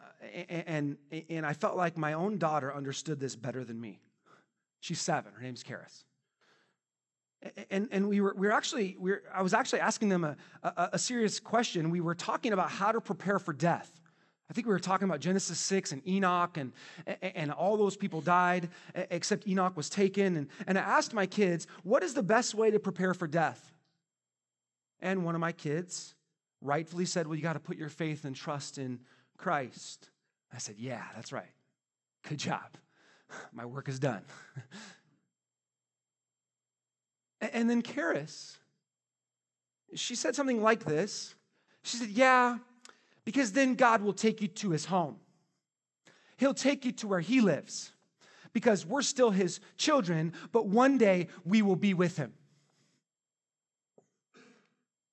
and, 0.49 0.97
and 1.29 1.45
I 1.45 1.53
felt 1.53 1.77
like 1.77 1.97
my 1.97 2.13
own 2.13 2.38
daughter 2.38 2.73
understood 2.73 3.19
this 3.19 3.36
better 3.36 3.63
than 3.63 3.79
me. 3.79 4.01
She's 4.81 4.99
seven, 4.99 5.31
her 5.34 5.41
name's 5.41 5.63
Karis 5.63 6.03
and, 7.69 7.88
and 7.91 8.08
we 8.08 8.21
were, 8.21 8.34
we 8.38 8.47
were 8.47 8.54
actually 8.54 8.95
we 8.99 9.12
were, 9.12 9.23
i 9.34 9.41
was 9.41 9.54
actually 9.54 9.80
asking 9.80 10.10
them 10.10 10.23
a, 10.23 10.36
a, 10.63 10.89
a, 10.93 10.99
serious 10.99 11.39
question. 11.39 11.89
We 11.89 12.01
were 12.01 12.15
talking 12.15 12.54
about 12.54 12.69
how 12.69 12.91
to 12.91 13.01
prepare 13.01 13.39
for 13.39 13.54
death. 13.54 13.99
I 14.49 14.54
think 14.54 14.67
we 14.67 14.73
were 14.73 14.80
talking 14.80 15.08
about 15.08 15.21
genesis 15.21 15.60
6 15.60 15.91
and 15.91 16.08
enoch 16.08 16.58
and, 16.58 16.71
and 17.21 17.51
all 17.51 17.77
those 17.77 17.95
people 17.95 18.21
died 18.21 18.69
except 19.10 19.47
enoch 19.47 19.75
was 19.75 19.89
taken. 19.89 20.38
And, 20.38 20.47
and 20.67 20.77
i 20.77 20.82
asked 20.82 21.13
my 21.13 21.25
kids 21.25 21.67
what 21.84 22.04
is 22.04 22.13
the 22.13 22.23
best 22.23 22.54
way 22.54 22.69
to 22.71 22.80
prepare 22.80 23.13
for 23.13 23.27
death? 23.27 23.71
And 24.99 25.25
one 25.25 25.34
of 25.34 25.41
my 25.41 25.51
kids 25.51 26.13
rightfully 26.62 27.06
said 27.06 27.25
well 27.25 27.36
you 27.36 27.41
got 27.41 27.54
to 27.54 27.60
put 27.60 27.77
your 27.77 27.89
faith 27.89 28.25
and 28.25 28.36
trust 28.36 28.77
in 28.77 28.99
christ. 29.38 30.10
I 30.54 30.60
said 30.60 30.75
yeah 30.77 31.06
that's 31.15 31.32
right. 31.32 31.54
Good 32.27 32.38
job. 32.38 32.77
My 33.51 33.65
work 33.65 33.89
is 33.89 33.97
done 33.97 34.21
And 37.41 37.69
then 37.69 37.82
Karis, 37.82 38.58
she 39.95 40.15
said 40.15 40.36
something 40.36 40.62
like 40.62 40.86
this. 40.86 41.36
She 41.84 41.97
said, 41.97 42.10
Yeah, 42.10 42.60
because 43.25 43.51
then 43.51 43.75
God 43.75 44.01
will 44.01 44.13
take 44.13 44.41
you 44.41 44.47
to 44.47 44.69
his 44.69 44.86
home. 44.86 45.17
He'll 46.38 46.54
take 46.54 46.86
you 46.86 46.91
to 46.93 47.08
where 47.08 47.19
he 47.19 47.41
lives 47.41 47.91
because 48.54 48.86
we're 48.86 49.01
still 49.01 49.32
his 49.32 49.60
children, 49.77 50.34
but 50.51 50.67
one 50.67 50.97
day 50.97 51.27
we 51.45 51.62
will 51.62 51.75
be 51.75 51.93
with 51.93 52.17
him. 52.17 52.34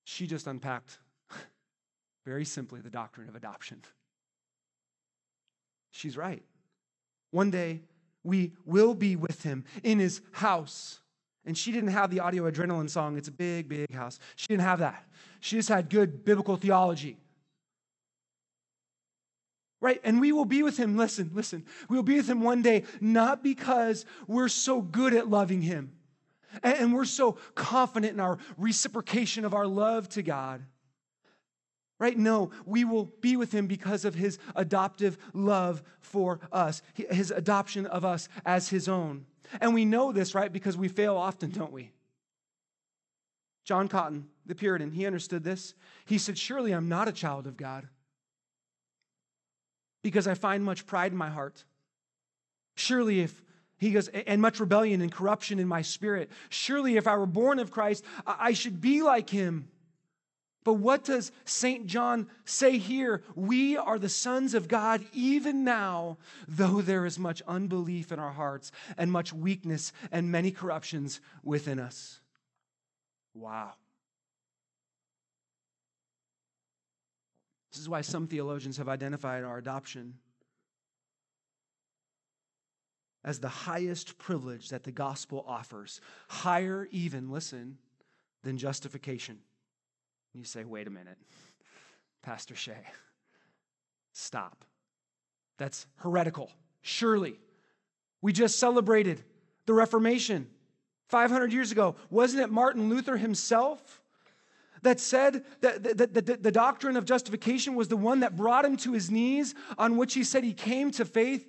She 0.04 0.26
just 0.26 0.46
unpacked 0.46 0.98
very 2.24 2.44
simply 2.44 2.80
the 2.80 2.90
doctrine 2.90 3.28
of 3.28 3.36
adoption. 3.36 3.82
She's 5.90 6.16
right. 6.16 6.42
One 7.30 7.50
day 7.50 7.82
we 8.24 8.52
will 8.64 8.94
be 8.94 9.16
with 9.16 9.42
him 9.42 9.64
in 9.82 9.98
his 9.98 10.22
house. 10.32 11.00
And 11.48 11.56
she 11.56 11.72
didn't 11.72 11.92
have 11.92 12.11
the 12.11 12.20
audio 12.20 12.48
adrenaline 12.50 12.90
song, 12.90 13.16
It's 13.16 13.28
a 13.28 13.32
Big, 13.32 13.70
Big 13.70 13.90
House. 13.94 14.20
She 14.37 14.48
didn't 14.48 14.64
have 14.64 14.80
that. 14.80 15.02
She 15.40 15.56
just 15.56 15.70
had 15.70 15.88
good 15.88 16.22
biblical 16.22 16.56
theology. 16.56 17.16
Right? 19.80 19.98
And 20.04 20.20
we 20.20 20.30
will 20.30 20.44
be 20.44 20.62
with 20.62 20.76
him. 20.76 20.98
Listen, 20.98 21.30
listen. 21.32 21.64
We 21.88 21.96
will 21.96 22.02
be 22.02 22.16
with 22.16 22.28
him 22.28 22.42
one 22.42 22.61
day, 22.61 22.82
not 23.00 23.42
because 23.42 24.04
we're 24.26 24.48
so 24.48 24.82
good 24.82 25.14
at 25.14 25.30
loving 25.30 25.62
him 25.62 25.92
and 26.62 26.92
we're 26.92 27.06
so 27.06 27.38
confident 27.54 28.12
in 28.12 28.20
our 28.20 28.37
reciprocation 28.58 29.46
of 29.46 29.54
our 29.54 29.66
love 29.66 30.06
to 30.11 30.22
God. 30.22 30.62
Right? 31.98 32.18
No, 32.18 32.50
we 32.66 32.84
will 32.84 33.06
be 33.22 33.38
with 33.38 33.52
him 33.52 33.68
because 33.68 34.04
of 34.04 34.14
his 34.14 34.38
adoptive 34.54 35.16
love 35.32 35.82
for 36.00 36.40
us, 36.52 36.82
his 36.92 37.30
adoption 37.30 37.87
of 37.87 38.04
us 38.04 38.28
as 38.44 38.68
his 38.68 38.87
own. 38.87 39.24
And 39.61 39.74
we 39.74 39.84
know 39.84 40.12
this, 40.12 40.34
right, 40.34 40.52
because 40.52 40.76
we 40.76 40.88
fail 40.88 41.16
often, 41.16 41.50
don't 41.50 41.72
we? 41.72 41.90
John 43.64 43.88
Cotton, 43.88 44.28
the 44.46 44.54
Puritan, 44.54 44.90
he 44.90 45.06
understood 45.06 45.44
this. 45.44 45.74
He 46.06 46.18
said, 46.18 46.38
Surely 46.38 46.72
I'm 46.72 46.88
not 46.88 47.08
a 47.08 47.12
child 47.12 47.46
of 47.46 47.56
God 47.56 47.87
because 50.02 50.26
I 50.26 50.34
find 50.34 50.64
much 50.64 50.87
pride 50.87 51.12
in 51.12 51.18
my 51.18 51.28
heart. 51.28 51.64
Surely 52.76 53.20
if 53.20 53.42
he 53.78 53.92
goes, 53.92 54.08
and 54.08 54.42
much 54.42 54.58
rebellion 54.58 55.00
and 55.00 55.12
corruption 55.12 55.58
in 55.58 55.68
my 55.68 55.82
spirit. 55.82 56.30
Surely, 56.48 56.96
if 56.96 57.06
I 57.06 57.16
were 57.16 57.26
born 57.26 57.58
of 57.58 57.70
Christ, 57.70 58.04
I 58.26 58.52
should 58.52 58.80
be 58.80 59.02
like 59.02 59.30
him. 59.30 59.68
But 60.68 60.74
what 60.74 61.02
does 61.02 61.33
St. 61.46 61.87
John 61.87 62.28
say 62.44 62.76
here? 62.76 63.22
We 63.35 63.78
are 63.78 63.98
the 63.98 64.11
sons 64.11 64.52
of 64.52 64.68
God 64.68 65.02
even 65.14 65.64
now, 65.64 66.18
though 66.46 66.83
there 66.83 67.07
is 67.07 67.18
much 67.18 67.40
unbelief 67.48 68.12
in 68.12 68.18
our 68.18 68.33
hearts 68.33 68.70
and 68.98 69.11
much 69.11 69.33
weakness 69.33 69.94
and 70.12 70.31
many 70.31 70.50
corruptions 70.50 71.22
within 71.42 71.78
us. 71.78 72.20
Wow. 73.33 73.72
This 77.72 77.81
is 77.81 77.88
why 77.88 78.02
some 78.02 78.26
theologians 78.26 78.76
have 78.76 78.90
identified 78.90 79.44
our 79.44 79.57
adoption 79.57 80.18
as 83.24 83.40
the 83.40 83.48
highest 83.48 84.18
privilege 84.18 84.68
that 84.68 84.85
the 84.85 84.92
gospel 84.92 85.46
offers, 85.48 86.02
higher 86.28 86.87
even, 86.90 87.31
listen, 87.31 87.78
than 88.42 88.59
justification. 88.59 89.38
You 90.34 90.44
say, 90.44 90.64
wait 90.64 90.86
a 90.86 90.90
minute, 90.90 91.18
Pastor 92.22 92.54
Shay, 92.54 92.84
stop. 94.12 94.64
That's 95.56 95.86
heretical. 95.96 96.50
Surely. 96.82 97.38
We 98.22 98.32
just 98.32 98.58
celebrated 98.58 99.22
the 99.66 99.72
Reformation 99.72 100.48
500 101.08 101.52
years 101.52 101.72
ago. 101.72 101.96
Wasn't 102.10 102.42
it 102.42 102.50
Martin 102.50 102.88
Luther 102.88 103.16
himself 103.16 104.02
that 104.82 105.00
said 105.00 105.44
that 105.60 105.82
the, 105.82 105.94
the, 105.94 106.20
the, 106.20 106.36
the, 106.36 106.52
doctrine 106.52 106.96
of 106.96 107.04
justification 107.04 107.74
was 107.74 107.88
the 107.88 107.96
one 107.96 108.20
that 108.20 108.36
brought 108.36 108.64
him 108.64 108.76
to 108.78 108.92
his 108.92 109.10
knees, 109.10 109.54
on 109.76 109.96
which 109.96 110.14
he 110.14 110.22
said 110.22 110.44
he 110.44 110.54
came 110.54 110.92
to 110.92 111.04
faith 111.04 111.46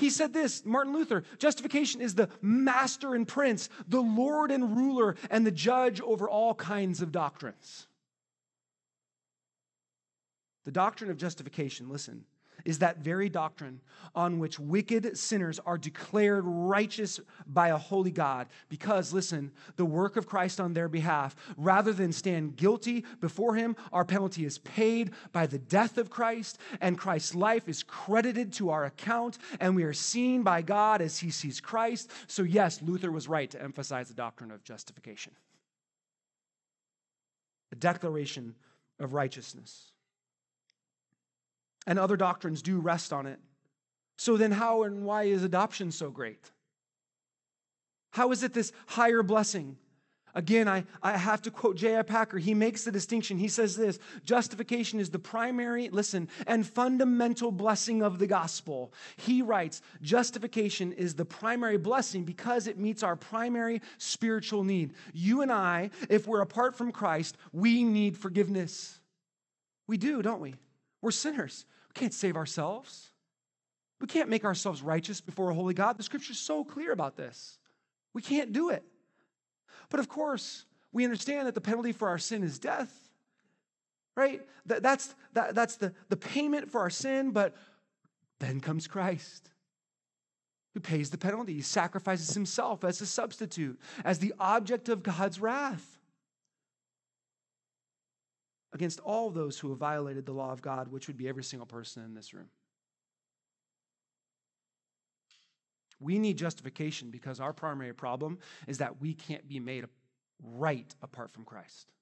he 0.00 0.10
said 0.10 0.32
this, 0.32 0.64
Martin 0.64 0.92
Luther 0.92 1.24
justification 1.38 2.00
is 2.00 2.14
the 2.14 2.30
master 2.40 3.14
and 3.14 3.28
prince, 3.28 3.68
the 3.86 4.00
Lord 4.00 4.50
and 4.50 4.76
ruler, 4.76 5.16
and 5.30 5.46
the 5.46 5.52
judge 5.52 6.00
over 6.00 6.28
all 6.28 6.54
kinds 6.54 7.02
of 7.02 7.12
doctrines. 7.12 7.86
The 10.64 10.72
doctrine 10.72 11.10
of 11.10 11.16
justification, 11.16 11.88
listen, 11.88 12.24
is 12.64 12.78
that 12.78 12.98
very 12.98 13.28
doctrine 13.28 13.80
on 14.14 14.38
which 14.38 14.58
wicked 14.58 15.16
sinners 15.16 15.60
are 15.60 15.78
declared 15.78 16.44
righteous 16.44 17.20
by 17.46 17.68
a 17.68 17.78
holy 17.78 18.10
God. 18.10 18.48
Because, 18.68 19.12
listen, 19.12 19.52
the 19.76 19.84
work 19.84 20.16
of 20.16 20.26
Christ 20.26 20.60
on 20.60 20.72
their 20.72 20.88
behalf, 20.88 21.36
rather 21.56 21.92
than 21.92 22.12
stand 22.12 22.56
guilty 22.56 23.04
before 23.20 23.54
Him, 23.54 23.76
our 23.92 24.04
penalty 24.04 24.44
is 24.44 24.58
paid 24.58 25.12
by 25.32 25.46
the 25.46 25.58
death 25.58 25.98
of 25.98 26.10
Christ, 26.10 26.58
and 26.80 26.98
Christ's 26.98 27.34
life 27.34 27.68
is 27.68 27.82
credited 27.82 28.52
to 28.54 28.70
our 28.70 28.84
account, 28.84 29.38
and 29.60 29.76
we 29.76 29.84
are 29.84 29.92
seen 29.92 30.42
by 30.42 30.62
God 30.62 31.00
as 31.00 31.18
He 31.18 31.30
sees 31.30 31.60
Christ. 31.60 32.10
So, 32.26 32.42
yes, 32.42 32.82
Luther 32.82 33.12
was 33.12 33.28
right 33.28 33.50
to 33.50 33.62
emphasize 33.62 34.08
the 34.08 34.14
doctrine 34.14 34.50
of 34.50 34.64
justification, 34.64 35.32
a 37.72 37.76
declaration 37.76 38.54
of 38.98 39.14
righteousness 39.14 39.89
and 41.86 41.98
other 41.98 42.16
doctrines 42.16 42.62
do 42.62 42.78
rest 42.78 43.12
on 43.12 43.26
it. 43.26 43.38
So 44.18 44.36
then, 44.36 44.52
how 44.52 44.82
and 44.82 45.04
why 45.04 45.24
is 45.24 45.42
adoption 45.42 45.92
so 45.92 46.10
great? 46.10 46.50
How 48.10 48.32
is 48.32 48.42
it 48.42 48.52
this 48.52 48.72
higher 48.86 49.22
blessing? 49.22 49.76
Again, 50.34 50.68
I, 50.68 50.84
I 51.02 51.16
have 51.16 51.42
to 51.42 51.50
quote 51.50 51.76
J.I. 51.76 52.02
Packer. 52.02 52.38
He 52.38 52.54
makes 52.54 52.84
the 52.84 52.92
distinction. 52.92 53.38
He 53.38 53.48
says 53.48 53.76
this 53.76 53.98
justification 54.24 55.00
is 55.00 55.10
the 55.10 55.18
primary, 55.18 55.88
listen, 55.88 56.28
and 56.46 56.66
fundamental 56.66 57.50
blessing 57.50 58.02
of 58.02 58.18
the 58.18 58.26
gospel. 58.26 58.92
He 59.16 59.42
writes, 59.42 59.82
justification 60.02 60.92
is 60.92 61.14
the 61.14 61.24
primary 61.24 61.78
blessing 61.78 62.24
because 62.24 62.66
it 62.66 62.78
meets 62.78 63.02
our 63.02 63.16
primary 63.16 63.82
spiritual 63.98 64.62
need. 64.62 64.94
You 65.12 65.42
and 65.42 65.50
I, 65.50 65.90
if 66.08 66.26
we're 66.26 66.42
apart 66.42 66.76
from 66.76 66.92
Christ, 66.92 67.36
we 67.52 67.82
need 67.82 68.16
forgiveness. 68.16 69.00
We 69.88 69.96
do, 69.96 70.22
don't 70.22 70.40
we? 70.40 70.54
We're 71.02 71.10
sinners. 71.10 71.64
We 71.88 72.00
can't 72.00 72.14
save 72.14 72.36
ourselves. 72.36 73.10
We 74.00 74.06
can't 74.06 74.28
make 74.28 74.44
ourselves 74.44 74.82
righteous 74.82 75.20
before 75.20 75.50
a 75.50 75.54
holy 75.54 75.74
God. 75.74 75.98
The 75.98 76.02
scripture's 76.02 76.38
so 76.38 76.64
clear 76.64 76.92
about 76.92 77.16
this. 77.16 77.58
We 78.14 78.22
can't 78.22 78.52
do 78.52 78.70
it. 78.70 78.82
But 79.88 80.00
of 80.00 80.08
course, 80.08 80.64
we 80.92 81.04
understand 81.04 81.46
that 81.46 81.54
the 81.54 81.60
penalty 81.60 81.92
for 81.92 82.08
our 82.08 82.18
sin 82.18 82.42
is 82.42 82.58
death. 82.58 82.92
Right? 84.16 84.46
That, 84.66 84.82
that's 84.82 85.14
that, 85.34 85.54
that's 85.54 85.76
the, 85.76 85.94
the 86.08 86.16
payment 86.16 86.70
for 86.70 86.80
our 86.80 86.90
sin, 86.90 87.30
but 87.30 87.54
then 88.38 88.60
comes 88.60 88.86
Christ 88.86 89.50
who 90.74 90.80
pays 90.80 91.10
the 91.10 91.18
penalty. 91.18 91.54
He 91.54 91.62
sacrifices 91.62 92.32
himself 92.34 92.84
as 92.84 93.00
a 93.00 93.06
substitute, 93.06 93.78
as 94.04 94.18
the 94.18 94.34
object 94.38 94.88
of 94.88 95.02
God's 95.02 95.40
wrath 95.40 95.99
against 98.72 99.00
all 99.00 99.30
those 99.30 99.58
who 99.58 99.70
have 99.70 99.78
violated 99.78 100.26
the 100.26 100.32
law 100.32 100.52
of 100.52 100.62
God, 100.62 100.88
which 100.88 101.06
would 101.08 101.16
be 101.16 101.28
every 101.28 101.44
single 101.44 101.66
person 101.66 102.04
in 102.04 102.14
this 102.14 102.32
room. 102.32 102.48
We 105.98 106.18
need 106.18 106.38
justification 106.38 107.10
because 107.10 107.40
our 107.40 107.52
primary 107.52 107.92
problem 107.92 108.38
is 108.66 108.78
that 108.78 109.00
we 109.00 109.12
can't 109.12 109.46
be 109.46 109.60
made 109.60 109.84
right 110.42 110.94
apart 111.02 111.32
from 111.32 111.44
Christ. 111.44 111.92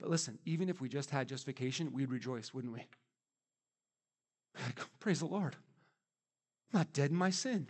But 0.00 0.08
listen, 0.08 0.38
even 0.46 0.68
if 0.68 0.80
we 0.80 0.88
just 0.88 1.10
had 1.10 1.28
justification, 1.28 1.92
we'd 1.92 2.10
rejoice, 2.10 2.54
wouldn't 2.54 2.72
we? 2.72 2.86
Praise 5.00 5.20
the 5.20 5.26
Lord. 5.26 5.56
I'm 6.72 6.80
not 6.80 6.92
dead 6.92 7.10
in 7.10 7.16
my 7.16 7.30
sin. 7.30 7.68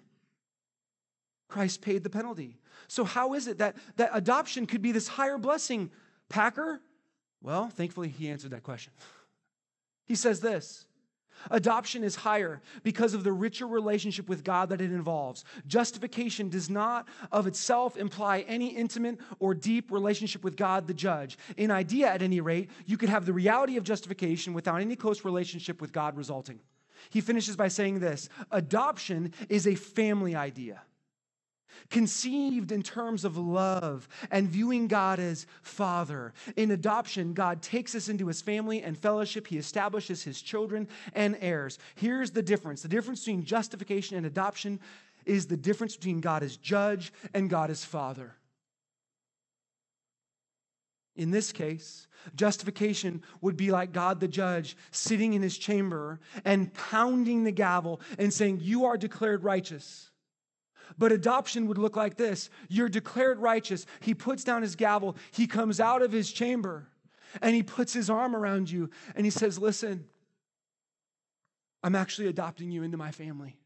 Christ 1.49 1.83
paid 1.83 2.03
the 2.03 2.11
penalty. 2.11 2.57
So, 2.89 3.05
how 3.05 3.35
is 3.35 3.47
it 3.47 3.59
that, 3.59 3.77
that 3.97 4.11
adoption 4.15 4.65
could 4.65 4.81
be 4.81 4.93
this 4.93 5.09
higher 5.09 5.37
blessing? 5.37 5.91
Packer, 6.31 6.81
well, 7.43 7.69
thankfully, 7.69 8.09
he 8.09 8.29
answered 8.29 8.53
that 8.53 8.63
question. 8.63 8.93
He 10.05 10.17
says 10.17 10.41
this 10.41 10.85
Adoption 11.51 12.05
is 12.05 12.15
higher 12.15 12.61
because 12.83 13.15
of 13.15 13.25
the 13.25 13.33
richer 13.33 13.67
relationship 13.67 14.29
with 14.29 14.45
God 14.45 14.69
that 14.69 14.81
it 14.81 14.93
involves. 14.93 15.45
Justification 15.67 16.49
does 16.49 16.71
not 16.71 17.09
of 17.31 17.47
itself 17.47 17.97
imply 17.97 18.41
any 18.41 18.69
intimate 18.69 19.19
or 19.39 19.55
deep 19.55 19.91
relationship 19.91 20.45
with 20.45 20.57
God 20.57 20.87
the 20.87 20.95
judge. 20.95 21.39
In 21.57 21.71
idea, 21.71 22.09
at 22.09 22.23
any 22.23 22.41
rate, 22.41 22.71
you 22.87 22.97
could 22.97 23.09
have 23.09 23.27
the 23.27 23.33
reality 23.33 23.77
of 23.77 23.85
justification 23.85 24.55
without 24.55 24.81
any 24.81 24.97
close 24.97 25.25
relationship 25.25 25.81
with 25.81 25.93
God 25.93 26.17
resulting. 26.17 26.61
He 27.11 27.21
finishes 27.21 27.57
by 27.57 27.69
saying 27.69 28.01
this 28.01 28.29
Adoption 28.51 29.33
is 29.49 29.67
a 29.67 29.75
family 29.75 30.35
idea 30.35 30.83
conceived 31.91 32.73
in 32.73 32.83
terms 32.83 33.25
of 33.25 33.37
love 33.37 34.09
and 34.31 34.49
viewing 34.49 34.89
God 34.89 35.19
as 35.19 35.47
Father. 35.63 36.33
In 36.57 36.71
adoption, 36.71 37.35
God 37.35 37.63
takes 37.63 37.95
us 37.95 38.09
into 38.09 38.27
his 38.27 38.43
family 38.43 38.83
and 38.83 38.97
fellowship. 38.97 39.47
He 39.47 39.59
establishes 39.59 40.23
his 40.23 40.41
children 40.41 40.89
and 41.15 41.37
heirs. 41.41 41.79
Here's 41.95 42.31
the 42.31 42.43
difference 42.43 42.83
the 42.83 42.89
difference 42.89 43.21
between 43.21 43.45
justification 43.45 44.17
and 44.17 44.27
adoption 44.27 44.81
is 45.25 45.47
the 45.47 45.57
difference 45.57 45.97
between 45.97 46.21
God 46.21 46.43
as 46.43 46.57
judge 46.57 47.13
and 47.35 47.49
God 47.49 47.71
as 47.71 47.85
Father. 47.85 48.35
In 51.15 51.31
this 51.31 51.53
case, 51.53 52.07
justification 52.35 53.23
would 53.43 53.57
be 53.57 53.71
like 53.71 53.93
God 53.93 54.19
the 54.19 54.29
judge 54.29 54.77
sitting 54.91 55.35
in 55.35 55.43
his 55.43 55.59
chamber 55.59 56.21
and 56.45 56.73
pounding 56.73 57.45
the 57.45 57.53
gavel 57.53 58.01
and 58.19 58.33
saying, 58.33 58.61
You 58.63 58.87
are 58.87 58.97
declared 58.97 59.45
righteous. 59.45 60.11
But 60.99 61.13
adoption 61.13 61.67
would 61.67 61.79
look 61.79 61.97
like 61.97 62.17
this 62.17 62.51
You're 62.69 62.89
declared 62.89 63.39
righteous. 63.39 63.87
He 64.01 64.15
puts 64.15 64.45
down 64.45 64.63
his 64.63 64.77
gavel, 64.77 65.17
he 65.31 65.47
comes 65.47 65.81
out 65.81 66.03
of 66.03 66.13
his 66.13 66.33
chamber, 66.33 66.89
and 67.41 67.55
he 67.55 67.63
puts 67.63 67.93
his 67.93 68.11
arm 68.11 68.37
around 68.37 68.71
you 68.71 68.91
and 69.15 69.25
he 69.25 69.31
says, 69.31 69.59
Listen, 69.59 70.07
I'm 71.83 71.95
actually 71.95 72.29
adopting 72.29 72.71
you 72.71 72.83
into 72.83 72.97
my 72.97 73.11
family. 73.11 73.57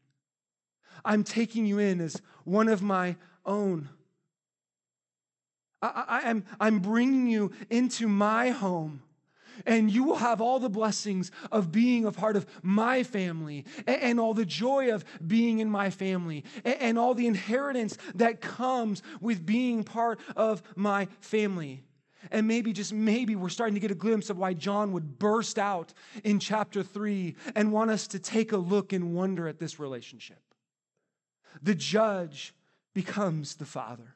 I'm 1.05 1.23
taking 1.23 1.65
you 1.65 1.79
in 1.79 2.01
as 2.01 2.21
one 2.43 2.67
of 2.69 2.81
my 2.81 3.15
own. 3.45 3.89
I, 5.81 6.21
am 6.23 6.43
I'm, 6.59 6.75
I'm 6.75 6.79
bringing 6.79 7.27
you 7.27 7.51
into 7.69 8.07
my 8.07 8.49
home 8.49 9.03
and 9.65 9.91
you 9.91 10.03
will 10.03 10.15
have 10.15 10.41
all 10.41 10.59
the 10.59 10.69
blessings 10.69 11.31
of 11.51 11.71
being 11.71 12.05
a 12.05 12.11
part 12.11 12.35
of 12.35 12.45
my 12.61 13.03
family 13.03 13.65
and, 13.85 14.19
all 14.19 14.33
the 14.33 14.45
joy 14.45 14.91
of 14.93 15.05
being 15.25 15.59
in 15.59 15.69
my 15.69 15.89
family 15.89 16.43
and 16.63 16.97
all 16.97 17.13
the 17.13 17.27
inheritance 17.27 17.97
that 18.15 18.41
comes 18.41 19.03
with 19.21 19.45
being 19.45 19.83
part 19.83 20.19
of 20.35 20.61
my 20.75 21.07
family. 21.19 21.83
And 22.31 22.47
maybe, 22.47 22.73
just 22.73 22.93
maybe, 22.93 23.35
we're 23.35 23.49
starting 23.49 23.75
to 23.75 23.79
get 23.79 23.91
a 23.91 23.95
glimpse 23.95 24.29
of 24.29 24.37
why 24.37 24.53
John 24.53 24.91
would 24.93 25.19
burst 25.19 25.59
out 25.59 25.93
in 26.23 26.39
chapter 26.39 26.83
three 26.83 27.35
and 27.55 27.71
want 27.71 27.91
us 27.91 28.07
to 28.07 28.19
take 28.19 28.51
a 28.51 28.57
look 28.57 28.91
and 28.91 29.13
wonder 29.13 29.47
at 29.47 29.59
this 29.59 29.79
relationship. 29.79 30.41
The 31.61 31.75
judge 31.75 32.53
becomes 32.93 33.55
the 33.55 33.65
father. 33.65 34.15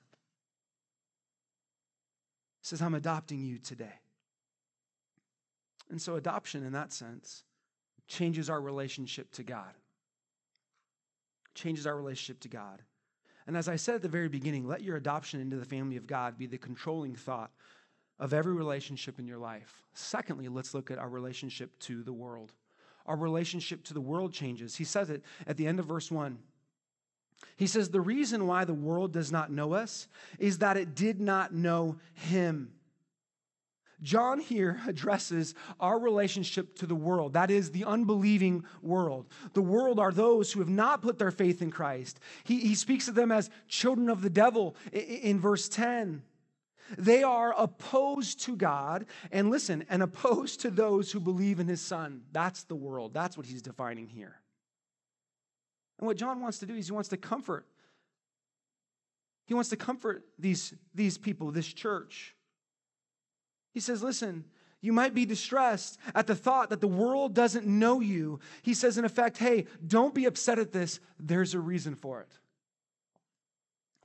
He 2.62 2.68
says, 2.68 2.82
I'm 2.82 2.96
adopting 2.96 3.44
you 3.44 3.60
today. 3.60 3.94
And 5.92 6.02
so, 6.02 6.16
adoption 6.16 6.66
in 6.66 6.72
that 6.72 6.94
sense 6.94 7.44
changes 8.08 8.50
our 8.50 8.62
relationship 8.62 9.32
to 9.34 9.44
God. 9.44 9.74
Changes 11.54 11.86
our 11.86 11.96
relationship 11.96 12.40
to 12.42 12.48
God. 12.48 12.82
And 13.46 13.58
as 13.58 13.68
I 13.68 13.76
said 13.76 13.96
at 13.96 14.02
the 14.02 14.08
very 14.08 14.30
beginning, 14.30 14.68
let 14.68 14.82
your 14.82 14.96
adoption 14.96 15.42
into 15.42 15.58
the 15.58 15.66
family 15.66 15.98
of 15.98 16.08
God 16.08 16.38
be 16.38 16.48
the 16.48 16.58
controlling 16.58 17.16
thought 17.16 17.52
of 18.20 18.34
every 18.34 18.54
relationship 18.54 19.20
in 19.20 19.28
your 19.28 19.38
life. 19.38 19.84
Secondly, 19.94 20.48
let's 20.48 20.74
look 20.74 20.92
at 20.92 20.98
our 20.98 21.10
relationship 21.10 21.78
to 21.80 22.04
the 22.04 22.14
world. 22.14 22.54
Our 23.06 23.18
relationship 23.18 23.84
to 23.86 23.94
the 23.94 24.02
world 24.02 24.32
changes. 24.32 24.76
He 24.76 24.84
says 24.86 25.10
it 25.10 25.24
at 25.46 25.58
the 25.58 25.68
end 25.68 25.80
of 25.80 25.88
verse 25.88 26.10
1. 26.10 26.38
He 27.58 27.68
says, 27.68 27.90
The 27.90 28.00
reason 28.00 28.48
why 28.48 28.64
the 28.64 28.74
world 28.74 29.12
does 29.12 29.32
not 29.32 29.52
know 29.52 29.74
us 29.74 30.08
is 30.40 30.60
that 30.60 30.78
it 30.78 30.96
did 30.96 31.20
not 31.20 31.54
know 31.54 31.98
him. 32.14 32.72
John 34.02 34.40
here 34.40 34.82
addresses 34.88 35.54
our 35.80 36.00
relationship 36.00 36.76
to 36.78 36.88
the 36.88 36.96
world, 36.96 37.34
that 37.34 37.52
is, 37.52 37.72
the 37.72 37.86
unbelieving 37.86 38.64
world. 38.82 39.28
The 39.54 39.62
world 39.62 40.00
are 40.00 40.12
those 40.12 40.52
who 40.52 40.60
have 40.60 40.70
not 40.70 41.02
put 41.02 41.20
their 41.20 41.32
faith 41.32 41.62
in 41.62 41.70
Christ. 41.70 42.20
He, 42.44 42.60
he 42.60 42.76
speaks 42.76 43.08
of 43.08 43.16
them 43.16 43.32
as 43.32 43.50
children 43.68 44.10
of 44.10 44.22
the 44.22 44.30
devil 44.30 44.76
in, 44.92 45.02
in 45.02 45.40
verse 45.40 45.70
10. 45.70 46.24
They 46.98 47.24
are 47.24 47.54
opposed 47.58 48.42
to 48.42 48.56
God, 48.56 49.06
and 49.32 49.50
listen, 49.50 49.86
and 49.90 50.04
opposed 50.04 50.62
to 50.62 50.72
those 50.72 51.12
who 51.12 51.20
believe 51.20 51.60
in 51.60 51.68
his 51.68 51.82
Son. 51.82 52.24
That's 52.32 52.64
the 52.64 52.76
world. 52.76 53.14
That's 53.14 53.38
what 53.38 53.46
he's 53.46 53.62
defining 53.62 54.08
here. 54.08 54.36
And 56.00 56.08
what 56.08 56.18
John 56.18 56.42
wants 56.42 56.58
to 56.60 56.66
do 56.66 56.76
is 56.76 56.88
he 56.88 56.92
wants 56.92 57.10
to 57.10 57.18
comfort. 57.18 57.66
He 59.46 59.54
wants 59.54 59.70
to 59.70 59.78
comfort 59.78 60.26
these, 60.40 60.74
these 60.94 61.18
people, 61.18 61.52
this 61.52 61.68
church. 61.68 62.36
He 63.74 63.80
says, 63.80 64.04
Listen, 64.04 64.46
you 64.82 64.94
might 64.94 65.14
be 65.14 65.26
distressed 65.26 66.00
at 66.16 66.26
the 66.26 66.36
thought 66.36 66.72
that 66.72 66.82
the 66.82 66.88
world 66.88 67.36
doesn't 67.36 67.68
know 67.68 68.00
you. 68.00 68.40
He 68.64 68.74
says, 68.74 68.98
in 68.98 69.06
effect, 69.06 69.38
hey, 69.38 69.66
don't 69.86 70.16
be 70.16 70.26
upset 70.26 70.58
at 70.58 70.72
this. 70.72 71.00
There's 71.20 71.54
a 71.54 71.60
reason 71.60 71.94
for 71.96 72.22
it. 72.22 72.40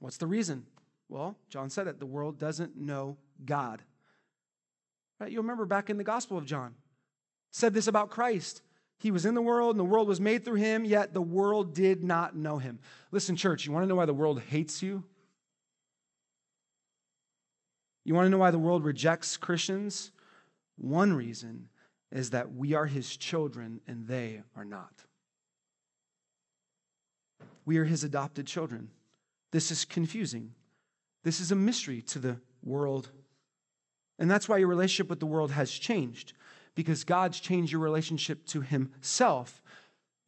What's 0.00 0.18
the 0.18 0.26
reason? 0.26 0.66
Well, 1.08 1.36
John 1.48 1.70
said 1.70 1.86
it 1.86 1.98
the 1.98 2.04
world 2.04 2.38
doesn't 2.38 2.76
know 2.76 3.16
God. 3.44 3.82
Right? 5.18 5.32
You 5.32 5.38
remember 5.38 5.64
back 5.64 5.88
in 5.88 5.96
the 5.96 6.04
Gospel 6.04 6.36
of 6.36 6.44
John, 6.44 6.74
said 7.52 7.72
this 7.72 7.86
about 7.86 8.10
Christ. 8.10 8.60
He 8.98 9.10
was 9.10 9.24
in 9.24 9.34
the 9.34 9.42
world, 9.42 9.70
and 9.70 9.80
the 9.80 9.84
world 9.84 10.08
was 10.08 10.20
made 10.20 10.44
through 10.44 10.56
him, 10.56 10.84
yet 10.84 11.14
the 11.14 11.22
world 11.22 11.74
did 11.74 12.04
not 12.04 12.36
know 12.36 12.58
him. 12.58 12.78
Listen, 13.12 13.36
church, 13.36 13.64
you 13.64 13.72
want 13.72 13.84
to 13.84 13.88
know 13.88 13.94
why 13.94 14.04
the 14.04 14.14
world 14.14 14.42
hates 14.48 14.82
you? 14.82 15.04
You 18.06 18.14
want 18.14 18.26
to 18.26 18.30
know 18.30 18.38
why 18.38 18.52
the 18.52 18.58
world 18.58 18.84
rejects 18.84 19.36
Christians? 19.36 20.12
One 20.76 21.12
reason 21.12 21.68
is 22.12 22.30
that 22.30 22.54
we 22.54 22.72
are 22.72 22.86
his 22.86 23.16
children 23.16 23.80
and 23.88 24.06
they 24.06 24.42
are 24.56 24.64
not. 24.64 24.92
We 27.64 27.78
are 27.78 27.84
his 27.84 28.04
adopted 28.04 28.46
children. 28.46 28.90
This 29.50 29.72
is 29.72 29.84
confusing. 29.84 30.52
This 31.24 31.40
is 31.40 31.50
a 31.50 31.56
mystery 31.56 32.00
to 32.02 32.20
the 32.20 32.36
world. 32.62 33.10
And 34.20 34.30
that's 34.30 34.48
why 34.48 34.58
your 34.58 34.68
relationship 34.68 35.10
with 35.10 35.18
the 35.18 35.26
world 35.26 35.50
has 35.50 35.72
changed, 35.72 36.34
because 36.76 37.02
God's 37.02 37.40
changed 37.40 37.72
your 37.72 37.80
relationship 37.80 38.46
to 38.46 38.60
himself. 38.60 39.60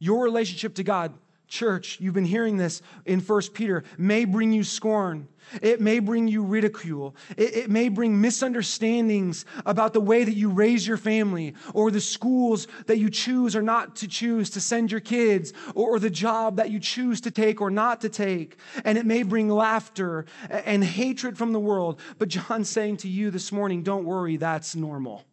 Your 0.01 0.25
relationship 0.25 0.75
to 0.75 0.83
God 0.83 1.15
church, 1.49 1.99
you've 2.01 2.15
been 2.15 2.25
hearing 2.25 2.57
this 2.57 2.83
in 3.05 3.21
First 3.21 3.55
Peter, 3.55 3.85
may 3.97 4.25
bring 4.25 4.53
you 4.53 4.63
scorn. 4.63 5.29
It 5.63 5.81
may 5.81 5.99
bring 5.99 6.29
you 6.29 6.43
ridicule. 6.43 7.17
It, 7.37 7.57
it, 7.57 7.71
may 7.71 7.89
bring 7.89 8.21
misunderstandings 8.21 9.47
about 9.65 9.95
the 9.95 10.01
way 10.01 10.25
that 10.25 10.35
you 10.35 10.51
raise 10.51 10.87
your 10.87 10.99
family 10.99 11.55
or 11.73 11.91
the 11.91 12.01
schools 12.01 12.67
that 12.87 12.99
you 12.99 13.09
choose 13.09 13.57
or 13.57 13.63
not 13.63 13.97
to 13.97 14.09
choose 14.09 14.51
to 14.51 14.61
send 14.61 14.91
your 14.91 15.01
kids 15.01 15.53
or, 15.75 15.97
or 15.97 15.99
the 15.99 16.11
job 16.11 16.57
that 16.57 16.71
you 16.71 16.79
choose 16.79 17.23
to 17.23 17.31
take 17.31 17.61
or 17.61 17.71
not 17.71 18.03
to 18.03 18.09
take. 18.09 18.59
And 18.85 18.99
it 18.99 19.07
may 19.07 19.23
bring 19.23 19.49
laughter 19.49 20.27
and 20.51 20.85
hatred 20.85 21.39
from 21.39 21.53
the 21.53 21.61
world. 21.61 22.01
But 22.19 22.29
John's 22.29 22.69
saying 22.69 22.99
to 22.99 23.09
you 23.09 23.31
this 23.31 23.51
morning, 23.51 23.83
don't 23.83 24.05
worry, 24.05 24.37
that's 24.37 24.77
normal. 24.77 25.25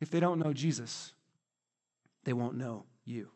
If 0.00 0.10
they 0.10 0.20
don't 0.20 0.38
know 0.38 0.52
Jesus, 0.52 1.12
they 2.24 2.32
won't 2.32 2.56
know 2.56 2.84
you. 3.04 3.28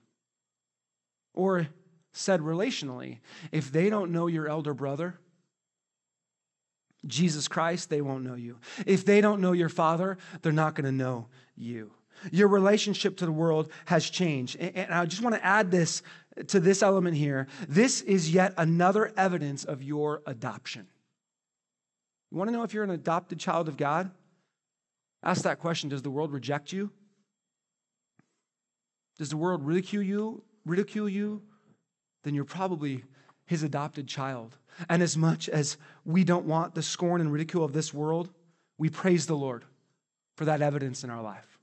Or 1.39 1.69
said 2.13 2.41
relationally, 2.41 3.19
if 3.53 3.71
they 3.71 3.89
don't 3.91 4.11
know 4.11 4.27
your 4.27 4.49
elder 4.49 4.75
brother, 4.75 5.21
Jesus 7.07 7.47
Christ, 7.47 7.91
they 7.91 8.01
won't 8.01 8.25
know 8.25 8.35
you. 8.35 8.59
If 8.85 9.05
they 9.05 9.21
don't 9.21 9.41
know 9.41 9.53
your 9.53 9.69
father, 9.69 10.19
they're 10.43 10.51
not 10.51 10.75
going 10.75 10.87
to 10.87 10.93
know 10.93 11.29
you. 11.55 11.93
Your 12.33 12.49
relationship 12.49 13.19
to 13.19 13.25
the 13.25 13.31
world 13.31 13.71
has 13.85 14.11
changed. 14.11 14.57
And 14.57 14.93
I 14.93 15.07
just 15.07 15.23
want 15.23 15.37
to 15.37 15.45
add 15.45 15.71
this 15.71 16.03
to 16.49 16.59
this 16.59 16.83
element 16.83 17.17
here. 17.17 17.47
This 17.69 18.01
is 18.01 18.35
yet 18.35 18.53
another 18.59 19.13
evidence 19.17 19.65
of 19.65 19.81
your 19.81 20.23
adoption. 20.27 20.89
You 22.33 22.39
want 22.39 22.49
to 22.49 22.57
know 22.57 22.65
if 22.65 22.75
you're 22.75 22.83
an 22.83 22.91
adopted 22.91 23.39
child 23.39 23.69
of 23.69 23.77
God? 23.77 24.11
Ask 25.23 25.43
that 25.43 25.61
question 25.61 25.89
Does 25.89 26.03
the 26.03 26.11
world 26.11 26.33
reject 26.33 26.73
you? 26.73 26.91
Does 29.19 29.29
the 29.29 29.37
world 29.37 29.65
ridicule 29.65 30.03
you 30.03 30.43
ridicule 30.69 31.09
you, 31.09 31.43
then 32.25 32.35
you're 32.35 32.45
probably 32.45 33.05
his 33.47 33.63
adopted 33.63 34.07
child. 34.07 34.57
And 34.89 35.03
as 35.03 35.17
much 35.17 35.49
as 35.49 35.77
we 36.05 36.25
don't 36.25 36.47
want 36.47 36.75
the 36.75 36.83
scorn 36.83 37.21
and 37.21 37.33
ridicule 37.33 37.65
of 37.65 37.73
this 37.73 37.93
world, 37.93 38.31
we 38.77 38.89
praise 38.89 39.27
the 39.27 39.37
Lord 39.37 39.65
for 40.37 40.45
that 40.45 40.63
evidence 40.63 41.03
in 41.03 41.11
our 41.11 41.23
life. 41.23 41.59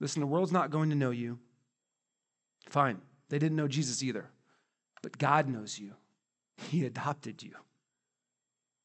Listen, 0.00 0.20
the 0.20 0.26
world's 0.26 0.52
not 0.52 0.70
going 0.70 0.90
to 0.90 0.96
know 0.96 1.10
you. 1.10 1.38
Fine, 2.68 3.00
they 3.28 3.38
didn't 3.38 3.56
know 3.56 3.68
Jesus 3.68 4.02
either, 4.02 4.30
but 5.02 5.18
God 5.18 5.48
knows 5.48 5.78
you. 5.78 5.92
He 6.56 6.86
adopted 6.86 7.42
you. 7.42 7.54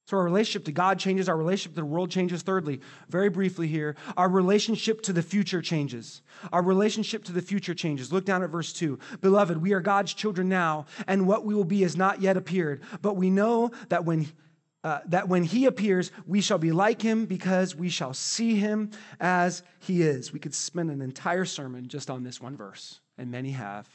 So 0.05 0.17
our 0.17 0.23
relationship 0.23 0.65
to 0.65 0.71
God 0.71 0.99
changes, 0.99 1.27
our 1.27 1.37
relationship 1.37 1.73
to 1.73 1.81
the 1.81 1.85
world 1.85 2.11
changes. 2.11 2.43
Thirdly, 2.43 2.79
very 3.09 3.29
briefly 3.29 3.67
here, 3.67 3.95
our 4.15 4.29
relationship 4.29 5.01
to 5.03 5.13
the 5.13 5.23
future 5.23 5.63
changes. 5.63 6.21
Our 6.53 6.61
relationship 6.61 7.23
to 7.25 7.31
the 7.31 7.41
future 7.41 7.73
changes. 7.73 8.13
Look 8.13 8.23
down 8.23 8.43
at 8.43 8.51
verse 8.51 8.71
2. 8.71 8.99
Beloved, 9.21 9.57
we 9.57 9.73
are 9.73 9.81
God's 9.81 10.13
children 10.13 10.47
now, 10.47 10.85
and 11.07 11.25
what 11.25 11.43
we 11.43 11.55
will 11.55 11.63
be 11.63 11.81
has 11.81 11.97
not 11.97 12.21
yet 12.21 12.37
appeared. 12.37 12.83
But 13.01 13.15
we 13.15 13.31
know 13.31 13.71
that 13.89 14.05
when 14.05 14.27
uh, 14.83 14.99
that 15.07 15.27
when 15.27 15.43
he 15.43 15.65
appears, 15.65 16.11
we 16.27 16.41
shall 16.41 16.59
be 16.59 16.71
like 16.71 17.01
him 17.01 17.25
because 17.25 17.75
we 17.75 17.89
shall 17.89 18.13
see 18.13 18.55
him 18.55 18.91
as 19.19 19.63
he 19.79 20.03
is. 20.03 20.31
We 20.31 20.37
could 20.37 20.53
spend 20.53 20.91
an 20.91 21.01
entire 21.01 21.45
sermon 21.45 21.87
just 21.87 22.11
on 22.11 22.23
this 22.23 22.39
one 22.39 22.55
verse, 22.55 22.99
and 23.17 23.31
many 23.31 23.49
have. 23.49 23.89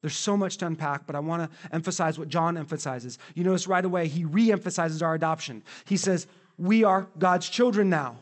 There's 0.00 0.16
so 0.16 0.36
much 0.36 0.58
to 0.58 0.66
unpack, 0.66 1.06
but 1.06 1.16
I 1.16 1.20
want 1.20 1.50
to 1.50 1.74
emphasize 1.74 2.18
what 2.18 2.28
John 2.28 2.56
emphasizes. 2.56 3.18
You 3.34 3.44
notice 3.44 3.66
right 3.66 3.84
away, 3.84 4.06
he 4.06 4.24
re 4.24 4.52
emphasizes 4.52 5.02
our 5.02 5.14
adoption. 5.14 5.62
He 5.86 5.96
says, 5.96 6.26
We 6.56 6.84
are 6.84 7.08
God's 7.18 7.48
children 7.48 7.90
now. 7.90 8.16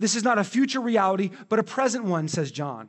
This 0.00 0.16
is 0.16 0.24
not 0.24 0.38
a 0.38 0.44
future 0.44 0.80
reality, 0.80 1.30
but 1.48 1.58
a 1.58 1.62
present 1.62 2.04
one, 2.04 2.26
says 2.26 2.50
John. 2.50 2.88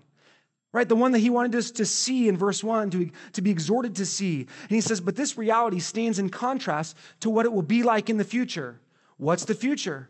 Right? 0.74 0.88
The 0.88 0.96
one 0.96 1.12
that 1.12 1.20
he 1.20 1.30
wanted 1.30 1.54
us 1.56 1.70
to 1.72 1.86
see 1.86 2.30
in 2.30 2.38
verse 2.38 2.64
1, 2.64 2.92
to, 2.92 3.12
to 3.34 3.42
be 3.42 3.52
exhorted 3.52 3.98
to 3.98 4.06
see. 4.06 4.40
And 4.40 4.70
he 4.70 4.82
says, 4.82 5.02
But 5.02 5.18
this 5.18 5.38
reality 5.38 5.80
stands 5.80 6.18
in 6.18 6.30
contrast 6.30 6.98
to 7.20 7.30
what 7.30 7.46
it 7.46 7.52
will 7.52 7.62
be 7.62 7.84
like 7.84 8.10
in 8.10 8.18
the 8.18 8.24
future. 8.24 8.80
What's 9.18 9.46
the 9.46 9.54
future? 9.54 10.10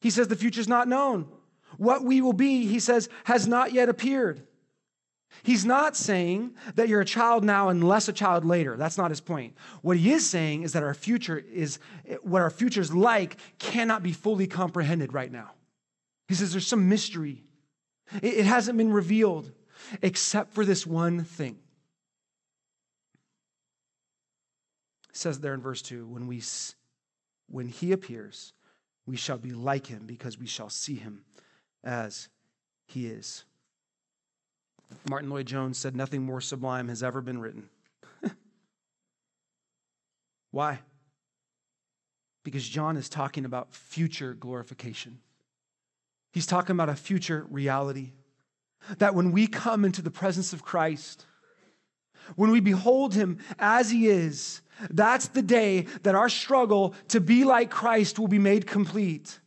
He 0.00 0.08
says, 0.08 0.28
The 0.28 0.36
future's 0.36 0.68
not 0.68 0.88
known. 0.88 1.28
What 1.76 2.04
we 2.04 2.20
will 2.20 2.32
be, 2.32 2.66
he 2.66 2.78
says, 2.78 3.08
has 3.24 3.48
not 3.48 3.72
yet 3.72 3.88
appeared. 3.88 4.46
He's 5.42 5.64
not 5.64 5.96
saying 5.96 6.54
that 6.74 6.88
you're 6.88 7.00
a 7.00 7.06
child 7.06 7.44
now 7.44 7.68
and 7.68 7.86
less 7.86 8.08
a 8.08 8.12
child 8.12 8.44
later. 8.44 8.76
That's 8.76 8.98
not 8.98 9.10
his 9.10 9.20
point. 9.20 9.56
What 9.80 9.96
he 9.96 10.12
is 10.12 10.28
saying 10.28 10.62
is 10.62 10.72
that 10.72 10.82
our 10.82 10.94
future 10.94 11.38
is 11.38 11.78
what 12.22 12.42
our 12.42 12.50
future 12.50 12.80
is 12.80 12.94
like 12.94 13.36
cannot 13.58 14.02
be 14.02 14.12
fully 14.12 14.46
comprehended 14.46 15.12
right 15.12 15.32
now. 15.32 15.52
He 16.28 16.34
says 16.34 16.52
there's 16.52 16.66
some 16.66 16.88
mystery. 16.88 17.44
It 18.22 18.44
hasn't 18.44 18.78
been 18.78 18.92
revealed 18.92 19.50
except 20.02 20.52
for 20.54 20.64
this 20.64 20.86
one 20.86 21.24
thing. 21.24 21.58
It 25.10 25.16
says 25.16 25.40
there 25.40 25.54
in 25.54 25.60
verse 25.60 25.82
2 25.82 26.06
when 26.06 26.26
we 26.26 26.42
when 27.48 27.68
he 27.68 27.92
appears 27.92 28.52
we 29.06 29.16
shall 29.16 29.38
be 29.38 29.50
like 29.50 29.86
him 29.86 30.04
because 30.06 30.38
we 30.38 30.46
shall 30.46 30.70
see 30.70 30.94
him 30.94 31.24
as 31.84 32.28
he 32.86 33.06
is. 33.06 33.44
Martyn 35.08 35.30
Lloyd-Jones 35.30 35.78
said, 35.78 35.96
Nothing 35.96 36.22
more 36.22 36.40
sublime 36.40 36.88
has 36.88 37.02
ever 37.02 37.20
been 37.20 37.40
written. 37.40 37.68
Why? 40.50 40.80
Because 42.44 42.66
John 42.66 42.96
is 42.96 43.08
talking 43.08 43.44
about 43.44 43.74
future 43.74 44.34
glorification. 44.34 45.18
He's 46.32 46.46
talking 46.46 46.74
about 46.74 46.88
a 46.88 46.96
future 46.96 47.46
reality. 47.50 48.12
That 48.98 49.14
when 49.14 49.30
we 49.32 49.46
come 49.46 49.84
into 49.84 50.02
the 50.02 50.10
presence 50.10 50.52
of 50.52 50.62
Christ, 50.62 51.26
when 52.36 52.50
we 52.50 52.60
behold 52.60 53.14
him 53.14 53.38
as 53.58 53.90
he 53.90 54.08
is, 54.08 54.60
that's 54.90 55.28
the 55.28 55.42
day 55.42 55.82
that 56.02 56.14
our 56.14 56.28
struggle 56.28 56.94
to 57.08 57.20
be 57.20 57.44
like 57.44 57.70
Christ 57.70 58.18
will 58.18 58.28
be 58.28 58.38
made 58.38 58.66
complete. 58.66 59.38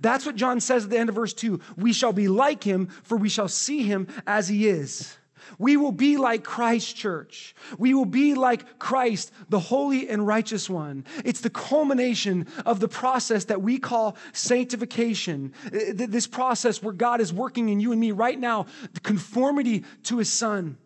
That's 0.00 0.26
what 0.26 0.36
John 0.36 0.60
says 0.60 0.84
at 0.84 0.90
the 0.90 0.98
end 0.98 1.08
of 1.08 1.14
verse 1.14 1.34
2. 1.34 1.60
We 1.76 1.92
shall 1.92 2.12
be 2.12 2.28
like 2.28 2.64
him, 2.64 2.86
for 2.86 3.16
we 3.16 3.28
shall 3.28 3.48
see 3.48 3.82
him 3.82 4.08
as 4.26 4.48
he 4.48 4.68
is. 4.68 5.16
We 5.58 5.76
will 5.76 5.92
be 5.92 6.16
like 6.16 6.44
Christ, 6.44 6.96
church. 6.96 7.54
We 7.78 7.94
will 7.94 8.06
be 8.06 8.34
like 8.34 8.78
Christ, 8.78 9.32
the 9.48 9.60
holy 9.60 10.08
and 10.08 10.26
righteous 10.26 10.68
one. 10.68 11.04
It's 11.24 11.40
the 11.40 11.50
culmination 11.50 12.46
of 12.64 12.80
the 12.80 12.88
process 12.88 13.44
that 13.46 13.62
we 13.62 13.78
call 13.78 14.16
sanctification. 14.32 15.52
Uh, 15.66 15.92
this 15.94 16.26
process 16.26 16.82
where 16.82 16.92
God 16.92 17.20
is 17.20 17.32
working 17.32 17.68
in 17.68 17.80
you 17.80 17.92
and 17.92 18.00
me 18.00 18.12
right 18.12 18.38
now, 18.38 18.66
the 18.92 19.00
conformity 19.00 19.84
to 20.04 20.18
his 20.18 20.32
son. 20.32 20.78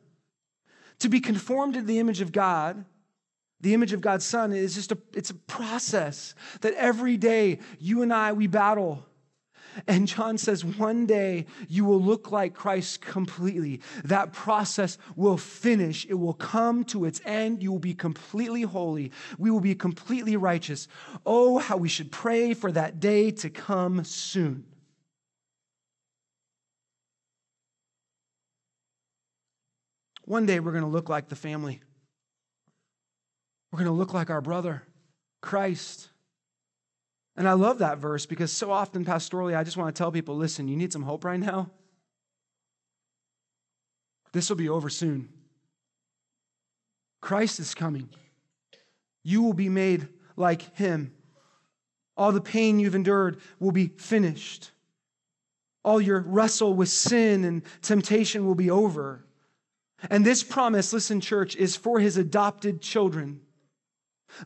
To 1.00 1.08
be 1.08 1.20
conformed 1.20 1.74
to 1.74 1.82
the 1.82 1.98
image 1.98 2.20
of 2.20 2.30
God 2.30 2.84
the 3.60 3.74
image 3.74 3.92
of 3.92 4.00
God's 4.00 4.24
son 4.24 4.52
is 4.52 4.74
just 4.74 4.92
a 4.92 4.98
it's 5.12 5.30
a 5.30 5.34
process 5.34 6.34
that 6.62 6.74
every 6.74 7.16
day 7.16 7.58
you 7.78 8.02
and 8.02 8.12
I 8.12 8.32
we 8.32 8.46
battle. 8.46 9.04
And 9.86 10.08
John 10.08 10.36
says, 10.36 10.64
one 10.64 11.06
day 11.06 11.46
you 11.68 11.84
will 11.84 12.02
look 12.02 12.32
like 12.32 12.54
Christ 12.54 13.00
completely. 13.00 13.80
That 14.02 14.32
process 14.32 14.98
will 15.14 15.36
finish. 15.36 16.04
It 16.06 16.14
will 16.14 16.34
come 16.34 16.82
to 16.86 17.04
its 17.04 17.20
end. 17.24 17.62
You 17.62 17.70
will 17.70 17.78
be 17.78 17.94
completely 17.94 18.62
holy. 18.62 19.12
We 19.38 19.50
will 19.50 19.60
be 19.60 19.76
completely 19.76 20.36
righteous. 20.36 20.88
Oh, 21.24 21.58
how 21.58 21.76
we 21.76 21.88
should 21.88 22.10
pray 22.10 22.52
for 22.52 22.72
that 22.72 22.98
day 22.98 23.30
to 23.30 23.48
come 23.48 24.02
soon. 24.02 24.64
One 30.24 30.46
day 30.46 30.60
we're 30.60 30.72
going 30.72 30.84
to 30.84 30.90
look 30.90 31.08
like 31.08 31.28
the 31.28 31.36
family. 31.36 31.80
We're 33.70 33.78
going 33.78 33.87
to 33.87 33.92
look 33.92 34.12
like 34.12 34.30
our 34.30 34.40
brother, 34.40 34.83
Christ. 35.40 36.09
And 37.36 37.49
I 37.49 37.53
love 37.53 37.78
that 37.78 37.99
verse 37.99 38.26
because 38.26 38.53
so 38.53 38.70
often 38.70 39.05
pastorally, 39.05 39.57
I 39.57 39.64
just 39.64 39.76
want 39.76 39.94
to 39.94 39.99
tell 39.99 40.11
people 40.11 40.36
listen, 40.36 40.68
you 40.68 40.76
need 40.76 40.92
some 40.92 41.03
hope 41.03 41.24
right 41.24 41.38
now? 41.38 41.70
This 44.32 44.49
will 44.49 44.57
be 44.57 44.68
over 44.68 44.88
soon. 44.88 45.28
Christ 47.20 47.61
is 47.61 47.74
coming. 47.74 48.09
You 49.22 49.42
will 49.42 49.53
be 49.53 49.68
made 49.68 50.09
like 50.36 50.74
him. 50.76 51.12
All 52.16 52.32
the 52.32 52.40
pain 52.40 52.78
you've 52.78 52.94
endured 52.94 53.40
will 53.59 53.72
be 53.72 53.88
finished. 53.88 54.70
All 55.84 56.01
your 56.01 56.20
wrestle 56.20 56.74
with 56.74 56.88
sin 56.88 57.44
and 57.44 57.62
temptation 57.82 58.47
will 58.47 58.55
be 58.55 58.70
over. 58.70 59.24
And 60.11 60.24
this 60.24 60.42
promise, 60.42 60.92
listen, 60.92 61.20
church, 61.20 61.57
is 61.57 61.76
for 61.76 61.99
his 61.99 62.16
adopted 62.16 62.80
children. 62.80 63.40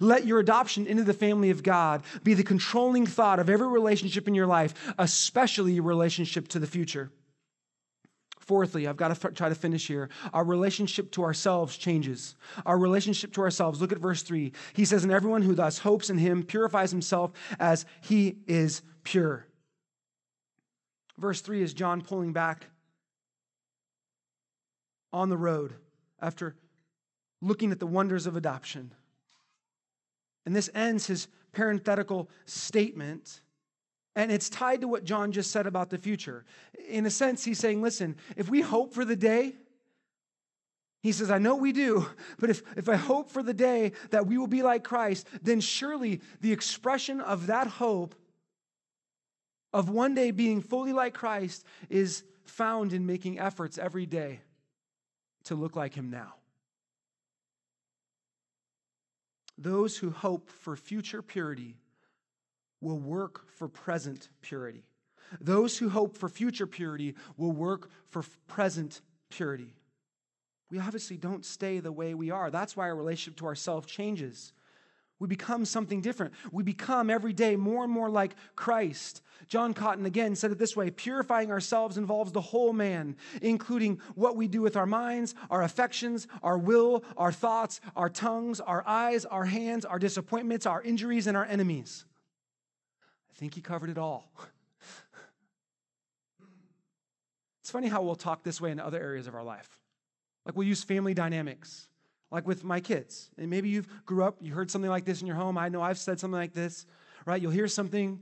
Let 0.00 0.26
your 0.26 0.38
adoption 0.38 0.86
into 0.86 1.04
the 1.04 1.14
family 1.14 1.50
of 1.50 1.62
God 1.62 2.02
be 2.22 2.34
the 2.34 2.42
controlling 2.42 3.06
thought 3.06 3.38
of 3.38 3.50
every 3.50 3.68
relationship 3.68 4.28
in 4.28 4.34
your 4.34 4.46
life, 4.46 4.74
especially 4.98 5.72
your 5.74 5.84
relationship 5.84 6.48
to 6.48 6.58
the 6.58 6.66
future. 6.66 7.10
Fourthly, 8.44 8.86
I've 8.86 8.98
got 8.98 9.14
to 9.14 9.30
try 9.30 9.48
to 9.48 9.54
finish 9.54 9.86
here. 9.86 10.10
Our 10.34 10.44
relationship 10.44 11.10
to 11.12 11.22
ourselves 11.22 11.78
changes. 11.78 12.36
Our 12.66 12.78
relationship 12.78 13.32
to 13.34 13.40
ourselves. 13.40 13.80
Look 13.80 13.92
at 13.92 13.98
verse 13.98 14.22
3. 14.22 14.52
He 14.74 14.84
says, 14.84 15.02
And 15.02 15.12
everyone 15.12 15.40
who 15.40 15.54
thus 15.54 15.78
hopes 15.78 16.10
in 16.10 16.18
him 16.18 16.42
purifies 16.42 16.90
himself 16.90 17.32
as 17.58 17.86
he 18.02 18.36
is 18.46 18.82
pure. 19.02 19.46
Verse 21.16 21.40
3 21.40 21.62
is 21.62 21.72
John 21.72 22.02
pulling 22.02 22.32
back 22.32 22.66
on 25.12 25.30
the 25.30 25.36
road 25.38 25.74
after 26.20 26.56
looking 27.40 27.72
at 27.72 27.78
the 27.78 27.86
wonders 27.86 28.26
of 28.26 28.36
adoption. 28.36 28.92
And 30.46 30.54
this 30.54 30.70
ends 30.74 31.06
his 31.06 31.28
parenthetical 31.52 32.28
statement. 32.44 33.40
And 34.16 34.30
it's 34.30 34.48
tied 34.48 34.82
to 34.82 34.88
what 34.88 35.04
John 35.04 35.32
just 35.32 35.50
said 35.50 35.66
about 35.66 35.90
the 35.90 35.98
future. 35.98 36.44
In 36.88 37.06
a 37.06 37.10
sense, 37.10 37.44
he's 37.44 37.58
saying, 37.58 37.82
listen, 37.82 38.16
if 38.36 38.48
we 38.48 38.60
hope 38.60 38.92
for 38.92 39.04
the 39.04 39.16
day, 39.16 39.54
he 41.02 41.12
says, 41.12 41.30
I 41.30 41.38
know 41.38 41.56
we 41.56 41.72
do, 41.72 42.06
but 42.38 42.50
if, 42.50 42.62
if 42.76 42.88
I 42.88 42.96
hope 42.96 43.30
for 43.30 43.42
the 43.42 43.54
day 43.54 43.92
that 44.10 44.26
we 44.26 44.38
will 44.38 44.46
be 44.46 44.62
like 44.62 44.84
Christ, 44.84 45.26
then 45.42 45.60
surely 45.60 46.20
the 46.40 46.52
expression 46.52 47.20
of 47.20 47.48
that 47.48 47.66
hope 47.66 48.14
of 49.72 49.88
one 49.88 50.14
day 50.14 50.30
being 50.30 50.62
fully 50.62 50.92
like 50.92 51.12
Christ 51.12 51.64
is 51.90 52.22
found 52.44 52.92
in 52.92 53.04
making 53.04 53.38
efforts 53.38 53.76
every 53.76 54.06
day 54.06 54.40
to 55.44 55.54
look 55.54 55.76
like 55.76 55.94
him 55.94 56.10
now. 56.10 56.34
Those 59.56 59.96
who 59.96 60.10
hope 60.10 60.50
for 60.50 60.76
future 60.76 61.22
purity 61.22 61.76
will 62.80 62.98
work 62.98 63.48
for 63.50 63.68
present 63.68 64.28
purity. 64.42 64.84
Those 65.40 65.78
who 65.78 65.88
hope 65.88 66.16
for 66.16 66.28
future 66.28 66.66
purity 66.66 67.14
will 67.36 67.52
work 67.52 67.88
for 68.10 68.24
present 68.46 69.00
purity. 69.30 69.74
We 70.70 70.78
obviously 70.78 71.16
don't 71.16 71.44
stay 71.44 71.80
the 71.80 71.92
way 71.92 72.14
we 72.14 72.30
are. 72.30 72.50
That's 72.50 72.76
why 72.76 72.88
our 72.88 72.96
relationship 72.96 73.38
to 73.38 73.46
ourselves 73.46 73.86
changes. 73.86 74.52
We 75.20 75.28
become 75.28 75.64
something 75.64 76.00
different. 76.00 76.34
We 76.50 76.64
become 76.64 77.08
every 77.08 77.32
day 77.32 77.56
more 77.56 77.84
and 77.84 77.92
more 77.92 78.10
like 78.10 78.34
Christ. 78.56 79.22
John 79.46 79.72
Cotton 79.72 80.06
again 80.06 80.34
said 80.34 80.50
it 80.50 80.58
this 80.58 80.76
way 80.76 80.90
purifying 80.90 81.50
ourselves 81.50 81.96
involves 81.96 82.32
the 82.32 82.40
whole 82.40 82.72
man, 82.72 83.16
including 83.40 84.00
what 84.16 84.36
we 84.36 84.48
do 84.48 84.60
with 84.60 84.76
our 84.76 84.86
minds, 84.86 85.34
our 85.50 85.62
affections, 85.62 86.26
our 86.42 86.58
will, 86.58 87.04
our 87.16 87.30
thoughts, 87.30 87.80
our 87.94 88.10
tongues, 88.10 88.60
our 88.60 88.82
eyes, 88.86 89.24
our 89.24 89.44
hands, 89.44 89.84
our 89.84 89.98
disappointments, 89.98 90.66
our 90.66 90.82
injuries, 90.82 91.26
and 91.26 91.36
our 91.36 91.44
enemies. 91.44 92.04
I 93.30 93.38
think 93.38 93.54
he 93.54 93.60
covered 93.60 93.90
it 93.90 93.98
all. 93.98 94.32
it's 97.62 97.70
funny 97.70 97.88
how 97.88 98.02
we'll 98.02 98.16
talk 98.16 98.42
this 98.42 98.60
way 98.60 98.72
in 98.72 98.80
other 98.80 99.00
areas 99.00 99.26
of 99.28 99.34
our 99.34 99.44
life. 99.44 99.78
Like 100.44 100.56
we'll 100.56 100.66
use 100.66 100.82
family 100.82 101.14
dynamics 101.14 101.88
like 102.34 102.46
with 102.48 102.64
my 102.64 102.80
kids. 102.80 103.30
And 103.38 103.48
maybe 103.48 103.68
you've 103.68 103.86
grew 104.04 104.24
up, 104.24 104.38
you 104.40 104.52
heard 104.52 104.68
something 104.68 104.90
like 104.90 105.04
this 105.04 105.20
in 105.20 105.26
your 105.28 105.36
home. 105.36 105.56
I 105.56 105.68
know 105.68 105.80
I've 105.80 105.98
said 105.98 106.18
something 106.18 106.36
like 106.36 106.52
this, 106.52 106.84
right? 107.24 107.40
You'll 107.40 107.52
hear 107.52 107.68
something 107.68 108.20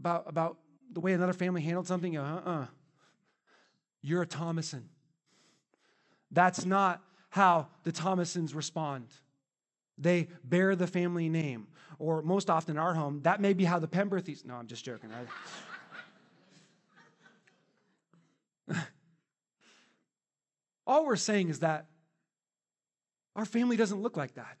about, 0.00 0.24
about 0.26 0.56
the 0.90 1.00
way 1.00 1.12
another 1.12 1.34
family 1.34 1.60
handled 1.60 1.86
something. 1.86 2.16
Uh-uh. 2.16 2.64
You're 4.00 4.22
a 4.22 4.26
Thomason. 4.26 4.88
That's 6.30 6.64
not 6.64 7.02
how 7.28 7.68
the 7.84 7.92
Thomasons 7.92 8.54
respond. 8.54 9.08
They 9.98 10.28
bear 10.42 10.74
the 10.74 10.86
family 10.86 11.28
name. 11.28 11.66
Or 11.98 12.22
most 12.22 12.48
often 12.48 12.76
in 12.76 12.78
our 12.78 12.94
home, 12.94 13.20
that 13.24 13.42
may 13.42 13.52
be 13.52 13.64
how 13.64 13.78
the 13.78 13.88
Pemberthys. 13.88 14.46
No, 14.46 14.54
I'm 14.54 14.66
just 14.66 14.82
joking. 14.82 15.10
All 20.86 21.04
we're 21.04 21.16
saying 21.16 21.50
is 21.50 21.58
that 21.60 21.86
our 23.36 23.44
family 23.44 23.76
doesn't 23.76 24.02
look 24.02 24.16
like 24.16 24.34
that. 24.34 24.56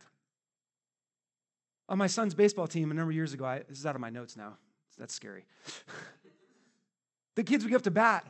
On 1.88 1.98
my 1.98 2.06
son's 2.06 2.34
baseball 2.34 2.66
team 2.66 2.90
a 2.90 2.94
number 2.94 3.10
of 3.10 3.16
years 3.16 3.32
ago, 3.32 3.44
I, 3.44 3.62
this 3.68 3.78
is 3.78 3.86
out 3.86 3.94
of 3.94 4.00
my 4.00 4.10
notes 4.10 4.36
now. 4.36 4.58
That's 4.98 5.14
scary. 5.14 5.46
the 7.34 7.42
kids 7.42 7.64
would 7.64 7.70
get 7.70 7.76
up 7.76 7.82
to 7.82 7.90
bat, 7.90 8.26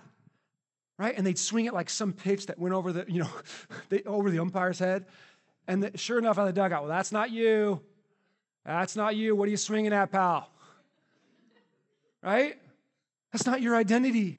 right? 0.98 1.14
And 1.16 1.26
they'd 1.26 1.38
swing 1.38 1.64
it 1.66 1.74
like 1.74 1.90
some 1.90 2.12
pitch 2.12 2.46
that 2.46 2.58
went 2.58 2.74
over 2.74 2.92
the, 2.92 3.04
you 3.08 3.20
know, 3.20 3.30
they, 3.88 4.02
over 4.04 4.30
the 4.30 4.38
umpire's 4.38 4.78
head. 4.78 5.06
And 5.66 5.82
the, 5.82 5.98
sure 5.98 6.18
enough, 6.18 6.38
on 6.38 6.46
the 6.46 6.52
dugout, 6.52 6.82
well, 6.82 6.90
that's 6.90 7.12
not 7.12 7.30
you. 7.30 7.80
That's 8.64 8.94
not 8.94 9.16
you. 9.16 9.34
What 9.34 9.48
are 9.48 9.50
you 9.50 9.56
swinging 9.56 9.92
at, 9.92 10.12
pal? 10.12 10.48
Right? 12.22 12.56
That's 13.32 13.46
not 13.46 13.62
your 13.62 13.74
identity. 13.74 14.38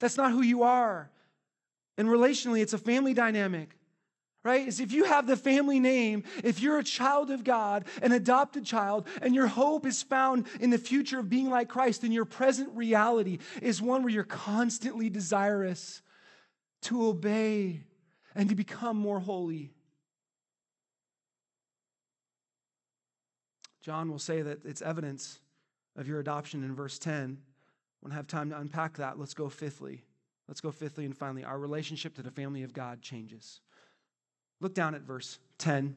That's 0.00 0.16
not 0.16 0.32
who 0.32 0.42
you 0.42 0.62
are. 0.62 1.10
And 1.98 2.08
relationally, 2.08 2.60
it's 2.60 2.72
a 2.72 2.78
family 2.78 3.12
dynamic 3.12 3.76
right? 4.44 4.68
Is 4.68 4.78
if 4.78 4.92
you 4.92 5.04
have 5.04 5.26
the 5.26 5.36
family 5.36 5.80
name, 5.80 6.22
if 6.44 6.60
you're 6.60 6.78
a 6.78 6.84
child 6.84 7.30
of 7.30 7.42
God, 7.42 7.86
an 8.02 8.12
adopted 8.12 8.64
child, 8.64 9.08
and 9.22 9.34
your 9.34 9.46
hope 9.46 9.86
is 9.86 10.02
found 10.02 10.46
in 10.60 10.70
the 10.70 10.78
future 10.78 11.18
of 11.18 11.30
being 11.30 11.48
like 11.48 11.68
Christ, 11.68 12.02
then 12.02 12.12
your 12.12 12.26
present 12.26 12.68
reality 12.74 13.38
is 13.62 13.80
one 13.80 14.02
where 14.02 14.12
you're 14.12 14.24
constantly 14.24 15.08
desirous 15.08 16.02
to 16.82 17.06
obey 17.06 17.80
and 18.34 18.50
to 18.50 18.54
become 18.54 18.98
more 18.98 19.18
holy. 19.18 19.72
John 23.80 24.10
will 24.10 24.18
say 24.18 24.42
that 24.42 24.64
it's 24.64 24.82
evidence 24.82 25.38
of 25.96 26.06
your 26.06 26.20
adoption 26.20 26.64
in 26.64 26.74
verse 26.74 26.98
10. 26.98 27.38
I 27.40 27.46
won't 28.02 28.14
have 28.14 28.26
time 28.26 28.50
to 28.50 28.58
unpack 28.58 28.98
that. 28.98 29.18
Let's 29.18 29.34
go 29.34 29.48
fifthly. 29.48 30.04
Let's 30.48 30.60
go 30.60 30.70
fifthly 30.70 31.06
and 31.06 31.16
finally. 31.16 31.44
Our 31.44 31.58
relationship 31.58 32.14
to 32.16 32.22
the 32.22 32.30
family 32.30 32.62
of 32.62 32.74
God 32.74 33.00
changes. 33.00 33.60
Look 34.60 34.74
down 34.74 34.94
at 34.94 35.02
verse 35.02 35.38
10. 35.58 35.96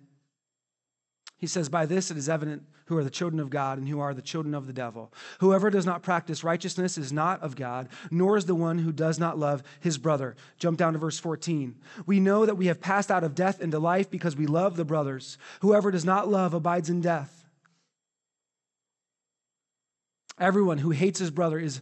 He 1.37 1.47
says, 1.47 1.69
By 1.69 1.85
this 1.85 2.09
it 2.11 2.17
is 2.17 2.29
evident 2.29 2.63
who 2.85 2.97
are 2.97 3.03
the 3.03 3.09
children 3.09 3.39
of 3.39 3.49
God 3.49 3.77
and 3.77 3.87
who 3.87 3.99
are 3.99 4.13
the 4.13 4.21
children 4.21 4.55
of 4.55 4.65
the 4.65 4.73
devil. 4.73 5.13
Whoever 5.39 5.69
does 5.69 5.85
not 5.85 6.01
practice 6.01 6.43
righteousness 6.43 6.97
is 6.97 7.13
not 7.13 7.41
of 7.41 7.55
God, 7.55 7.89
nor 8.09 8.37
is 8.37 8.45
the 8.45 8.55
one 8.55 8.79
who 8.79 8.91
does 8.91 9.19
not 9.19 9.37
love 9.37 9.61
his 9.79 9.97
brother. 9.97 10.35
Jump 10.57 10.77
down 10.77 10.93
to 10.93 10.99
verse 10.99 11.19
14. 11.19 11.75
We 12.05 12.19
know 12.19 12.45
that 12.45 12.55
we 12.55 12.67
have 12.67 12.81
passed 12.81 13.11
out 13.11 13.23
of 13.23 13.35
death 13.35 13.61
into 13.61 13.77
life 13.77 14.09
because 14.09 14.35
we 14.35 14.47
love 14.47 14.77
the 14.77 14.85
brothers. 14.85 15.37
Whoever 15.61 15.91
does 15.91 16.05
not 16.05 16.29
love 16.29 16.53
abides 16.53 16.89
in 16.89 17.01
death. 17.01 17.45
Everyone 20.39 20.77
who 20.77 20.91
hates 20.91 21.19
his 21.19 21.31
brother 21.31 21.59
is 21.59 21.81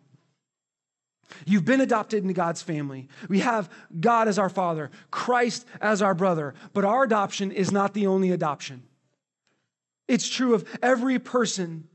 You've 1.45 1.65
been 1.65 1.81
adopted 1.81 2.23
into 2.23 2.33
God's 2.33 2.61
family. 2.61 3.07
We 3.27 3.39
have 3.39 3.69
God 3.99 4.27
as 4.27 4.39
our 4.39 4.49
father, 4.49 4.91
Christ 5.09 5.65
as 5.79 6.01
our 6.01 6.13
brother, 6.13 6.53
but 6.73 6.85
our 6.85 7.03
adoption 7.03 7.51
is 7.51 7.71
not 7.71 7.93
the 7.93 8.07
only 8.07 8.31
adoption. 8.31 8.83
It's 10.07 10.27
true 10.27 10.53
of 10.53 10.67
every 10.81 11.19
person 11.19 11.87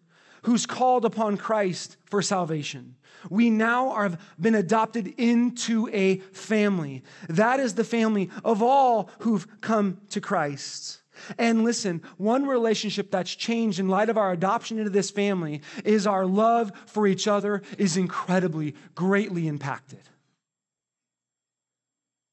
who's 0.43 0.65
called 0.65 1.05
upon 1.05 1.37
Christ 1.37 1.97
for 2.05 2.23
salvation. 2.23 2.95
We 3.29 3.51
now 3.51 3.95
have 3.95 4.21
been 4.41 4.55
adopted 4.55 5.09
into 5.19 5.89
a 5.93 6.19
family. 6.33 7.03
That 7.29 7.61
is 7.61 7.75
the 7.75 7.85
family 7.85 8.31
of 8.45 8.63
all 8.63 9.11
who've 9.21 9.47
come 9.61 10.01
to 10.11 10.21
Christ. 10.21 11.03
And 11.39 11.65
listen, 11.65 12.03
one 12.17 12.47
relationship 12.47 13.11
that's 13.11 13.35
changed 13.35 13.79
in 13.79 13.89
light 13.89 14.09
of 14.09 14.19
our 14.19 14.33
adoption 14.33 14.79
into 14.79 14.91
this 14.91 15.11
family 15.11 15.63
is 15.85 16.07
our 16.07 16.27
love 16.27 16.73
for 16.87 17.07
each 17.07 17.27
other 17.29 17.63
is 17.79 17.97
incredibly, 17.97 18.75
greatly 18.95 19.49
impacted. 19.49 20.01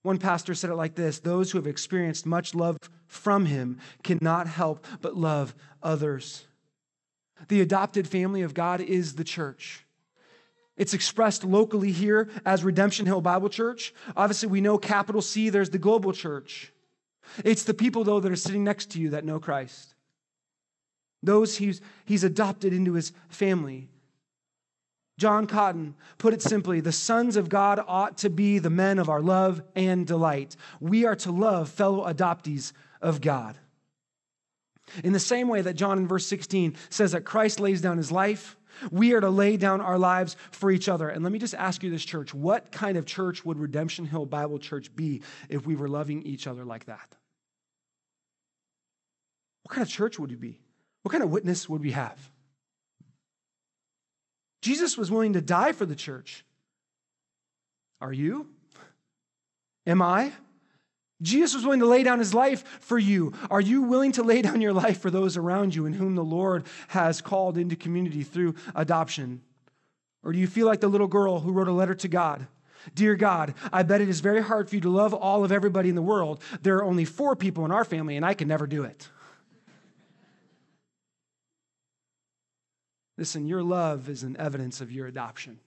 One 0.03 0.17
pastor 0.17 0.53
said 0.53 0.69
it 0.69 0.75
like 0.75 0.95
this 0.95 1.19
Those 1.19 1.51
who 1.51 1.57
have 1.57 1.67
experienced 1.67 2.25
much 2.25 2.53
love 2.53 2.77
from 3.07 3.45
him 3.45 3.79
cannot 4.03 4.47
help 4.47 4.85
but 5.01 5.15
love 5.15 5.55
others. 5.81 6.45
The 7.47 7.61
adopted 7.61 8.07
family 8.07 8.41
of 8.41 8.53
God 8.53 8.81
is 8.81 9.15
the 9.15 9.23
church. 9.23 9.85
It's 10.75 10.93
expressed 10.93 11.43
locally 11.43 11.91
here 11.91 12.29
as 12.45 12.63
Redemption 12.63 13.05
Hill 13.05 13.21
Bible 13.21 13.49
Church. 13.49 13.93
Obviously, 14.17 14.49
we 14.49 14.61
know 14.61 14.77
capital 14.77 15.21
C, 15.21 15.49
there's 15.49 15.69
the 15.69 15.77
global 15.77 16.13
church. 16.13 16.72
It's 17.43 17.63
the 17.63 17.73
people, 17.73 18.03
though, 18.03 18.19
that 18.19 18.31
are 18.31 18.35
sitting 18.35 18.63
next 18.63 18.91
to 18.91 18.99
you 18.99 19.11
that 19.11 19.25
know 19.25 19.39
Christ. 19.39 19.95
Those 21.21 21.57
he's, 21.57 21.81
he's 22.05 22.23
adopted 22.23 22.73
into 22.73 22.93
his 22.93 23.13
family. 23.29 23.89
John 25.17 25.47
Cotton 25.47 25.95
put 26.17 26.33
it 26.33 26.41
simply 26.41 26.79
the 26.81 26.91
sons 26.91 27.37
of 27.37 27.47
God 27.47 27.83
ought 27.87 28.17
to 28.19 28.29
be 28.29 28.59
the 28.59 28.69
men 28.69 28.99
of 28.99 29.09
our 29.09 29.21
love 29.21 29.61
and 29.75 30.05
delight. 30.05 30.55
We 30.79 31.05
are 31.05 31.15
to 31.17 31.31
love 31.31 31.69
fellow 31.69 32.05
adoptees 32.05 32.73
of 33.01 33.21
God. 33.21 33.57
In 35.03 35.13
the 35.13 35.19
same 35.19 35.47
way 35.47 35.61
that 35.61 35.75
John 35.75 35.99
in 35.99 36.07
verse 36.07 36.25
16 36.25 36.75
says 36.89 37.13
that 37.13 37.21
Christ 37.21 37.59
lays 37.59 37.79
down 37.79 37.97
his 37.97 38.11
life, 38.11 38.57
we 38.91 39.13
are 39.13 39.21
to 39.21 39.29
lay 39.29 39.57
down 39.57 39.81
our 39.81 39.97
lives 39.97 40.35
for 40.51 40.71
each 40.71 40.89
other. 40.89 41.09
And 41.09 41.23
let 41.23 41.31
me 41.31 41.39
just 41.39 41.53
ask 41.55 41.83
you 41.83 41.89
this, 41.89 42.03
church 42.03 42.33
what 42.33 42.71
kind 42.71 42.97
of 42.97 43.05
church 43.05 43.45
would 43.45 43.57
Redemption 43.57 44.05
Hill 44.05 44.25
Bible 44.25 44.59
Church 44.59 44.95
be 44.95 45.21
if 45.49 45.65
we 45.65 45.75
were 45.75 45.87
loving 45.87 46.23
each 46.23 46.47
other 46.47 46.65
like 46.65 46.85
that? 46.85 47.15
What 49.63 49.75
kind 49.75 49.85
of 49.85 49.89
church 49.91 50.19
would 50.19 50.29
we 50.29 50.35
be? 50.35 50.59
What 51.03 51.11
kind 51.11 51.23
of 51.23 51.29
witness 51.31 51.67
would 51.69 51.81
we 51.81 51.91
have? 51.91 52.17
Jesus 54.61 54.97
was 54.97 55.11
willing 55.11 55.33
to 55.33 55.41
die 55.41 55.73
for 55.73 55.85
the 55.85 55.95
church. 55.95 56.45
Are 57.99 58.13
you? 58.13 58.47
Am 59.85 60.01
I? 60.01 60.31
Jesus 61.23 61.55
was 61.55 61.63
willing 61.63 61.79
to 61.79 61.87
lay 61.87 62.03
down 62.03 62.19
his 62.19 62.33
life 62.33 62.63
for 62.81 62.99
you. 62.99 63.33
Are 63.49 63.61
you 63.61 63.81
willing 63.81 64.11
to 64.13 64.23
lay 64.23 64.41
down 64.41 64.61
your 64.61 64.73
life 64.73 64.99
for 64.99 65.09
those 65.09 65.37
around 65.37 65.73
you 65.73 65.85
in 65.87 65.93
whom 65.93 66.15
the 66.15 66.23
Lord 66.23 66.65
has 66.89 67.21
called 67.21 67.57
into 67.57 67.75
community 67.75 68.21
through 68.23 68.55
adoption? 68.75 69.41
Or 70.23 70.31
do 70.31 70.39
you 70.39 70.47
feel 70.47 70.67
like 70.67 70.81
the 70.81 70.87
little 70.87 71.07
girl 71.07 71.39
who 71.39 71.51
wrote 71.51 71.67
a 71.67 71.73
letter 71.73 71.95
to 71.95 72.07
God? 72.07 72.47
Dear 72.93 73.15
God, 73.15 73.53
I 73.71 73.83
bet 73.83 74.01
it 74.01 74.09
is 74.09 74.19
very 74.19 74.41
hard 74.41 74.69
for 74.69 74.75
you 74.75 74.81
to 74.81 74.89
love 74.89 75.13
all 75.13 75.43
of 75.43 75.51
everybody 75.51 75.89
in 75.89 75.95
the 75.95 76.01
world. 76.01 76.41
There 76.61 76.75
are 76.77 76.83
only 76.83 77.05
four 77.05 77.35
people 77.35 77.63
in 77.65 77.71
our 77.71 77.85
family, 77.85 78.17
and 78.17 78.25
I 78.25 78.33
can 78.33 78.47
never 78.47 78.67
do 78.67 78.83
it. 78.83 79.09
Listen, 83.17 83.47
your 83.47 83.63
love 83.63 84.09
is 84.09 84.23
an 84.23 84.35
evidence 84.37 84.81
of 84.81 84.91
your 84.91 85.07
adoption. 85.07 85.59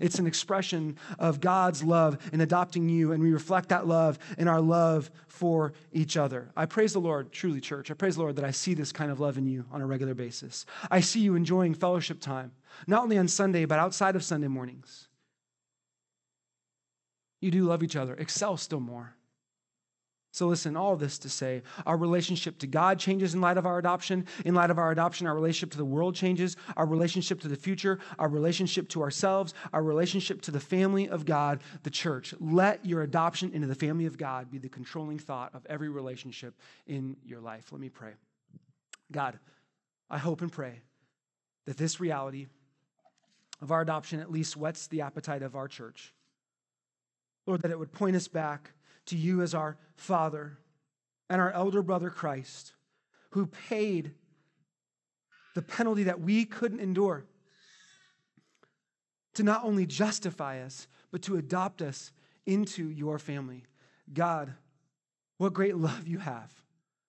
It's 0.00 0.18
an 0.18 0.26
expression 0.26 0.98
of 1.18 1.40
God's 1.40 1.82
love 1.82 2.18
in 2.32 2.40
adopting 2.40 2.88
you, 2.88 3.12
and 3.12 3.22
we 3.22 3.32
reflect 3.32 3.68
that 3.70 3.86
love 3.86 4.18
in 4.38 4.48
our 4.48 4.60
love 4.60 5.10
for 5.28 5.72
each 5.92 6.16
other. 6.16 6.50
I 6.56 6.66
praise 6.66 6.92
the 6.92 7.00
Lord, 7.00 7.32
truly, 7.32 7.60
church. 7.60 7.90
I 7.90 7.94
praise 7.94 8.16
the 8.16 8.22
Lord 8.22 8.36
that 8.36 8.44
I 8.44 8.50
see 8.50 8.74
this 8.74 8.92
kind 8.92 9.10
of 9.10 9.20
love 9.20 9.38
in 9.38 9.46
you 9.46 9.64
on 9.72 9.80
a 9.80 9.86
regular 9.86 10.14
basis. 10.14 10.66
I 10.90 11.00
see 11.00 11.20
you 11.20 11.34
enjoying 11.34 11.74
fellowship 11.74 12.20
time, 12.20 12.52
not 12.86 13.02
only 13.02 13.18
on 13.18 13.28
Sunday, 13.28 13.64
but 13.64 13.78
outside 13.78 14.16
of 14.16 14.24
Sunday 14.24 14.48
mornings. 14.48 15.08
You 17.40 17.50
do 17.50 17.64
love 17.64 17.82
each 17.82 17.96
other, 17.96 18.14
excel 18.14 18.56
still 18.56 18.80
more. 18.80 19.14
So, 20.36 20.48
listen, 20.48 20.76
all 20.76 20.96
this 20.96 21.18
to 21.20 21.30
say, 21.30 21.62
our 21.86 21.96
relationship 21.96 22.58
to 22.58 22.66
God 22.66 22.98
changes 22.98 23.32
in 23.32 23.40
light 23.40 23.56
of 23.56 23.64
our 23.64 23.78
adoption. 23.78 24.26
In 24.44 24.54
light 24.54 24.68
of 24.68 24.76
our 24.78 24.90
adoption, 24.90 25.26
our 25.26 25.34
relationship 25.34 25.70
to 25.70 25.78
the 25.78 25.84
world 25.86 26.14
changes. 26.14 26.58
Our 26.76 26.84
relationship 26.84 27.40
to 27.40 27.48
the 27.48 27.56
future, 27.56 28.00
our 28.18 28.28
relationship 28.28 28.90
to 28.90 29.00
ourselves, 29.00 29.54
our 29.72 29.82
relationship 29.82 30.42
to 30.42 30.50
the 30.50 30.60
family 30.60 31.08
of 31.08 31.24
God, 31.24 31.62
the 31.84 31.90
church. 31.90 32.34
Let 32.38 32.84
your 32.84 33.00
adoption 33.00 33.54
into 33.54 33.66
the 33.66 33.74
family 33.74 34.04
of 34.04 34.18
God 34.18 34.50
be 34.50 34.58
the 34.58 34.68
controlling 34.68 35.18
thought 35.18 35.54
of 35.54 35.64
every 35.70 35.88
relationship 35.88 36.52
in 36.86 37.16
your 37.24 37.40
life. 37.40 37.72
Let 37.72 37.80
me 37.80 37.88
pray. 37.88 38.12
God, 39.10 39.38
I 40.10 40.18
hope 40.18 40.42
and 40.42 40.52
pray 40.52 40.80
that 41.64 41.78
this 41.78 41.98
reality 41.98 42.48
of 43.62 43.72
our 43.72 43.80
adoption 43.80 44.20
at 44.20 44.30
least 44.30 44.54
whets 44.54 44.86
the 44.86 45.00
appetite 45.00 45.42
of 45.42 45.56
our 45.56 45.66
church. 45.66 46.12
Lord, 47.46 47.62
that 47.62 47.70
it 47.70 47.78
would 47.78 47.92
point 47.92 48.16
us 48.16 48.28
back 48.28 48.72
to 49.06 49.16
you 49.16 49.42
as 49.42 49.54
our 49.54 49.76
Father 49.94 50.58
and 51.28 51.40
our 51.40 51.52
elder 51.52 51.82
brother 51.82 52.10
Christ, 52.10 52.74
who 53.30 53.46
paid 53.46 54.12
the 55.54 55.62
penalty 55.62 56.04
that 56.04 56.20
we 56.20 56.44
couldn't 56.44 56.80
endure 56.80 57.24
to 59.34 59.42
not 59.42 59.64
only 59.64 59.86
justify 59.86 60.62
us, 60.62 60.86
but 61.10 61.22
to 61.22 61.36
adopt 61.36 61.82
us 61.82 62.12
into 62.46 62.88
your 62.88 63.18
family. 63.18 63.64
God, 64.12 64.54
what 65.38 65.52
great 65.52 65.76
love 65.76 66.06
you 66.06 66.18
have. 66.18 66.52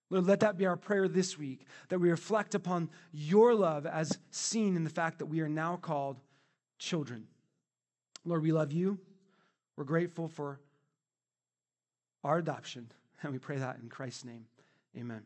Lord, 0.09 0.25
let 0.25 0.39
that 0.39 0.57
be 0.57 0.65
our 0.65 0.77
prayer 0.77 1.07
this 1.07 1.37
week, 1.37 1.65
that 1.89 1.99
we 1.99 2.09
reflect 2.09 2.55
upon 2.55 2.89
your 3.11 3.53
love 3.53 3.85
as 3.85 4.17
seen 4.31 4.75
in 4.75 4.83
the 4.83 4.89
fact 4.89 5.19
that 5.19 5.25
we 5.25 5.41
are 5.41 5.49
now 5.49 5.75
called 5.75 6.19
children. 6.79 7.27
Lord, 8.23 8.43
we 8.43 8.51
love 8.51 8.71
you. 8.71 8.99
We're 9.75 9.83
grateful 9.83 10.27
for 10.27 10.59
our 12.27 12.37
adoption. 12.37 12.91
And 13.23 13.31
we 13.31 13.39
pray 13.39 13.57
that 13.57 13.79
in 13.81 13.89
Christ's 13.89 14.25
name. 14.25 14.45
Amen. 14.95 15.23